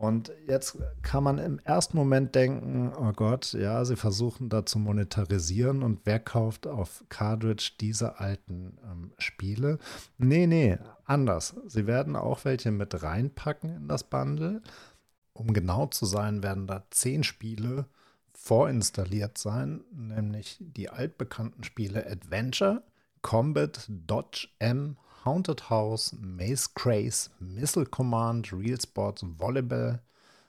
Und 0.00 0.32
jetzt 0.48 0.78
kann 1.02 1.22
man 1.24 1.36
im 1.36 1.58
ersten 1.58 1.98
Moment 1.98 2.34
denken, 2.34 2.90
oh 2.98 3.12
Gott, 3.12 3.52
ja, 3.52 3.84
sie 3.84 3.96
versuchen 3.96 4.48
da 4.48 4.64
zu 4.64 4.78
monetarisieren 4.78 5.82
und 5.82 6.00
wer 6.04 6.18
kauft 6.18 6.66
auf 6.66 7.04
Cartridge 7.10 7.72
diese 7.80 8.18
alten 8.18 8.78
ähm, 8.90 9.12
Spiele? 9.18 9.76
Nee, 10.16 10.46
nee, 10.46 10.78
anders. 11.04 11.54
Sie 11.66 11.86
werden 11.86 12.16
auch 12.16 12.46
welche 12.46 12.70
mit 12.70 13.02
reinpacken 13.02 13.76
in 13.76 13.88
das 13.88 14.04
Bundle. 14.04 14.62
Um 15.40 15.54
genau 15.54 15.86
zu 15.86 16.04
sein, 16.04 16.42
werden 16.42 16.66
da 16.66 16.84
zehn 16.90 17.24
Spiele 17.24 17.86
vorinstalliert 18.34 19.38
sein, 19.38 19.80
nämlich 19.90 20.58
die 20.60 20.90
altbekannten 20.90 21.64
Spiele 21.64 22.06
Adventure, 22.06 22.82
Combat, 23.22 23.86
Dodge 23.88 24.48
M, 24.58 24.98
Haunted 25.24 25.70
House, 25.70 26.14
Maze 26.20 26.68
Craze, 26.74 27.30
Missile 27.38 27.86
Command, 27.86 28.52
Real 28.52 28.78
Sports, 28.78 29.24
Volleyball, 29.38 30.02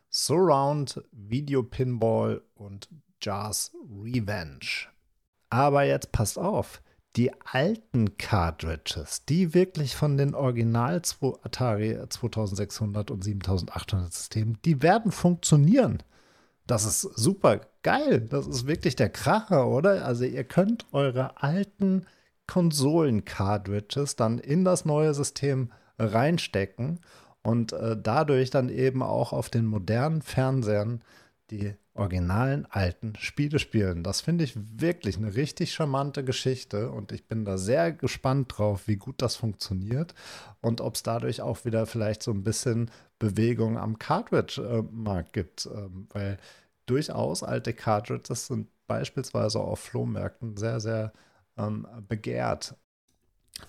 Surround, 0.09 1.01
Video 1.13 1.63
Pinball 1.63 2.41
und 2.55 2.89
Jazz 3.21 3.71
Revenge. 3.89 4.89
Aber 5.49 5.83
jetzt 5.83 6.11
passt 6.11 6.37
auf, 6.37 6.81
die 7.15 7.31
alten 7.45 8.17
Cartridges, 8.17 9.25
die 9.25 9.53
wirklich 9.53 9.95
von 9.95 10.17
den 10.17 10.33
Original 10.33 11.01
Atari 11.43 11.97
2600 12.07 13.11
und 13.11 13.23
7800 13.23 14.13
Systemen, 14.13 14.57
die 14.63 14.81
werden 14.81 15.11
funktionieren. 15.11 16.03
Das 16.67 16.85
ist 16.85 17.01
super 17.01 17.61
geil. 17.83 18.21
Das 18.21 18.47
ist 18.47 18.65
wirklich 18.65 18.95
der 18.95 19.09
Kracher, 19.09 19.67
oder? 19.67 20.05
Also 20.05 20.23
ihr 20.23 20.45
könnt 20.45 20.85
eure 20.93 21.41
alten 21.41 22.05
Konsolen-Cartridges 22.47 24.15
dann 24.15 24.37
in 24.39 24.63
das 24.63 24.85
neue 24.85 25.13
System 25.13 25.71
reinstecken 25.99 26.99
und 27.43 27.73
äh, 27.73 27.97
dadurch 28.01 28.49
dann 28.49 28.69
eben 28.69 29.03
auch 29.03 29.33
auf 29.33 29.49
den 29.49 29.65
modernen 29.65 30.21
Fernsehern 30.21 31.01
die 31.51 31.75
originalen 31.93 32.65
alten 32.69 33.15
Spiele 33.17 33.59
spielen. 33.59 34.03
Das 34.03 34.21
finde 34.21 34.45
ich 34.45 34.53
wirklich 34.55 35.17
eine 35.17 35.35
richtig 35.35 35.73
charmante 35.73 36.23
Geschichte 36.23 36.89
und 36.89 37.11
ich 37.11 37.27
bin 37.27 37.43
da 37.43 37.57
sehr 37.57 37.91
gespannt 37.91 38.57
drauf, 38.57 38.87
wie 38.87 38.95
gut 38.95 39.21
das 39.21 39.35
funktioniert 39.35 40.15
und 40.61 40.81
ob 40.81 40.95
es 40.95 41.03
dadurch 41.03 41.41
auch 41.41 41.65
wieder 41.65 41.85
vielleicht 41.85 42.23
so 42.23 42.31
ein 42.31 42.43
bisschen 42.43 42.89
Bewegung 43.19 43.77
am 43.77 43.99
Cartridge-Markt 43.99 45.33
gibt, 45.33 45.67
ähm, 45.67 46.07
weil 46.11 46.37
durchaus 46.85 47.43
alte 47.43 47.73
Cartridges 47.73 48.47
sind 48.47 48.69
beispielsweise 48.87 49.59
auf 49.59 49.79
Flohmärkten 49.79 50.57
sehr, 50.57 50.79
sehr 50.79 51.13
ähm, 51.57 51.85
begehrt. 52.07 52.75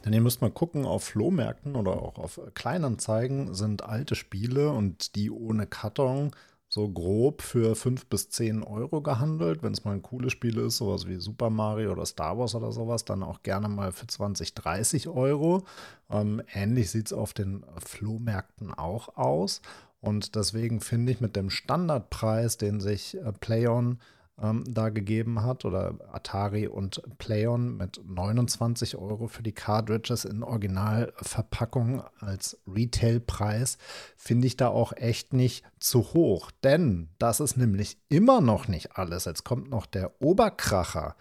Denn 0.05 0.13
ihr 0.13 0.21
müsst 0.21 0.41
mal 0.41 0.51
gucken, 0.51 0.87
auf 0.87 1.05
Flohmärkten 1.05 1.77
oder 1.77 1.93
auch 1.93 2.19
auf 2.19 2.41
Kleinanzeigen 2.55 3.55
sind 3.55 3.83
alte 3.83 4.15
Spiele 4.15 4.71
und 4.71 5.17
die 5.17 5.31
ohne 5.31 5.67
Karton 5.67 6.31
so 6.73 6.89
grob 6.89 7.43
für 7.43 7.77
5 7.77 8.07
bis 8.07 8.31
10 8.31 8.63
Euro 8.63 9.03
gehandelt. 9.03 9.63
Wenn 9.63 9.75
es 9.75 9.85
mal 9.85 9.93
ein 9.93 10.01
cooles 10.01 10.33
Spiel 10.33 10.57
ist, 10.57 10.79
sowas 10.79 11.07
wie 11.07 11.17
Super 11.17 11.51
Mario 11.51 11.93
oder 11.93 12.07
Star 12.07 12.39
Wars 12.39 12.55
oder 12.55 12.73
sowas, 12.73 13.05
dann 13.05 13.23
auch 13.23 13.43
gerne 13.43 13.69
mal 13.69 13.93
für 13.93 14.07
20, 14.07 14.55
30 14.55 15.09
Euro. 15.09 15.67
Ähm, 16.09 16.41
ähnlich 16.55 16.91
sieht 16.91 17.09
es 17.09 17.13
auf 17.13 17.35
den 17.35 17.63
Flohmärkten 17.77 18.73
auch 18.73 19.19
aus. 19.19 19.61
Und 20.01 20.35
deswegen 20.35 20.81
finde 20.81 21.13
ich 21.13 21.21
mit 21.21 21.37
dem 21.37 21.51
Standardpreis, 21.51 22.57
den 22.57 22.81
sich 22.81 23.19
äh, 23.19 23.33
PlayOn 23.33 23.99
ähm, 24.41 24.65
da 24.67 24.89
gegeben 24.89 25.43
hat, 25.43 25.65
oder 25.65 25.95
Atari 26.13 26.67
und 26.67 27.03
PlayOn 27.19 27.77
mit 27.77 28.01
29 28.05 28.97
Euro 28.97 29.29
für 29.29 29.43
die 29.43 29.53
Cartridges 29.53 30.25
in 30.25 30.43
Originalverpackung 30.43 32.03
als 32.21 32.59
Retailpreis, 32.67 33.79
finde 34.17 34.47
ich 34.47 34.57
da 34.57 34.69
auch 34.69 34.93
echt 34.95 35.33
nicht 35.33 35.65
zu 35.79 36.15
hoch. 36.15 36.51
Denn 36.63 37.09
das 37.19 37.41
ist 37.41 37.57
nämlich 37.57 37.99
immer 38.09 38.41
noch 38.41 38.69
nicht 38.69 38.97
alles. 38.97 39.25
Jetzt 39.25 39.45
kommt 39.45 39.71
noch 39.71 39.87
der 39.87 40.21
Oberkracher 40.21 41.17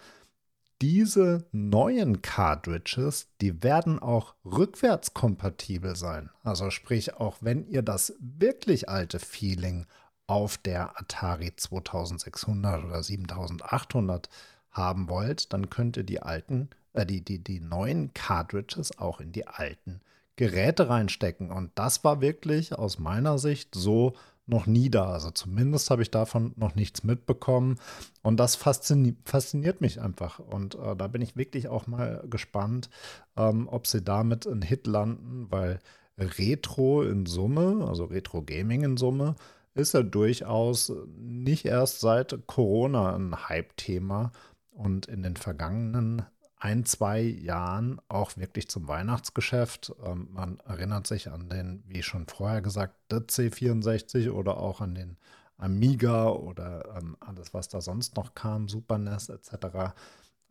diese 0.82 1.46
neuen 1.52 2.24
Cartridges, 2.24 3.28
die 3.40 3.62
werden 3.62 4.00
auch 4.00 4.34
rückwärtskompatibel 4.44 5.96
sein. 5.96 6.32
Also 6.44 6.72
sprich, 6.72 7.14
auch 7.14 7.38
wenn 7.42 7.68
ihr 7.68 7.84
das 7.84 8.16
wirklich 8.20 8.90
alte 8.90 9.20
Feeling 9.20 9.86
auf 10.32 10.58
der 10.58 10.98
Atari 10.98 11.54
2600 11.54 12.86
oder 12.86 13.04
7800 13.04 14.30
haben 14.72 15.10
wollt, 15.10 15.52
dann 15.52 15.70
könnt 15.70 15.98
ihr 15.98 16.06
die 16.06 16.22
alten, 16.22 16.70
äh, 16.94 17.06
die, 17.06 17.20
die, 17.20 17.40
die 17.40 17.60
neuen 17.60 18.14
Cartridges 18.14 18.98
auch 18.98 19.20
in 19.20 19.34
die 19.34 19.46
alten 19.46 20.00
Geräte 20.38 20.88
reinstecken. 20.88 21.52
Und 21.52 21.72
das 21.76 22.06
war 22.06 22.22
wirklich 22.22 22.74
aus 22.74 22.98
meiner 22.98 23.40
Sicht 23.40 23.76
so 23.76 24.14
noch 24.48 24.68
nie 24.68 24.90
da. 24.90 25.12
Also 25.12 25.32
zumindest 25.32 25.90
habe 25.92 26.02
ich 26.02 26.12
davon 26.12 26.54
noch 26.56 26.76
nichts 26.76 27.04
mitbekommen. 27.04 27.78
Und 28.22 28.40
das 28.40 28.56
faszini 28.56 29.18
fasziniert 29.26 29.82
mich 29.82 30.00
einfach. 30.00 30.40
Und 30.40 30.76
äh, 30.76 30.96
da 30.96 31.08
bin 31.10 31.22
ich 31.22 31.36
wirklich 31.36 31.68
auch 31.68 31.88
mal 31.88 32.24
gespannt, 32.30 32.90
ähm, 33.36 33.68
ob 33.70 33.86
sie 33.86 34.02
damit 34.02 34.48
einen 34.48 34.62
Hit 34.62 34.88
landen, 34.88 35.48
weil 35.50 35.82
Retro 36.18 37.02
in 37.02 37.26
Summe, 37.26 37.86
also 37.86 38.06
Retro 38.06 38.44
Gaming 38.44 38.84
in 38.84 38.96
Summe, 38.96 39.36
ist 39.74 39.94
ja 39.94 40.04
durchaus 40.04 40.92
nicht 41.16 41.66
erst 41.66 42.02
seit 42.02 42.48
Corona 42.48 43.16
ein 43.16 43.50
Hype-Thema. 43.50 44.32
Und 44.72 45.08
in 45.08 45.22
den 45.22 45.36
vergangenen 45.36 46.26
ein, 46.62 46.86
zwei 46.86 47.22
Jahren 47.22 48.00
auch 48.08 48.38
wirklich 48.38 48.70
zum 48.70 48.88
Weihnachtsgeschäft. 48.88 49.94
Ähm, 50.06 50.30
man 50.32 50.60
erinnert 50.60 51.08
sich 51.08 51.30
an 51.30 51.50
den, 51.50 51.84
wie 51.88 52.04
schon 52.04 52.28
vorher 52.28 52.62
gesagt, 52.62 52.96
C64 53.12 54.32
oder 54.32 54.58
auch 54.58 54.80
an 54.80 54.94
den 54.94 55.18
Amiga 55.58 56.30
oder 56.30 56.98
ähm, 56.98 57.18
alles, 57.20 57.54
was 57.54 57.68
da 57.68 57.82
sonst 57.82 58.16
noch 58.16 58.36
kam, 58.36 58.68
Super 58.68 59.00
NES 59.00 59.30
etc. 59.30 59.94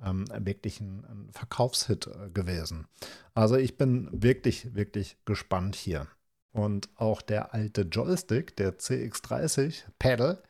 Ähm, 0.04 0.24
wirklich 0.38 0.80
ein, 0.80 1.04
ein 1.04 1.28
Verkaufshit 1.32 2.08
äh, 2.08 2.30
gewesen. 2.30 2.86
Also 3.34 3.56
ich 3.56 3.76
bin 3.76 4.08
wirklich, 4.12 4.74
wirklich 4.74 5.16
gespannt 5.24 5.76
hier. 5.76 6.08
Und 6.52 6.88
auch 6.96 7.22
der 7.22 7.54
alte 7.54 7.82
Joystick, 7.82 8.56
der 8.56 8.78
CX30 8.78 9.84
Pedal, 9.98 10.42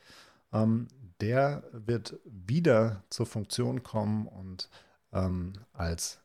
ähm, 0.52 0.88
der 1.20 1.64
wird 1.72 2.18
wieder 2.24 3.04
zur 3.10 3.26
Funktion 3.26 3.82
kommen 3.82 4.26
und 4.26 4.70
ähm, 5.12 5.52
als 5.72 6.20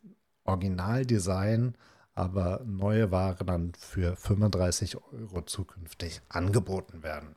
Originaldesign, 0.45 1.75
aber 2.13 2.61
neue 2.65 3.11
Ware 3.11 3.43
dann 3.43 3.73
für 3.77 4.15
35 4.15 4.97
Euro 5.11 5.41
zukünftig 5.41 6.21
angeboten 6.29 7.03
werden. 7.03 7.35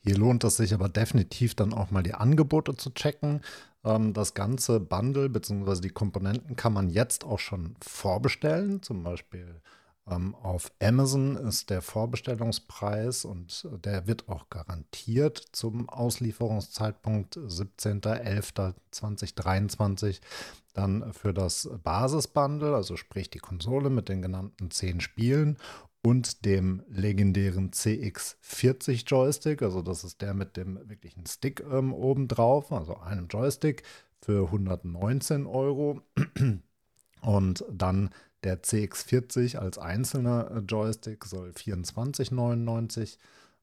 Hier 0.00 0.16
lohnt 0.16 0.44
es 0.44 0.56
sich 0.56 0.74
aber 0.74 0.88
definitiv 0.88 1.54
dann 1.54 1.72
auch 1.72 1.90
mal 1.90 2.02
die 2.02 2.14
Angebote 2.14 2.76
zu 2.76 2.90
checken. 2.90 3.40
Ähm, 3.84 4.12
das 4.12 4.34
ganze 4.34 4.80
Bundle 4.80 5.28
bzw. 5.28 5.80
die 5.80 5.90
Komponenten 5.90 6.56
kann 6.56 6.72
man 6.72 6.90
jetzt 6.90 7.24
auch 7.24 7.38
schon 7.38 7.76
vorbestellen, 7.80 8.82
zum 8.82 9.02
Beispiel 9.02 9.60
auf 10.08 10.72
Amazon 10.80 11.36
ist 11.36 11.70
der 11.70 11.82
Vorbestellungspreis 11.82 13.24
und 13.24 13.68
der 13.84 14.06
wird 14.06 14.28
auch 14.28 14.48
garantiert 14.48 15.42
zum 15.52 15.88
Auslieferungszeitpunkt 15.88 17.36
17.11.2023 17.36 20.20
dann 20.74 21.12
für 21.12 21.34
das 21.34 21.68
Basisbundle, 21.82 22.72
also 22.74 22.96
sprich 22.96 23.30
die 23.30 23.40
Konsole 23.40 23.90
mit 23.90 24.08
den 24.08 24.22
genannten 24.22 24.70
10 24.70 25.00
Spielen 25.00 25.58
und 26.02 26.44
dem 26.44 26.84
legendären 26.88 27.72
CX40 27.72 29.06
Joystick, 29.06 29.62
also 29.62 29.82
das 29.82 30.04
ist 30.04 30.22
der 30.22 30.34
mit 30.34 30.56
dem 30.56 30.78
wirklichen 30.88 31.26
Stick 31.26 31.64
ähm, 31.70 31.92
oben 31.92 32.28
drauf, 32.28 32.70
also 32.72 32.96
einem 32.96 33.26
Joystick 33.28 33.82
für 34.20 34.46
119 34.46 35.46
Euro. 35.46 36.00
Und 37.20 37.64
dann 37.70 38.10
der 38.44 38.62
CX40 38.62 39.56
als 39.56 39.78
einzelner 39.78 40.50
äh, 40.50 40.58
Joystick 40.60 41.24
soll 41.24 41.50
24,99 41.50 43.18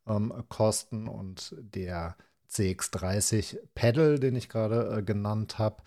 ähm, 0.08 0.34
kosten 0.50 1.08
und 1.08 1.56
der 1.58 2.16
CX30 2.50 3.58
Pedal, 3.74 4.20
den 4.20 4.36
ich 4.36 4.50
gerade 4.50 4.98
äh, 4.98 5.04
genannt 5.04 5.58
habe, 5.58 5.84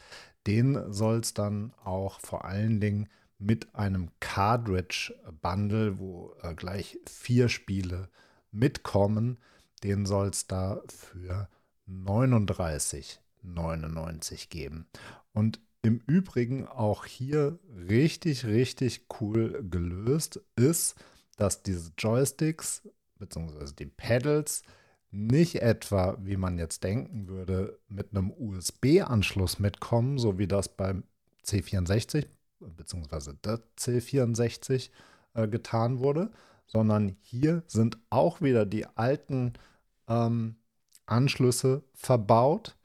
den 0.46 0.92
soll 0.92 1.20
es 1.20 1.34
dann 1.34 1.72
auch 1.84 2.20
vor 2.20 2.44
allen 2.44 2.80
Dingen 2.80 3.08
mit 3.38 3.74
einem 3.74 4.10
Cartridge-Bundle, 4.20 5.98
wo 5.98 6.34
äh, 6.42 6.54
gleich 6.54 6.98
vier 7.06 7.48
Spiele 7.48 8.08
mitkommen, 8.50 9.38
den 9.84 10.06
soll 10.06 10.28
es 10.28 10.46
da 10.46 10.80
für 10.88 11.48
39,99 11.88 14.48
geben. 14.48 14.86
Und 15.32 15.60
im 15.88 16.02
Übrigen 16.06 16.68
auch 16.68 17.06
hier 17.06 17.58
richtig, 17.88 18.44
richtig 18.44 19.06
cool 19.20 19.64
gelöst 19.70 20.38
ist, 20.54 20.96
dass 21.38 21.62
diese 21.62 21.92
Joysticks 21.96 22.86
bzw. 23.18 23.72
die 23.78 23.86
Pedals 23.86 24.64
nicht 25.10 25.62
etwa, 25.62 26.18
wie 26.20 26.36
man 26.36 26.58
jetzt 26.58 26.84
denken 26.84 27.28
würde, 27.28 27.78
mit 27.88 28.10
einem 28.14 28.30
USB-Anschluss 28.30 29.60
mitkommen, 29.60 30.18
so 30.18 30.38
wie 30.38 30.46
das 30.46 30.68
beim 30.68 31.04
C64 31.46 32.26
bzw. 32.60 33.32
der 33.42 33.60
C64 33.78 34.90
äh, 35.32 35.48
getan 35.48 36.00
wurde, 36.00 36.30
sondern 36.66 37.16
hier 37.22 37.62
sind 37.66 37.96
auch 38.10 38.42
wieder 38.42 38.66
die 38.66 38.84
alten 38.84 39.54
ähm, 40.06 40.56
Anschlüsse 41.06 41.82
verbaut 41.94 42.76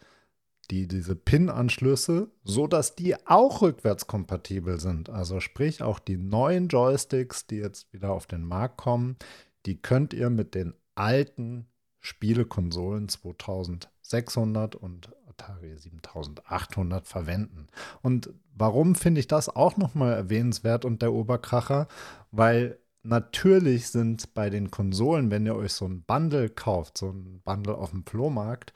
die, 0.71 0.87
diese 0.87 1.15
PIN-Anschlüsse, 1.15 2.31
so 2.43 2.67
dass 2.67 2.95
die 2.95 3.15
auch 3.27 3.61
rückwärtskompatibel 3.61 4.79
sind. 4.79 5.09
Also 5.09 5.39
sprich, 5.39 5.83
auch 5.83 5.99
die 5.99 6.17
neuen 6.17 6.67
Joysticks, 6.67 7.47
die 7.47 7.57
jetzt 7.57 7.91
wieder 7.93 8.11
auf 8.11 8.27
den 8.27 8.43
Markt 8.43 8.77
kommen, 8.77 9.17
die 9.65 9.81
könnt 9.81 10.13
ihr 10.13 10.29
mit 10.29 10.55
den 10.55 10.73
alten 10.95 11.67
Spielekonsolen 11.99 13.09
2600 13.09 14.75
und 14.75 15.09
Atari 15.29 15.77
7800 15.77 17.07
verwenden. 17.07 17.67
Und 18.01 18.29
warum 18.55 18.95
finde 18.95 19.19
ich 19.19 19.27
das 19.27 19.49
auch 19.49 19.77
nochmal 19.77 20.13
erwähnenswert 20.13 20.85
und 20.85 21.01
der 21.01 21.13
Oberkracher? 21.13 21.87
Weil 22.31 22.77
natürlich 23.03 23.89
sind 23.89 24.33
bei 24.33 24.49
den 24.49 24.71
Konsolen, 24.71 25.31
wenn 25.31 25.45
ihr 25.45 25.55
euch 25.55 25.73
so 25.73 25.85
ein 25.85 26.03
Bundle 26.03 26.49
kauft, 26.49 26.97
so 26.97 27.09
ein 27.09 27.41
Bundle 27.43 27.75
auf 27.75 27.91
dem 27.91 28.05
Flohmarkt, 28.05 28.73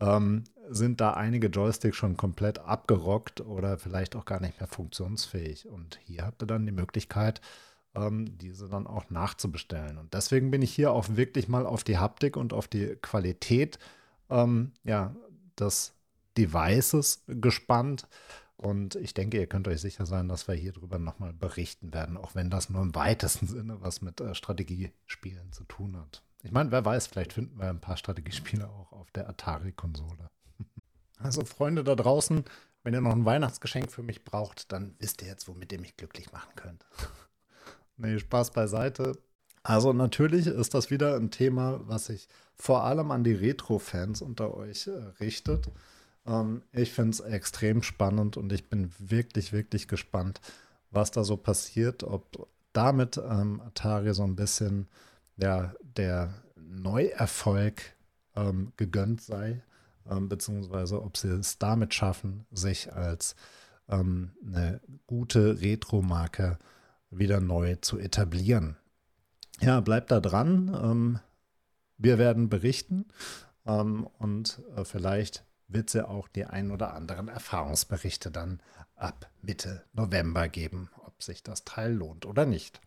ähm, 0.00 0.44
sind 0.70 1.00
da 1.00 1.12
einige 1.12 1.48
Joysticks 1.48 1.96
schon 1.96 2.16
komplett 2.16 2.58
abgerockt 2.60 3.40
oder 3.40 3.78
vielleicht 3.78 4.16
auch 4.16 4.24
gar 4.24 4.40
nicht 4.40 4.60
mehr 4.60 4.68
funktionsfähig. 4.68 5.68
Und 5.68 5.98
hier 6.04 6.24
habt 6.24 6.42
ihr 6.42 6.46
dann 6.46 6.66
die 6.66 6.72
Möglichkeit, 6.72 7.40
ähm, 7.94 8.38
diese 8.38 8.68
dann 8.68 8.86
auch 8.86 9.10
nachzubestellen. 9.10 9.98
Und 9.98 10.14
deswegen 10.14 10.50
bin 10.50 10.62
ich 10.62 10.72
hier 10.72 10.92
auch 10.92 11.08
wirklich 11.10 11.48
mal 11.48 11.66
auf 11.66 11.84
die 11.84 11.98
Haptik 11.98 12.36
und 12.36 12.52
auf 12.52 12.68
die 12.68 12.96
Qualität 13.02 13.78
ähm, 14.30 14.72
ja, 14.84 15.14
des 15.58 15.92
Devices 16.38 17.24
gespannt. 17.26 18.06
Und 18.56 18.94
ich 18.96 19.14
denke, 19.14 19.38
ihr 19.38 19.46
könnt 19.46 19.68
euch 19.68 19.80
sicher 19.80 20.06
sein, 20.06 20.28
dass 20.28 20.46
wir 20.46 20.54
hier 20.54 20.72
drüber 20.72 20.98
nochmal 20.98 21.32
berichten 21.32 21.92
werden, 21.94 22.16
auch 22.16 22.34
wenn 22.34 22.50
das 22.50 22.70
nur 22.70 22.82
im 22.82 22.94
weitesten 22.94 23.46
Sinne 23.48 23.80
was 23.80 24.02
mit 24.02 24.20
äh, 24.20 24.34
Strategiespielen 24.34 25.52
zu 25.52 25.64
tun 25.64 25.96
hat. 25.96 26.22
Ich 26.42 26.52
meine, 26.52 26.70
wer 26.70 26.84
weiß, 26.84 27.06
vielleicht 27.06 27.32
finden 27.34 27.58
wir 27.58 27.68
ein 27.68 27.80
paar 27.80 27.96
Strategiespiele 27.96 28.68
auch 28.68 28.92
auf 28.92 29.10
der 29.10 29.28
Atari-Konsole. 29.28 30.30
Also, 31.22 31.44
Freunde 31.44 31.84
da 31.84 31.94
draußen, 31.94 32.44
wenn 32.82 32.94
ihr 32.94 33.00
noch 33.00 33.12
ein 33.12 33.24
Weihnachtsgeschenk 33.24 33.92
für 33.92 34.02
mich 34.02 34.24
braucht, 34.24 34.72
dann 34.72 34.94
wisst 34.98 35.22
ihr 35.22 35.28
jetzt, 35.28 35.48
womit 35.48 35.72
ihr 35.72 35.80
mich 35.80 35.96
glücklich 35.96 36.32
machen 36.32 36.52
könnt. 36.56 36.84
nee, 37.96 38.18
Spaß 38.18 38.52
beiseite. 38.52 39.12
Also, 39.62 39.92
natürlich 39.92 40.46
ist 40.46 40.74
das 40.74 40.90
wieder 40.90 41.16
ein 41.16 41.30
Thema, 41.30 41.80
was 41.84 42.06
sich 42.06 42.28
vor 42.56 42.84
allem 42.84 43.10
an 43.10 43.24
die 43.24 43.34
Retro-Fans 43.34 44.22
unter 44.22 44.54
euch 44.54 44.86
äh, 44.86 44.92
richtet. 45.20 45.70
Ähm, 46.26 46.62
ich 46.72 46.92
finde 46.92 47.10
es 47.10 47.20
extrem 47.20 47.82
spannend 47.82 48.36
und 48.36 48.52
ich 48.52 48.68
bin 48.68 48.92
wirklich, 48.98 49.52
wirklich 49.52 49.88
gespannt, 49.88 50.40
was 50.90 51.10
da 51.10 51.24
so 51.24 51.36
passiert, 51.36 52.02
ob 52.04 52.48
damit 52.72 53.18
ähm, 53.18 53.60
Atari 53.60 54.14
so 54.14 54.24
ein 54.24 54.36
bisschen 54.36 54.88
ja, 55.36 55.74
der 55.96 56.34
Neuerfolg 56.56 57.82
ähm, 58.36 58.72
gegönnt 58.76 59.22
sei, 59.22 59.62
ähm, 60.08 60.28
beziehungsweise 60.28 61.02
ob 61.02 61.16
sie 61.16 61.28
es 61.28 61.58
damit 61.58 61.94
schaffen, 61.94 62.46
sich 62.50 62.92
als 62.92 63.34
ähm, 63.88 64.32
eine 64.46 64.80
gute 65.06 65.60
Retro-Marke 65.60 66.58
wieder 67.10 67.40
neu 67.40 67.76
zu 67.76 67.98
etablieren. 67.98 68.76
Ja, 69.60 69.80
bleibt 69.80 70.10
da 70.10 70.20
dran. 70.20 70.68
Ähm, 70.80 71.20
Wir 71.98 72.18
werden 72.18 72.48
berichten 72.48 73.06
ähm, 73.66 74.06
und 74.18 74.62
äh, 74.76 74.84
vielleicht 74.84 75.44
wird 75.68 75.88
es 75.88 75.94
ja 75.94 76.08
auch 76.08 76.28
die 76.28 76.46
ein 76.46 76.70
oder 76.70 76.94
anderen 76.94 77.28
Erfahrungsberichte 77.28 78.30
dann 78.30 78.60
ab 78.96 79.30
Mitte 79.42 79.84
November 79.92 80.48
geben, 80.48 80.88
ob 81.04 81.22
sich 81.22 81.42
das 81.42 81.64
Teil 81.64 81.92
lohnt 81.92 82.26
oder 82.26 82.46
nicht. 82.46 82.80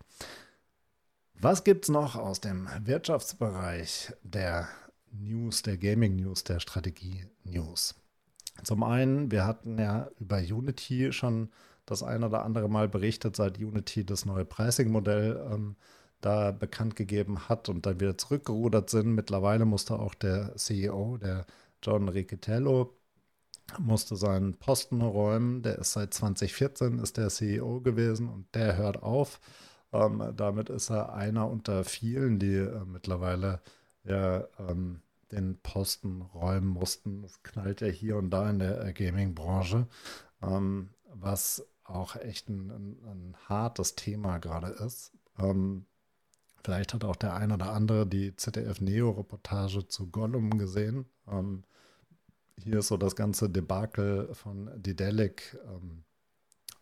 Was 1.34 1.64
gibt 1.64 1.84
es 1.84 1.88
noch 1.90 2.16
aus 2.16 2.40
dem 2.40 2.68
Wirtschaftsbereich 2.84 4.12
der 4.22 4.68
News, 5.14 5.62
der 5.62 5.78
Gaming 5.78 6.16
News, 6.16 6.44
der 6.44 6.60
Strategie 6.60 7.26
News? 7.44 7.94
Zum 8.62 8.82
einen, 8.82 9.30
wir 9.30 9.46
hatten 9.46 9.78
ja 9.78 10.08
über 10.20 10.38
Unity 10.38 11.12
schon 11.12 11.50
das 11.86 12.02
ein 12.02 12.24
oder 12.24 12.44
andere 12.44 12.68
Mal 12.68 12.88
berichtet, 12.88 13.36
seit 13.36 13.58
Unity 13.58 14.04
das 14.04 14.24
neue 14.24 14.44
Pricing-Modell 14.44 15.48
ähm, 15.52 15.76
da 16.20 16.52
bekannt 16.52 16.96
gegeben 16.96 17.48
hat 17.48 17.68
und 17.68 17.84
dann 17.84 18.00
wieder 18.00 18.16
zurückgerudert 18.16 18.88
sind. 18.88 19.14
Mittlerweile 19.14 19.66
musste 19.66 19.98
auch 19.98 20.14
der 20.14 20.56
CEO, 20.56 21.18
der 21.18 21.46
John 21.82 22.08
Riccitello, 22.08 22.96
musste 23.78 24.16
seinen 24.16 24.54
Posten 24.54 25.02
räumen. 25.02 25.62
Der 25.62 25.78
ist 25.78 25.92
seit 25.92 26.14
2014 26.14 26.98
ist 26.98 27.16
der 27.16 27.28
CEO 27.28 27.80
gewesen 27.80 28.28
und 28.28 28.46
der 28.54 28.76
hört 28.76 29.02
auf. 29.02 29.40
Ähm, 29.92 30.32
damit 30.36 30.70
ist 30.70 30.90
er 30.90 31.12
einer 31.12 31.50
unter 31.50 31.84
vielen, 31.84 32.38
die 32.38 32.56
äh, 32.56 32.84
mittlerweile 32.86 33.60
ja, 34.04 34.44
ähm, 34.58 35.00
den 35.32 35.58
Posten 35.62 36.22
räumen 36.22 36.68
mussten. 36.68 37.22
Das 37.22 37.42
knallt 37.42 37.80
ja 37.80 37.88
hier 37.88 38.16
und 38.16 38.30
da 38.30 38.48
in 38.50 38.58
der 38.58 38.84
äh, 38.84 38.92
Gaming-Branche, 38.92 39.86
ähm, 40.42 40.90
was 41.12 41.66
auch 41.84 42.16
echt 42.16 42.48
ein, 42.48 42.70
ein, 42.70 42.98
ein 43.06 43.36
hartes 43.48 43.94
Thema 43.94 44.38
gerade 44.38 44.68
ist. 44.68 45.12
Ähm, 45.38 45.86
vielleicht 46.62 46.94
hat 46.94 47.04
auch 47.04 47.16
der 47.16 47.34
ein 47.34 47.52
oder 47.52 47.72
andere 47.72 48.06
die 48.06 48.34
ZDF-Neo-Reportage 48.36 49.88
zu 49.88 50.10
Gollum 50.10 50.58
gesehen. 50.58 51.06
Ähm, 51.28 51.64
hier 52.56 52.78
ist 52.78 52.88
so 52.88 52.96
das 52.96 53.16
ganze 53.16 53.50
Debakel 53.50 54.32
von 54.32 54.70
Didelic 54.80 55.58
ähm, 55.66 56.04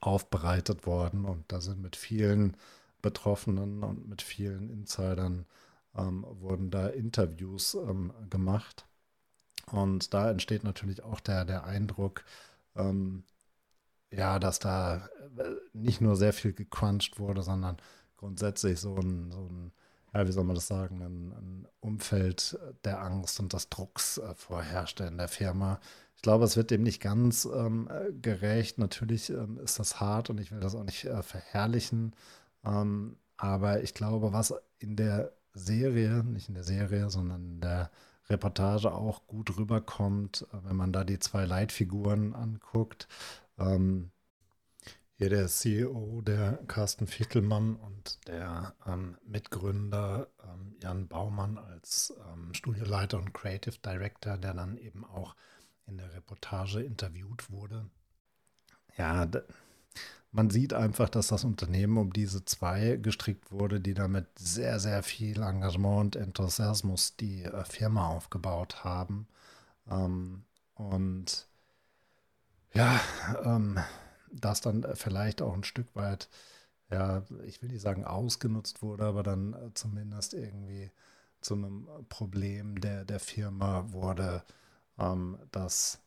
aufbereitet 0.00 0.86
worden 0.86 1.24
und 1.24 1.50
da 1.50 1.60
sind 1.60 1.80
mit 1.80 1.96
vielen 1.96 2.56
Betroffenen 3.00 3.82
und 3.82 4.08
mit 4.08 4.22
vielen 4.22 4.68
Insidern 4.68 5.46
ähm, 5.96 6.24
wurden 6.28 6.70
da 6.70 6.88
Interviews 6.88 7.74
ähm, 7.74 8.12
gemacht. 8.30 8.86
Und 9.70 10.12
da 10.14 10.30
entsteht 10.30 10.64
natürlich 10.64 11.02
auch 11.02 11.20
der, 11.20 11.44
der 11.44 11.64
Eindruck, 11.64 12.24
ähm, 12.76 13.24
ja, 14.10 14.38
dass 14.38 14.58
da 14.58 15.08
äh, 15.38 15.50
nicht 15.72 16.00
nur 16.00 16.16
sehr 16.16 16.32
viel 16.32 16.52
gecrunched 16.52 17.18
wurde, 17.18 17.42
sondern 17.42 17.76
grundsätzlich 18.16 18.80
so 18.80 18.96
ein, 18.96 19.30
so 19.30 19.46
ein 19.46 19.72
ja, 20.14 20.28
wie 20.28 20.32
soll 20.32 20.44
man 20.44 20.54
das 20.54 20.66
sagen, 20.66 21.00
ein, 21.02 21.32
ein 21.32 21.68
Umfeld 21.80 22.58
der 22.84 23.02
Angst 23.02 23.40
und 23.40 23.52
des 23.52 23.68
Drucks 23.70 24.18
äh, 24.18 24.34
vorherrschte 24.34 25.04
in 25.04 25.16
der 25.16 25.28
Firma. 25.28 25.80
Ich 26.16 26.22
glaube, 26.22 26.44
es 26.44 26.56
wird 26.56 26.70
dem 26.70 26.82
nicht 26.82 27.00
ganz 27.00 27.46
ähm, 27.46 27.88
gerecht. 28.20 28.78
Natürlich 28.78 29.30
ähm, 29.30 29.58
ist 29.58 29.78
das 29.78 30.00
hart 30.00 30.30
und 30.30 30.38
ich 30.38 30.52
will 30.52 30.60
das 30.60 30.74
auch 30.74 30.84
nicht 30.84 31.04
äh, 31.04 31.22
verherrlichen. 31.22 32.14
Ähm, 32.64 33.16
aber 33.36 33.82
ich 33.82 33.94
glaube, 33.94 34.32
was 34.32 34.54
in 34.78 34.96
der 34.96 35.32
Serie, 35.54 36.24
nicht 36.24 36.48
in 36.48 36.54
der 36.54 36.64
Serie, 36.64 37.10
sondern 37.10 37.44
in 37.44 37.60
der 37.60 37.90
Reportage 38.28 38.92
auch 38.92 39.26
gut 39.26 39.56
rüberkommt, 39.56 40.46
äh, 40.52 40.56
wenn 40.64 40.76
man 40.76 40.92
da 40.92 41.04
die 41.04 41.18
zwei 41.18 41.44
Leitfiguren 41.44 42.34
anguckt. 42.34 43.08
Ähm, 43.58 44.10
hier 45.14 45.30
der 45.30 45.46
CEO, 45.46 46.20
der 46.22 46.58
Carsten 46.66 47.06
Viertelmann 47.06 47.76
und 47.76 48.26
der 48.26 48.74
ähm, 48.86 49.16
Mitgründer 49.24 50.26
ähm, 50.42 50.74
Jan 50.82 51.06
Baumann 51.06 51.58
als 51.58 52.12
ähm, 52.32 52.52
Studioleiter 52.54 53.18
und 53.18 53.32
Creative 53.32 53.78
Director, 53.84 54.36
der 54.36 54.54
dann 54.54 54.78
eben 54.78 55.04
auch 55.04 55.36
in 55.86 55.98
der 55.98 56.12
Reportage 56.14 56.82
interviewt 56.82 57.50
wurde. 57.50 57.88
Ja, 58.96 59.26
man 60.32 60.48
sieht 60.50 60.72
einfach, 60.72 61.10
dass 61.10 61.28
das 61.28 61.44
Unternehmen 61.44 61.98
um 61.98 62.12
diese 62.12 62.44
zwei 62.44 62.96
gestrickt 62.96 63.52
wurde, 63.52 63.80
die 63.80 63.94
damit 63.94 64.26
sehr, 64.38 64.80
sehr 64.80 65.02
viel 65.02 65.42
Engagement 65.42 66.16
und 66.16 66.22
Enthusiasmus 66.22 67.16
die 67.16 67.44
äh, 67.44 67.64
Firma 67.64 68.08
aufgebaut 68.08 68.82
haben. 68.82 69.28
Ähm, 69.90 70.44
und 70.74 71.46
ja, 72.72 72.98
ähm, 73.44 73.78
das 74.30 74.62
dann 74.62 74.86
vielleicht 74.94 75.42
auch 75.42 75.52
ein 75.52 75.64
Stück 75.64 75.94
weit, 75.94 76.30
ja, 76.90 77.22
ich 77.44 77.60
will 77.62 77.70
nicht 77.70 77.82
sagen 77.82 78.04
ausgenutzt 78.04 78.82
wurde, 78.82 79.04
aber 79.04 79.22
dann 79.22 79.52
äh, 79.52 79.74
zumindest 79.74 80.32
irgendwie 80.32 80.90
zu 81.42 81.54
einem 81.54 81.88
Problem 82.08 82.80
der, 82.80 83.04
der 83.04 83.20
Firma 83.20 83.92
wurde, 83.92 84.44
ähm, 84.98 85.38
dass 85.50 86.00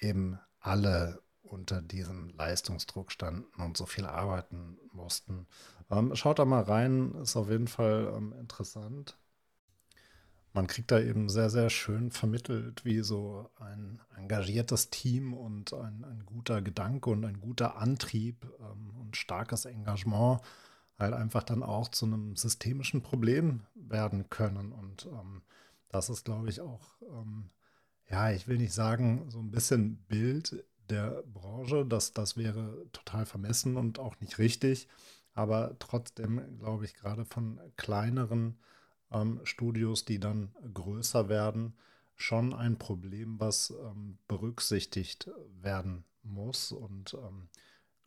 eben 0.00 0.40
alle 0.58 1.22
unter 1.46 1.82
diesem 1.82 2.30
Leistungsdruck 2.30 3.12
standen 3.12 3.62
und 3.62 3.76
so 3.76 3.86
viel 3.86 4.06
arbeiten 4.06 4.78
mussten. 4.92 5.46
Ähm, 5.90 6.14
schaut 6.14 6.38
da 6.38 6.44
mal 6.44 6.62
rein, 6.62 7.14
ist 7.22 7.36
auf 7.36 7.50
jeden 7.50 7.68
Fall 7.68 8.12
ähm, 8.16 8.32
interessant. 8.38 9.18
Man 10.52 10.66
kriegt 10.66 10.90
da 10.90 10.98
eben 10.98 11.28
sehr, 11.28 11.50
sehr 11.50 11.68
schön 11.68 12.10
vermittelt, 12.10 12.84
wie 12.84 13.00
so 13.00 13.50
ein 13.56 14.00
engagiertes 14.16 14.88
Team 14.88 15.34
und 15.34 15.74
ein, 15.74 16.04
ein 16.04 16.24
guter 16.24 16.62
Gedanke 16.62 17.10
und 17.10 17.24
ein 17.24 17.40
guter 17.40 17.76
Antrieb 17.76 18.46
ähm, 18.60 18.90
und 18.98 19.16
starkes 19.16 19.66
Engagement 19.66 20.40
halt 20.98 21.12
einfach 21.12 21.42
dann 21.42 21.62
auch 21.62 21.88
zu 21.88 22.06
einem 22.06 22.36
systemischen 22.36 23.02
Problem 23.02 23.66
werden 23.74 24.30
können. 24.30 24.72
Und 24.72 25.06
ähm, 25.06 25.42
das 25.88 26.08
ist, 26.08 26.24
glaube 26.24 26.48
ich, 26.48 26.60
auch, 26.60 26.96
ähm, 27.02 27.50
ja, 28.08 28.30
ich 28.30 28.48
will 28.48 28.58
nicht 28.58 28.72
sagen, 28.72 29.30
so 29.30 29.38
ein 29.38 29.50
bisschen 29.50 29.98
Bild 30.08 30.64
der 30.90 31.22
Branche. 31.32 31.84
Das, 31.86 32.12
das 32.12 32.36
wäre 32.36 32.86
total 32.92 33.26
vermessen 33.26 33.76
und 33.76 33.98
auch 33.98 34.18
nicht 34.20 34.38
richtig. 34.38 34.88
Aber 35.32 35.76
trotzdem 35.78 36.58
glaube 36.58 36.84
ich, 36.84 36.94
gerade 36.94 37.24
von 37.24 37.60
kleineren 37.76 38.58
ähm, 39.10 39.40
Studios, 39.44 40.04
die 40.04 40.18
dann 40.18 40.54
größer 40.72 41.28
werden, 41.28 41.74
schon 42.16 42.54
ein 42.54 42.78
Problem, 42.78 43.38
was 43.38 43.70
ähm, 43.70 44.18
berücksichtigt 44.26 45.30
werden 45.60 46.04
muss 46.22 46.72
und 46.72 47.14
ähm, 47.14 47.48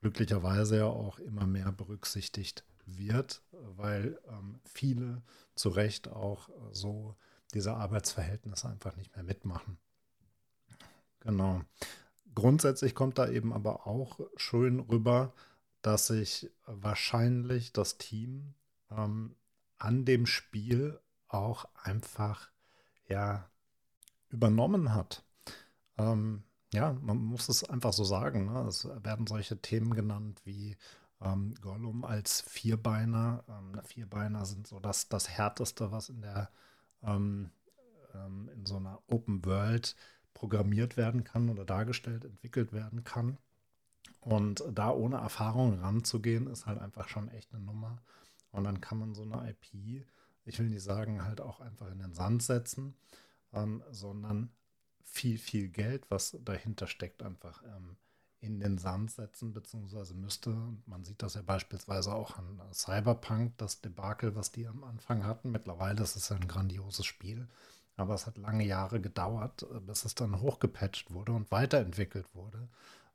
glücklicherweise 0.02 0.78
ja 0.78 0.86
auch 0.86 1.20
immer 1.20 1.46
mehr 1.46 1.72
berücksichtigt 1.72 2.66
wird, 2.86 3.44
weil 3.52 4.20
ähm, 4.30 4.60
viele 4.66 5.22
zu 5.56 5.70
Recht 5.70 6.08
auch 6.08 6.50
so 6.72 7.16
diese 7.54 7.76
Arbeitsverhältnisse 7.76 8.70
einfach 8.70 8.96
nicht 8.96 9.16
mehr 9.16 9.24
mitmachen. 9.24 9.78
Genau. 11.22 11.62
Grundsätzlich 12.40 12.96
kommt 12.96 13.18
da 13.18 13.28
eben 13.28 13.52
aber 13.52 13.86
auch 13.86 14.22
schön 14.38 14.80
rüber, 14.80 15.34
dass 15.82 16.08
sich 16.08 16.50
wahrscheinlich 16.66 17.74
das 17.74 17.98
Team 17.98 18.54
ähm, 18.90 19.36
an 19.78 20.06
dem 20.06 20.26
Spiel 20.26 20.98
auch 21.28 21.66
einfach 21.84 22.50
ja 23.10 23.50
übernommen 24.30 24.94
hat. 24.94 25.26
Ähm, 25.98 26.44
ja, 26.72 26.94
man 27.02 27.18
muss 27.18 27.50
es 27.50 27.66
einfach 27.66 27.92
so 27.92 28.06
sagen. 28.06 28.46
Ne? 28.46 28.62
Es 28.70 28.88
werden 29.04 29.28
solche 29.28 29.62
Themen 29.62 29.94
genannt 29.94 30.40
wie 30.46 30.78
ähm, 31.22 31.56
Gollum 31.60 32.06
als 32.06 32.40
Vierbeiner. 32.40 33.44
Ähm, 33.50 33.82
Vierbeiner 33.84 34.46
sind 34.46 34.66
so 34.66 34.80
das, 34.80 35.10
das 35.10 35.28
Härteste, 35.28 35.92
was 35.92 36.08
in 36.08 36.22
der 36.22 36.50
ähm, 37.04 37.52
ähm, 38.16 38.50
in 38.54 38.66
so 38.66 38.78
einer 38.78 39.02
Open 39.08 39.44
World 39.44 39.96
programmiert 40.40 40.96
werden 40.96 41.26
kann 41.26 41.50
oder 41.50 41.66
dargestellt, 41.66 42.24
entwickelt 42.24 42.72
werden 42.72 43.04
kann. 43.04 43.38
Und 44.22 44.64
da 44.72 44.90
ohne 44.92 45.18
Erfahrung 45.18 45.80
ranzugehen, 45.80 46.48
ist 46.48 46.66
halt 46.66 46.80
einfach 46.80 47.10
schon 47.10 47.28
echt 47.30 47.54
eine 47.54 47.64
Nummer. 47.64 48.02
Und 48.52 48.64
dann 48.64 48.80
kann 48.80 48.98
man 48.98 49.14
so 49.14 49.24
eine 49.24 49.50
IP, 49.50 50.06
ich 50.46 50.60
will 50.60 50.70
nicht 50.70 50.82
sagen, 50.82 51.24
halt 51.24 51.42
auch 51.42 51.60
einfach 51.60 51.92
in 51.92 52.00
den 52.00 52.14
Sand 52.14 52.42
setzen, 52.42 52.96
ähm, 53.54 53.84
sondern 53.92 54.50
viel, 55.04 55.38
viel 55.38 55.68
Geld, 55.68 56.10
was 56.10 56.38
dahinter 56.42 56.88
steckt, 56.88 57.22
einfach 57.22 57.62
ähm, 57.64 57.98
in 58.40 58.62
den 58.62 58.78
Sand 58.78 59.12
setzen, 59.12 59.54
beziehungsweise 59.54 60.14
müsste, 60.14 60.56
man 60.86 61.04
sieht 61.04 61.22
das 61.22 61.34
ja 61.34 61.42
beispielsweise 61.42 62.14
auch 62.14 62.38
an 62.38 62.62
Cyberpunk, 62.72 63.58
das 63.58 63.82
Debakel, 63.82 64.36
was 64.36 64.54
die 64.54 64.68
am 64.68 64.86
Anfang 64.86 65.26
hatten. 65.26 65.52
Mittlerweile 65.52 66.02
ist 66.02 66.16
es 66.16 66.30
ja 66.30 66.38
ein 66.38 66.48
grandioses 66.48 67.06
Spiel. 67.06 67.50
Aber 68.00 68.16
es 68.16 68.26
hat 68.26 68.38
lange 68.38 68.66
Jahre 68.66 69.02
gedauert, 69.02 69.64
äh, 69.64 69.80
bis 69.80 70.06
es 70.06 70.16
dann 70.16 70.42
hochgepatcht 70.42 71.12
wurde 71.12 71.34
und 71.34 71.52
weiterentwickelt 71.52 72.28
wurde. 72.34 72.68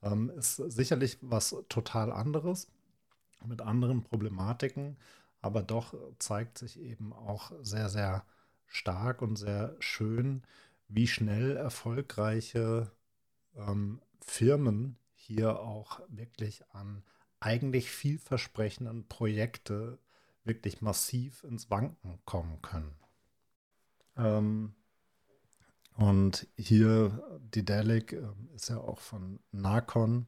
Ähm, 0.02 0.30
ist 0.36 0.56
sicherlich 0.56 1.18
was 1.22 1.56
total 1.68 2.12
anderes 2.12 2.68
mit 3.46 3.62
anderen 3.62 4.02
Problematiken, 4.02 4.96
aber 5.40 5.62
doch 5.62 5.94
zeigt 6.18 6.58
sich 6.58 6.80
eben 6.80 7.12
auch 7.12 7.52
sehr, 7.62 7.88
sehr 7.88 8.24
stark 8.66 9.22
und 9.22 9.36
sehr 9.36 9.76
schön, 9.78 10.42
wie 10.88 11.06
schnell 11.06 11.56
erfolgreiche 11.56 12.90
ähm, 13.56 14.00
Firmen 14.20 14.96
hier 15.14 15.60
auch 15.60 16.00
wirklich 16.08 16.62
an 16.72 17.02
eigentlich 17.40 17.90
vielversprechenden 17.90 19.06
Projekte 19.08 19.98
wirklich 20.44 20.82
massiv 20.82 21.44
ins 21.44 21.70
Wanken 21.70 22.18
kommen 22.24 22.60
können. 22.62 22.94
Ähm, 24.16 24.74
und 25.96 26.48
hier, 26.56 27.22
die 27.54 27.64
Delic 27.64 28.12
äh, 28.12 28.26
ist 28.54 28.68
ja 28.68 28.78
auch 28.78 28.98
von 28.98 29.38
Narcon 29.52 30.26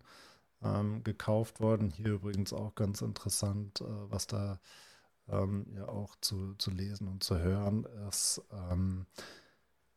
ähm, 0.63 1.03
gekauft 1.03 1.61
worden. 1.61 1.91
Hier 1.91 2.13
übrigens 2.13 2.53
auch 2.53 2.75
ganz 2.75 3.03
interessant, 3.03 3.81
äh, 3.81 3.85
was 4.11 4.27
da 4.27 4.61
ähm, 5.29 5.67
ja 5.75 5.89
auch 5.89 6.15
zu, 6.21 6.55
zu 6.55 6.71
lesen 6.71 7.09
und 7.09 7.25
zu 7.25 7.39
hören 7.39 7.87
ist. 8.09 8.43
Ähm, 8.53 9.07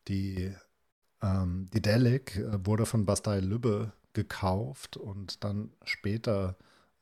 die, 0.08 0.52
ähm, 1.22 1.68
die 1.72 1.82
Delic 1.82 2.36
äh, 2.36 2.66
wurde 2.66 2.86
von 2.86 3.06
Bastei 3.06 3.40
Lübbe 3.40 3.92
gekauft 4.12 4.96
und 4.96 5.44
dann 5.44 5.72
später 5.84 6.56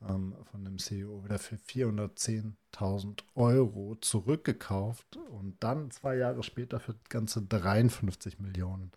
ähm, 0.07 0.35
von 0.43 0.63
dem 0.63 0.77
CEO 0.77 1.23
wieder 1.23 1.39
für 1.39 1.55
410.000 1.55 3.23
Euro 3.35 3.95
zurückgekauft 4.01 5.17
und 5.17 5.57
dann 5.61 5.91
zwei 5.91 6.15
Jahre 6.15 6.43
später 6.43 6.79
für 6.79 6.95
ganze 7.09 7.41
53 7.41 8.39
Millionen 8.39 8.91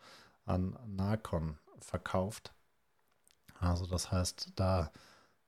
an 0.44 0.76
Narcon 0.86 1.58
verkauft. 1.80 2.52
Also 3.58 3.86
das 3.86 4.10
heißt, 4.10 4.52
da 4.56 4.92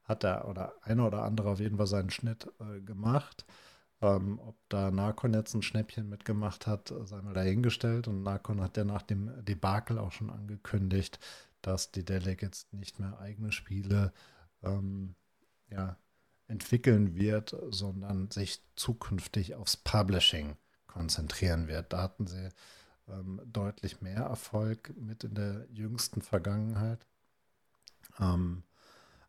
hat 0.05 0.23
der 0.23 0.49
oder 0.49 0.75
einer 0.83 1.07
oder 1.07 1.23
andere 1.23 1.51
auf 1.51 1.61
jeden 1.61 1.77
Fall 1.77 1.87
seinen 1.87 2.11
Schnitt 2.11 2.49
äh, 2.61 2.81
gemacht. 2.81 3.45
Ähm, 4.03 4.39
ob 4.41 4.57
da 4.69 4.91
Narcon 4.91 5.35
jetzt 5.35 5.55
ein 5.55 5.63
Schnäppchen 5.63 6.09
mitgemacht 6.09 6.67
hat, 6.67 6.93
sei 7.05 7.23
mal 7.23 7.33
dahingestellt. 7.33 8.07
Und 8.07 8.23
Narcon 8.23 8.61
hat 8.61 8.77
ja 8.77 8.85
nach 8.85 9.03
dem 9.03 9.45
Debakel 9.45 9.99
auch 9.99 10.13
schon 10.13 10.31
angekündigt, 10.31 11.19
dass 11.63 11.91
die 11.91 12.05
jetzt 12.41 12.73
nicht 12.73 12.99
mehr 12.99 13.19
eigene 13.19 13.51
Spiele 13.51 14.13
ähm, 14.63 15.15
ja, 15.75 15.97
entwickeln 16.47 17.17
wird, 17.17 17.57
sondern 17.71 18.31
sich 18.31 18.63
zukünftig 18.77 19.55
aufs 19.55 19.77
Publishing 19.77 20.57
konzentrieren 20.87 21.69
wird. 21.69 21.93
Da 21.93 22.03
hatten 22.03 22.27
sie 22.27 22.49
ähm, 23.09 23.41
deutlich 23.45 24.01
mehr 24.01 24.23
Erfolg 24.23 24.95
mit 24.97 25.25
in 25.25 25.35
der 25.35 25.67
jüngsten 25.71 26.23
Vergangenheit. 26.23 27.07
Ähm, 28.21 28.63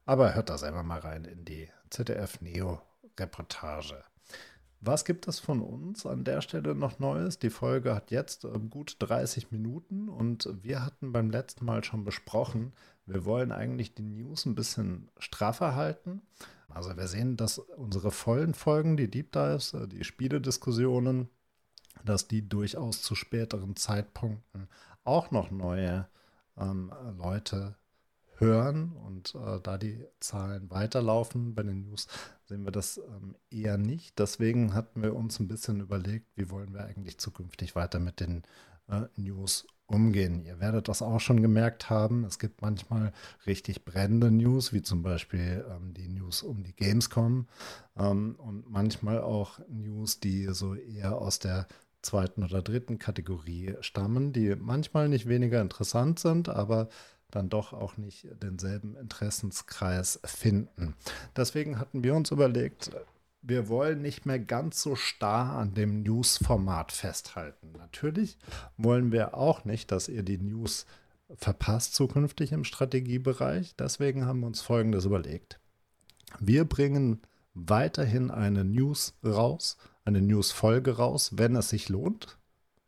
aber 0.06 0.36
hört 0.36 0.50
da 0.50 0.58
selber 0.58 0.84
mal 0.84 1.00
rein 1.00 1.26
in 1.26 1.46
die 1.46 1.70
ZDF 1.90 2.42
Neo 2.42 2.82
Reportage. 3.20 4.04
Was 4.82 5.04
gibt 5.04 5.28
es 5.28 5.40
von 5.40 5.62
uns 5.62 6.06
an 6.06 6.24
der 6.26 6.42
Stelle 6.42 6.76
noch 6.76 7.00
Neues? 7.00 7.40
Die 7.40 7.50
Folge 7.50 7.96
hat 7.96 8.12
jetzt 8.12 8.44
ähm, 8.44 8.70
gut 8.70 8.98
30 9.00 9.52
Minuten 9.52 10.10
und 10.10 10.48
wir 10.62 10.86
hatten 10.86 11.12
beim 11.12 11.32
letzten 11.32 11.66
Mal 11.66 11.84
schon 11.84 12.04
besprochen, 12.04 12.74
wir 13.06 13.26
wollen 13.26 13.52
eigentlich 13.52 13.94
die 13.94 14.04
News 14.04 14.46
ein 14.46 14.56
bisschen 14.56 15.10
straffer 15.18 15.76
halten. 15.76 16.22
Also 16.70 16.98
wir 16.98 17.08
sehen, 17.08 17.38
dass 17.38 17.60
unsere 17.60 18.12
vollen 18.12 18.54
Folgen, 18.54 18.98
die 18.98 19.10
Deep 19.10 19.32
Dives, 19.32 19.74
äh, 19.74 19.88
die 19.88 20.04
Spielediskussionen, 20.04 21.30
dass 22.04 22.28
die 22.28 22.48
durchaus 22.48 23.02
zu 23.02 23.16
späteren 23.16 23.76
Zeitpunkten 23.76 24.68
auch 25.04 25.32
noch 25.32 25.52
neue 25.52 26.08
ähm, 26.58 26.92
Leute 27.18 27.76
hören 28.38 28.92
und 28.92 29.36
äh, 29.36 29.62
da 29.62 29.78
die 29.78 30.04
Zahlen 30.20 30.70
weiterlaufen 30.70 31.56
bei 31.56 31.64
den 31.64 31.82
News, 31.88 32.08
sehen 32.44 32.64
wir 32.64 32.72
das 32.72 32.98
ähm, 32.98 33.36
eher 33.50 33.78
nicht. 33.78 34.20
Deswegen 34.20 34.74
hatten 34.74 35.02
wir 35.02 35.16
uns 35.16 35.40
ein 35.40 35.48
bisschen 35.48 35.80
überlegt, 35.80 36.28
wie 36.36 36.50
wollen 36.50 36.74
wir 36.74 36.84
eigentlich 36.84 37.18
zukünftig 37.18 37.76
weiter 37.76 38.00
mit 38.00 38.20
den 38.20 38.44
äh, 38.90 39.04
News 39.16 39.68
umgehen. 39.88 40.44
Ihr 40.44 40.60
werdet 40.60 40.88
das 40.88 41.02
auch 41.02 41.20
schon 41.20 41.42
gemerkt 41.42 41.90
haben. 41.90 42.24
Es 42.26 42.40
gibt 42.40 42.62
manchmal 42.62 43.14
richtig 43.46 43.86
brennende 43.86 44.32
News, 44.32 44.74
wie 44.74 44.82
zum 44.82 45.04
Beispiel 45.04 45.66
ähm, 45.70 45.94
die 45.94 46.08
News 46.08 46.44
um 46.44 46.64
die 46.64 46.76
Gamescom 46.76 47.48
ähm, 47.98 48.36
und 48.38 48.70
manchmal 48.70 49.22
auch 49.22 49.60
News, 49.70 50.20
die 50.20 50.46
so 50.52 50.76
eher 50.76 51.18
aus 51.18 51.40
der 51.40 51.68
zweiten 52.02 52.44
oder 52.44 52.62
dritten 52.62 53.00
Kategorie 53.00 53.76
stammen, 53.82 54.32
die 54.34 54.56
manchmal 54.56 55.10
nicht 55.10 55.28
weniger 55.28 55.62
interessant 55.62 56.20
sind, 56.20 56.50
aber 56.50 56.90
dann 57.32 57.50
doch 57.50 57.74
auch 57.74 57.98
nicht 57.98 58.28
denselben 58.42 58.96
Interessenskreis 58.96 60.20
finden. 60.24 60.96
Deswegen 61.36 61.80
hatten 61.80 62.04
wir 62.04 62.16
uns 62.16 62.32
überlegt, 62.32 62.92
wir 63.48 63.68
wollen 63.68 64.02
nicht 64.02 64.26
mehr 64.26 64.40
ganz 64.40 64.82
so 64.82 64.96
starr 64.96 65.58
an 65.58 65.74
dem 65.74 66.04
News-Format 66.04 66.92
festhalten. 66.92 67.74
Natürlich 67.78 68.38
wollen 68.78 69.12
wir 69.12 69.36
auch 69.36 69.66
nicht, 69.66 69.92
dass 69.92 70.08
ihr 70.08 70.24
die 70.24 70.38
News 70.38 70.86
verpasst 71.36 71.96
zukünftig 71.96 72.52
im 72.52 72.64
Strategiebereich. 72.64 73.76
Deswegen 73.76 74.26
haben 74.26 74.42
wir 74.42 74.48
uns 74.48 74.62
Folgendes 74.62 75.06
überlegt. 75.06 75.60
Wir 76.40 76.66
bringen 76.66 77.22
weiterhin 77.54 78.32
eine 78.32 78.64
News 78.64 79.16
raus, 79.24 79.78
eine 80.04 80.22
News-Folge 80.22 80.98
raus, 80.98 81.32
wenn 81.36 81.56
es 81.56 81.70
sich 81.70 81.90
lohnt. 81.90 82.38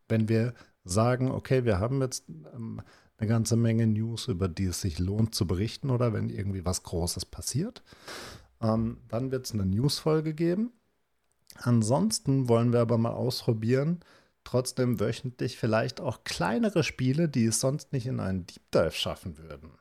Wenn 0.09 0.29
wir 0.29 0.53
sagen, 0.83 1.31
okay, 1.31 1.65
wir 1.65 1.79
haben 1.79 2.01
jetzt 2.01 2.25
ähm, 2.53 2.81
eine 3.17 3.27
ganze 3.27 3.55
Menge 3.55 3.87
News, 3.87 4.27
über 4.27 4.47
die 4.47 4.65
es 4.65 4.81
sich 4.81 4.99
lohnt 4.99 5.33
zu 5.33 5.47
berichten 5.47 5.89
oder 5.89 6.13
wenn 6.13 6.29
irgendwie 6.29 6.65
was 6.65 6.83
Großes 6.83 7.25
passiert. 7.25 7.83
Ähm, 8.61 8.97
dann 9.07 9.31
wird 9.31 9.45
es 9.45 9.53
eine 9.53 9.65
News-Folge 9.65 10.33
geben. 10.33 10.71
Ansonsten 11.55 12.47
wollen 12.49 12.73
wir 12.73 12.81
aber 12.81 12.97
mal 12.97 13.13
ausprobieren, 13.13 14.01
trotzdem 14.43 14.99
wöchentlich 14.99 15.57
vielleicht 15.57 15.99
auch 15.99 16.23
kleinere 16.23 16.83
Spiele, 16.83 17.27
die 17.27 17.45
es 17.45 17.59
sonst 17.59 17.93
nicht 17.93 18.05
in 18.05 18.19
einen 18.19 18.45
Deep 18.45 18.71
Dive 18.71 18.91
schaffen 18.91 19.37
würden, 19.37 19.71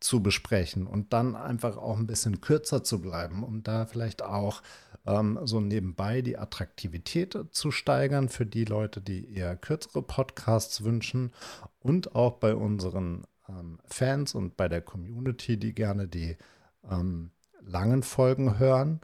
zu 0.00 0.22
besprechen 0.22 0.86
und 0.86 1.12
dann 1.12 1.36
einfach 1.36 1.76
auch 1.76 1.98
ein 1.98 2.06
bisschen 2.06 2.40
kürzer 2.40 2.82
zu 2.82 3.00
bleiben, 3.00 3.44
um 3.44 3.62
da 3.62 3.86
vielleicht 3.86 4.22
auch 4.22 4.62
ähm, 5.06 5.38
so 5.44 5.60
nebenbei 5.60 6.22
die 6.22 6.38
Attraktivität 6.38 7.38
zu 7.50 7.70
steigern 7.70 8.28
für 8.28 8.46
die 8.46 8.64
Leute, 8.64 9.00
die 9.00 9.32
eher 9.32 9.56
kürzere 9.56 10.02
Podcasts 10.02 10.82
wünschen 10.82 11.32
und 11.80 12.14
auch 12.14 12.34
bei 12.34 12.54
unseren 12.54 13.26
ähm, 13.48 13.78
Fans 13.86 14.34
und 14.34 14.56
bei 14.56 14.68
der 14.68 14.82
Community, 14.82 15.56
die 15.56 15.74
gerne 15.74 16.08
die 16.08 16.36
ähm, 16.90 17.30
langen 17.68 18.02
Folgen 18.02 18.58
hören, 18.58 19.00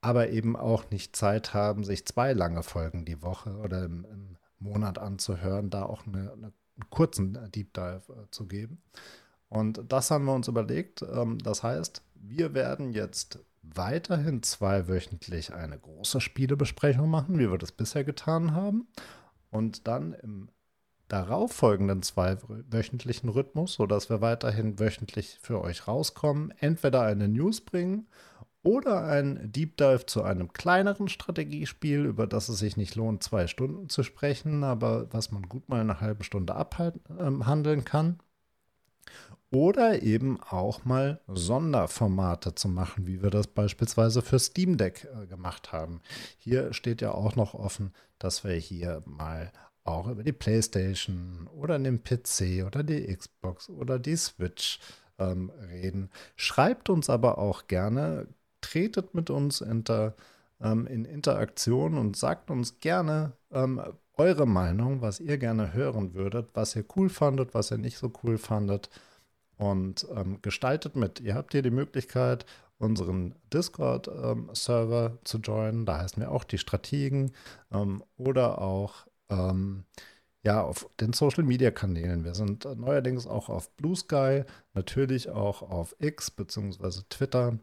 aber 0.00 0.30
eben 0.30 0.56
auch 0.56 0.90
nicht 0.90 1.14
Zeit 1.16 1.54
haben, 1.54 1.84
sich 1.84 2.06
zwei 2.06 2.32
lange 2.32 2.62
Folgen 2.62 3.04
die 3.04 3.22
Woche 3.22 3.56
oder 3.58 3.84
im, 3.84 4.04
im 4.04 4.36
Monat 4.58 4.98
anzuhören, 4.98 5.70
da 5.70 5.84
auch 5.84 6.06
eine, 6.06 6.32
eine, 6.32 6.52
einen 6.76 6.90
kurzen 6.90 7.38
Deep 7.52 7.74
Dive 7.74 8.02
äh, 8.08 8.30
zu 8.30 8.46
geben. 8.46 8.82
Und 9.48 9.82
das 9.88 10.10
haben 10.10 10.24
wir 10.24 10.34
uns 10.34 10.48
überlegt. 10.48 11.02
Ähm, 11.02 11.38
das 11.38 11.62
heißt, 11.62 12.02
wir 12.14 12.54
werden 12.54 12.92
jetzt 12.92 13.40
weiterhin 13.62 14.42
zweiwöchentlich 14.42 15.52
eine 15.52 15.78
große 15.78 16.20
Spielebesprechung 16.20 17.08
machen, 17.10 17.38
wie 17.38 17.50
wir 17.50 17.58
das 17.58 17.72
bisher 17.72 18.04
getan 18.04 18.54
haben. 18.54 18.88
Und 19.50 19.86
dann 19.86 20.14
im 20.14 20.48
darauffolgenden 21.12 22.02
zweiwöchentlichen 22.02 23.28
Rhythmus, 23.28 23.74
sodass 23.74 24.08
wir 24.08 24.22
weiterhin 24.22 24.78
wöchentlich 24.78 25.38
für 25.42 25.60
euch 25.60 25.86
rauskommen, 25.86 26.54
entweder 26.58 27.02
eine 27.02 27.28
News 27.28 27.60
bringen 27.60 28.06
oder 28.62 29.04
ein 29.04 29.52
Deep 29.52 29.76
Dive 29.76 30.06
zu 30.06 30.22
einem 30.22 30.54
kleineren 30.54 31.08
Strategiespiel, 31.08 32.06
über 32.06 32.26
das 32.26 32.48
es 32.48 32.60
sich 32.60 32.78
nicht 32.78 32.94
lohnt, 32.94 33.22
zwei 33.22 33.46
Stunden 33.46 33.90
zu 33.90 34.02
sprechen, 34.04 34.64
aber 34.64 35.12
was 35.12 35.30
man 35.30 35.42
gut 35.42 35.68
mal 35.68 35.80
eine 35.80 36.00
halbe 36.00 36.24
Stunde 36.24 36.54
abhandeln 36.54 37.80
ähm, 37.80 37.84
kann. 37.84 38.18
Oder 39.50 40.00
eben 40.00 40.40
auch 40.40 40.86
mal 40.86 41.20
Sonderformate 41.26 42.54
zu 42.54 42.68
machen, 42.68 43.06
wie 43.06 43.22
wir 43.22 43.28
das 43.28 43.48
beispielsweise 43.48 44.22
für 44.22 44.38
Steam 44.38 44.78
Deck 44.78 45.06
äh, 45.14 45.26
gemacht 45.26 45.72
haben. 45.72 46.00
Hier 46.38 46.72
steht 46.72 47.02
ja 47.02 47.12
auch 47.12 47.36
noch 47.36 47.52
offen, 47.52 47.92
dass 48.18 48.44
wir 48.44 48.54
hier 48.54 49.02
mal 49.04 49.52
auch 49.84 50.08
über 50.08 50.22
die 50.22 50.32
PlayStation 50.32 51.48
oder 51.54 51.78
den 51.78 52.02
PC 52.02 52.64
oder 52.66 52.82
die 52.82 53.14
Xbox 53.14 53.68
oder 53.68 53.98
die 53.98 54.16
Switch 54.16 54.78
ähm, 55.18 55.50
reden. 55.70 56.10
Schreibt 56.36 56.88
uns 56.88 57.10
aber 57.10 57.38
auch 57.38 57.66
gerne, 57.66 58.28
tretet 58.60 59.14
mit 59.14 59.30
uns 59.30 59.60
inter, 59.60 60.14
ähm, 60.60 60.86
in 60.86 61.04
Interaktion 61.04 61.98
und 61.98 62.16
sagt 62.16 62.50
uns 62.50 62.78
gerne 62.80 63.32
ähm, 63.50 63.80
eure 64.14 64.46
Meinung, 64.46 65.00
was 65.00 65.20
ihr 65.20 65.38
gerne 65.38 65.72
hören 65.72 66.14
würdet, 66.14 66.50
was 66.54 66.76
ihr 66.76 66.84
cool 66.96 67.08
fandet, 67.08 67.54
was 67.54 67.70
ihr 67.70 67.78
nicht 67.78 67.98
so 67.98 68.12
cool 68.22 68.38
fandet 68.38 68.90
und 69.56 70.06
ähm, 70.14 70.40
gestaltet 70.42 70.96
mit. 70.96 71.20
Ihr 71.20 71.34
habt 71.34 71.52
hier 71.52 71.62
die 71.62 71.70
Möglichkeit, 71.70 72.46
unseren 72.78 73.34
Discord-Server 73.52 75.06
ähm, 75.06 75.18
zu 75.24 75.38
joinen. 75.38 75.86
Da 75.86 75.98
heißen 75.98 76.20
wir 76.20 76.32
auch 76.32 76.44
die 76.44 76.58
Strategen 76.58 77.32
ähm, 77.72 78.02
oder 78.16 78.60
auch 78.60 79.06
ähm, 79.28 79.84
ja, 80.42 80.62
auf 80.62 80.88
den 81.00 81.12
Social 81.12 81.44
Media 81.44 81.70
Kanälen. 81.70 82.24
Wir 82.24 82.34
sind 82.34 82.64
neuerdings 82.64 83.26
auch 83.26 83.48
auf 83.48 83.70
Blue 83.76 83.94
Sky, 83.96 84.44
natürlich 84.74 85.30
auch 85.30 85.62
auf 85.62 85.94
X 86.00 86.30
bzw. 86.30 87.02
Twitter, 87.08 87.58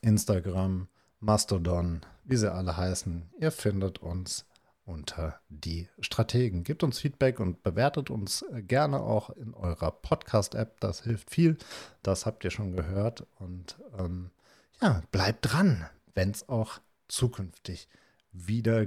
Instagram, 0.00 0.88
Mastodon, 1.20 2.02
wie 2.24 2.36
sie 2.36 2.52
alle 2.52 2.76
heißen. 2.76 3.30
Ihr 3.40 3.50
findet 3.50 3.98
uns 3.98 4.46
unter 4.88 5.38
die 5.48 5.88
Strategen. 6.00 6.64
Gebt 6.64 6.82
uns 6.82 6.98
Feedback 6.98 7.40
und 7.40 7.62
bewertet 7.62 8.10
uns 8.10 8.44
gerne 8.52 9.00
auch 9.00 9.30
in 9.30 9.52
eurer 9.52 9.90
Podcast-App. 9.90 10.80
Das 10.80 11.02
hilft 11.02 11.30
viel. 11.30 11.58
Das 12.02 12.24
habt 12.24 12.44
ihr 12.44 12.50
schon 12.50 12.74
gehört. 12.74 13.26
Und 13.38 13.78
ähm, 13.98 14.30
ja, 14.80 15.02
bleibt 15.10 15.52
dran, 15.52 15.86
wenn 16.14 16.30
es 16.30 16.48
auch 16.48 16.80
zukünftig 17.08 17.88
wieder 18.32 18.86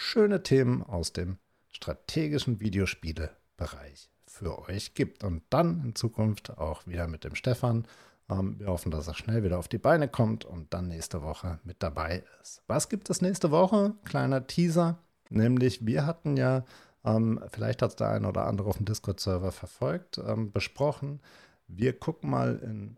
schöne 0.00 0.42
Themen 0.42 0.82
aus 0.82 1.12
dem 1.12 1.36
strategischen 1.68 2.58
Videospiele-Bereich 2.60 4.10
für 4.26 4.58
euch 4.68 4.94
gibt. 4.94 5.22
Und 5.22 5.42
dann 5.50 5.84
in 5.84 5.94
Zukunft 5.94 6.56
auch 6.58 6.86
wieder 6.86 7.06
mit 7.06 7.24
dem 7.24 7.34
Stefan. 7.34 7.86
Ähm, 8.30 8.58
wir 8.58 8.68
hoffen, 8.68 8.90
dass 8.90 9.08
er 9.08 9.14
schnell 9.14 9.44
wieder 9.44 9.58
auf 9.58 9.68
die 9.68 9.78
Beine 9.78 10.08
kommt 10.08 10.44
und 10.44 10.72
dann 10.72 10.88
nächste 10.88 11.22
Woche 11.22 11.60
mit 11.64 11.82
dabei 11.82 12.24
ist. 12.40 12.62
Was 12.66 12.88
gibt 12.88 13.10
es 13.10 13.20
nächste 13.20 13.50
Woche? 13.50 13.94
Kleiner 14.04 14.46
Teaser. 14.46 14.98
Nämlich, 15.28 15.84
wir 15.84 16.06
hatten 16.06 16.36
ja, 16.36 16.64
ähm, 17.04 17.44
vielleicht 17.52 17.82
hat 17.82 17.90
es 17.90 17.96
der 17.96 18.08
eine 18.08 18.28
oder 18.28 18.46
andere 18.46 18.68
auf 18.70 18.78
dem 18.78 18.86
Discord-Server 18.86 19.52
verfolgt, 19.52 20.18
ähm, 20.18 20.50
besprochen, 20.50 21.20
wir 21.68 21.96
gucken 21.96 22.30
mal 22.30 22.56
in 22.56 22.96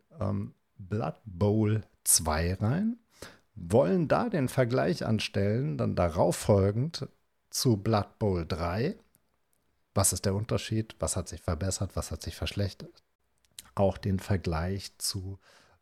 Blood 0.79 1.17
Bowl 1.27 1.83
2 2.05 2.55
rein, 2.55 2.97
wollen 3.55 4.09
da 4.09 4.29
den 4.29 4.49
Vergleich 4.49 5.05
anstellen, 5.05 5.77
dann 5.79 5.95
darauf 5.95 6.37
folgend 6.37 7.09
zu 7.51 7.77
Blood 7.77 8.19
Bowl 8.19 8.47
3. 8.47 8.97
Was 9.95 10.13
ist 10.13 10.25
der 10.25 10.35
Unterschied? 10.35 10.97
Was 10.99 11.17
hat 11.17 11.29
sich 11.29 11.43
verbessert? 11.43 11.95
Was 11.95 12.11
hat 12.11 12.23
sich 12.23 12.35
verschlechtert? 12.35 13.03
Auch 13.75 13.99
den 13.99 14.19
Vergleich 14.19 14.97
zu 14.99 15.39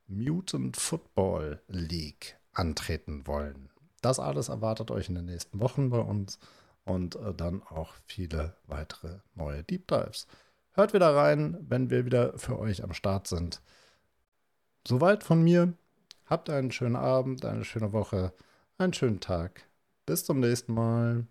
Mutant 0.07 0.77
Football 0.77 1.62
League 1.68 2.37
antreten 2.53 3.27
wollen. 3.27 3.71
Das 4.03 4.18
alles 4.18 4.49
erwartet 4.49 4.91
euch 4.91 5.09
in 5.09 5.14
den 5.14 5.27
nächsten 5.27 5.61
Wochen 5.61 5.91
bei 5.91 5.99
uns 5.99 6.39
und 6.85 7.16
äh, 7.16 7.35
dann 7.35 7.62
auch 7.62 7.95
viele 8.07 8.57
weitere 8.66 9.18
neue 9.35 9.62
Deep 9.62 9.87
Dives. 9.87 10.27
Hört 10.73 10.95
wieder 10.95 11.14
rein, 11.14 11.59
wenn 11.61 11.91
wir 11.91 12.05
wieder 12.05 12.37
für 12.39 12.59
euch 12.59 12.83
am 12.83 12.95
Start 12.95 13.27
sind. 13.27 13.61
Soweit 14.87 15.25
von 15.25 15.43
mir. 15.43 15.75
Habt 16.31 16.49
einen 16.49 16.70
schönen 16.70 16.95
Abend, 16.95 17.45
eine 17.45 17.64
schöne 17.64 17.93
Woche, 17.93 18.33
einen 18.78 18.93
schönen 18.93 19.18
Tag. 19.18 19.68
Bis 20.07 20.24
zum 20.24 20.39
nächsten 20.39 20.72
Mal. 20.72 21.26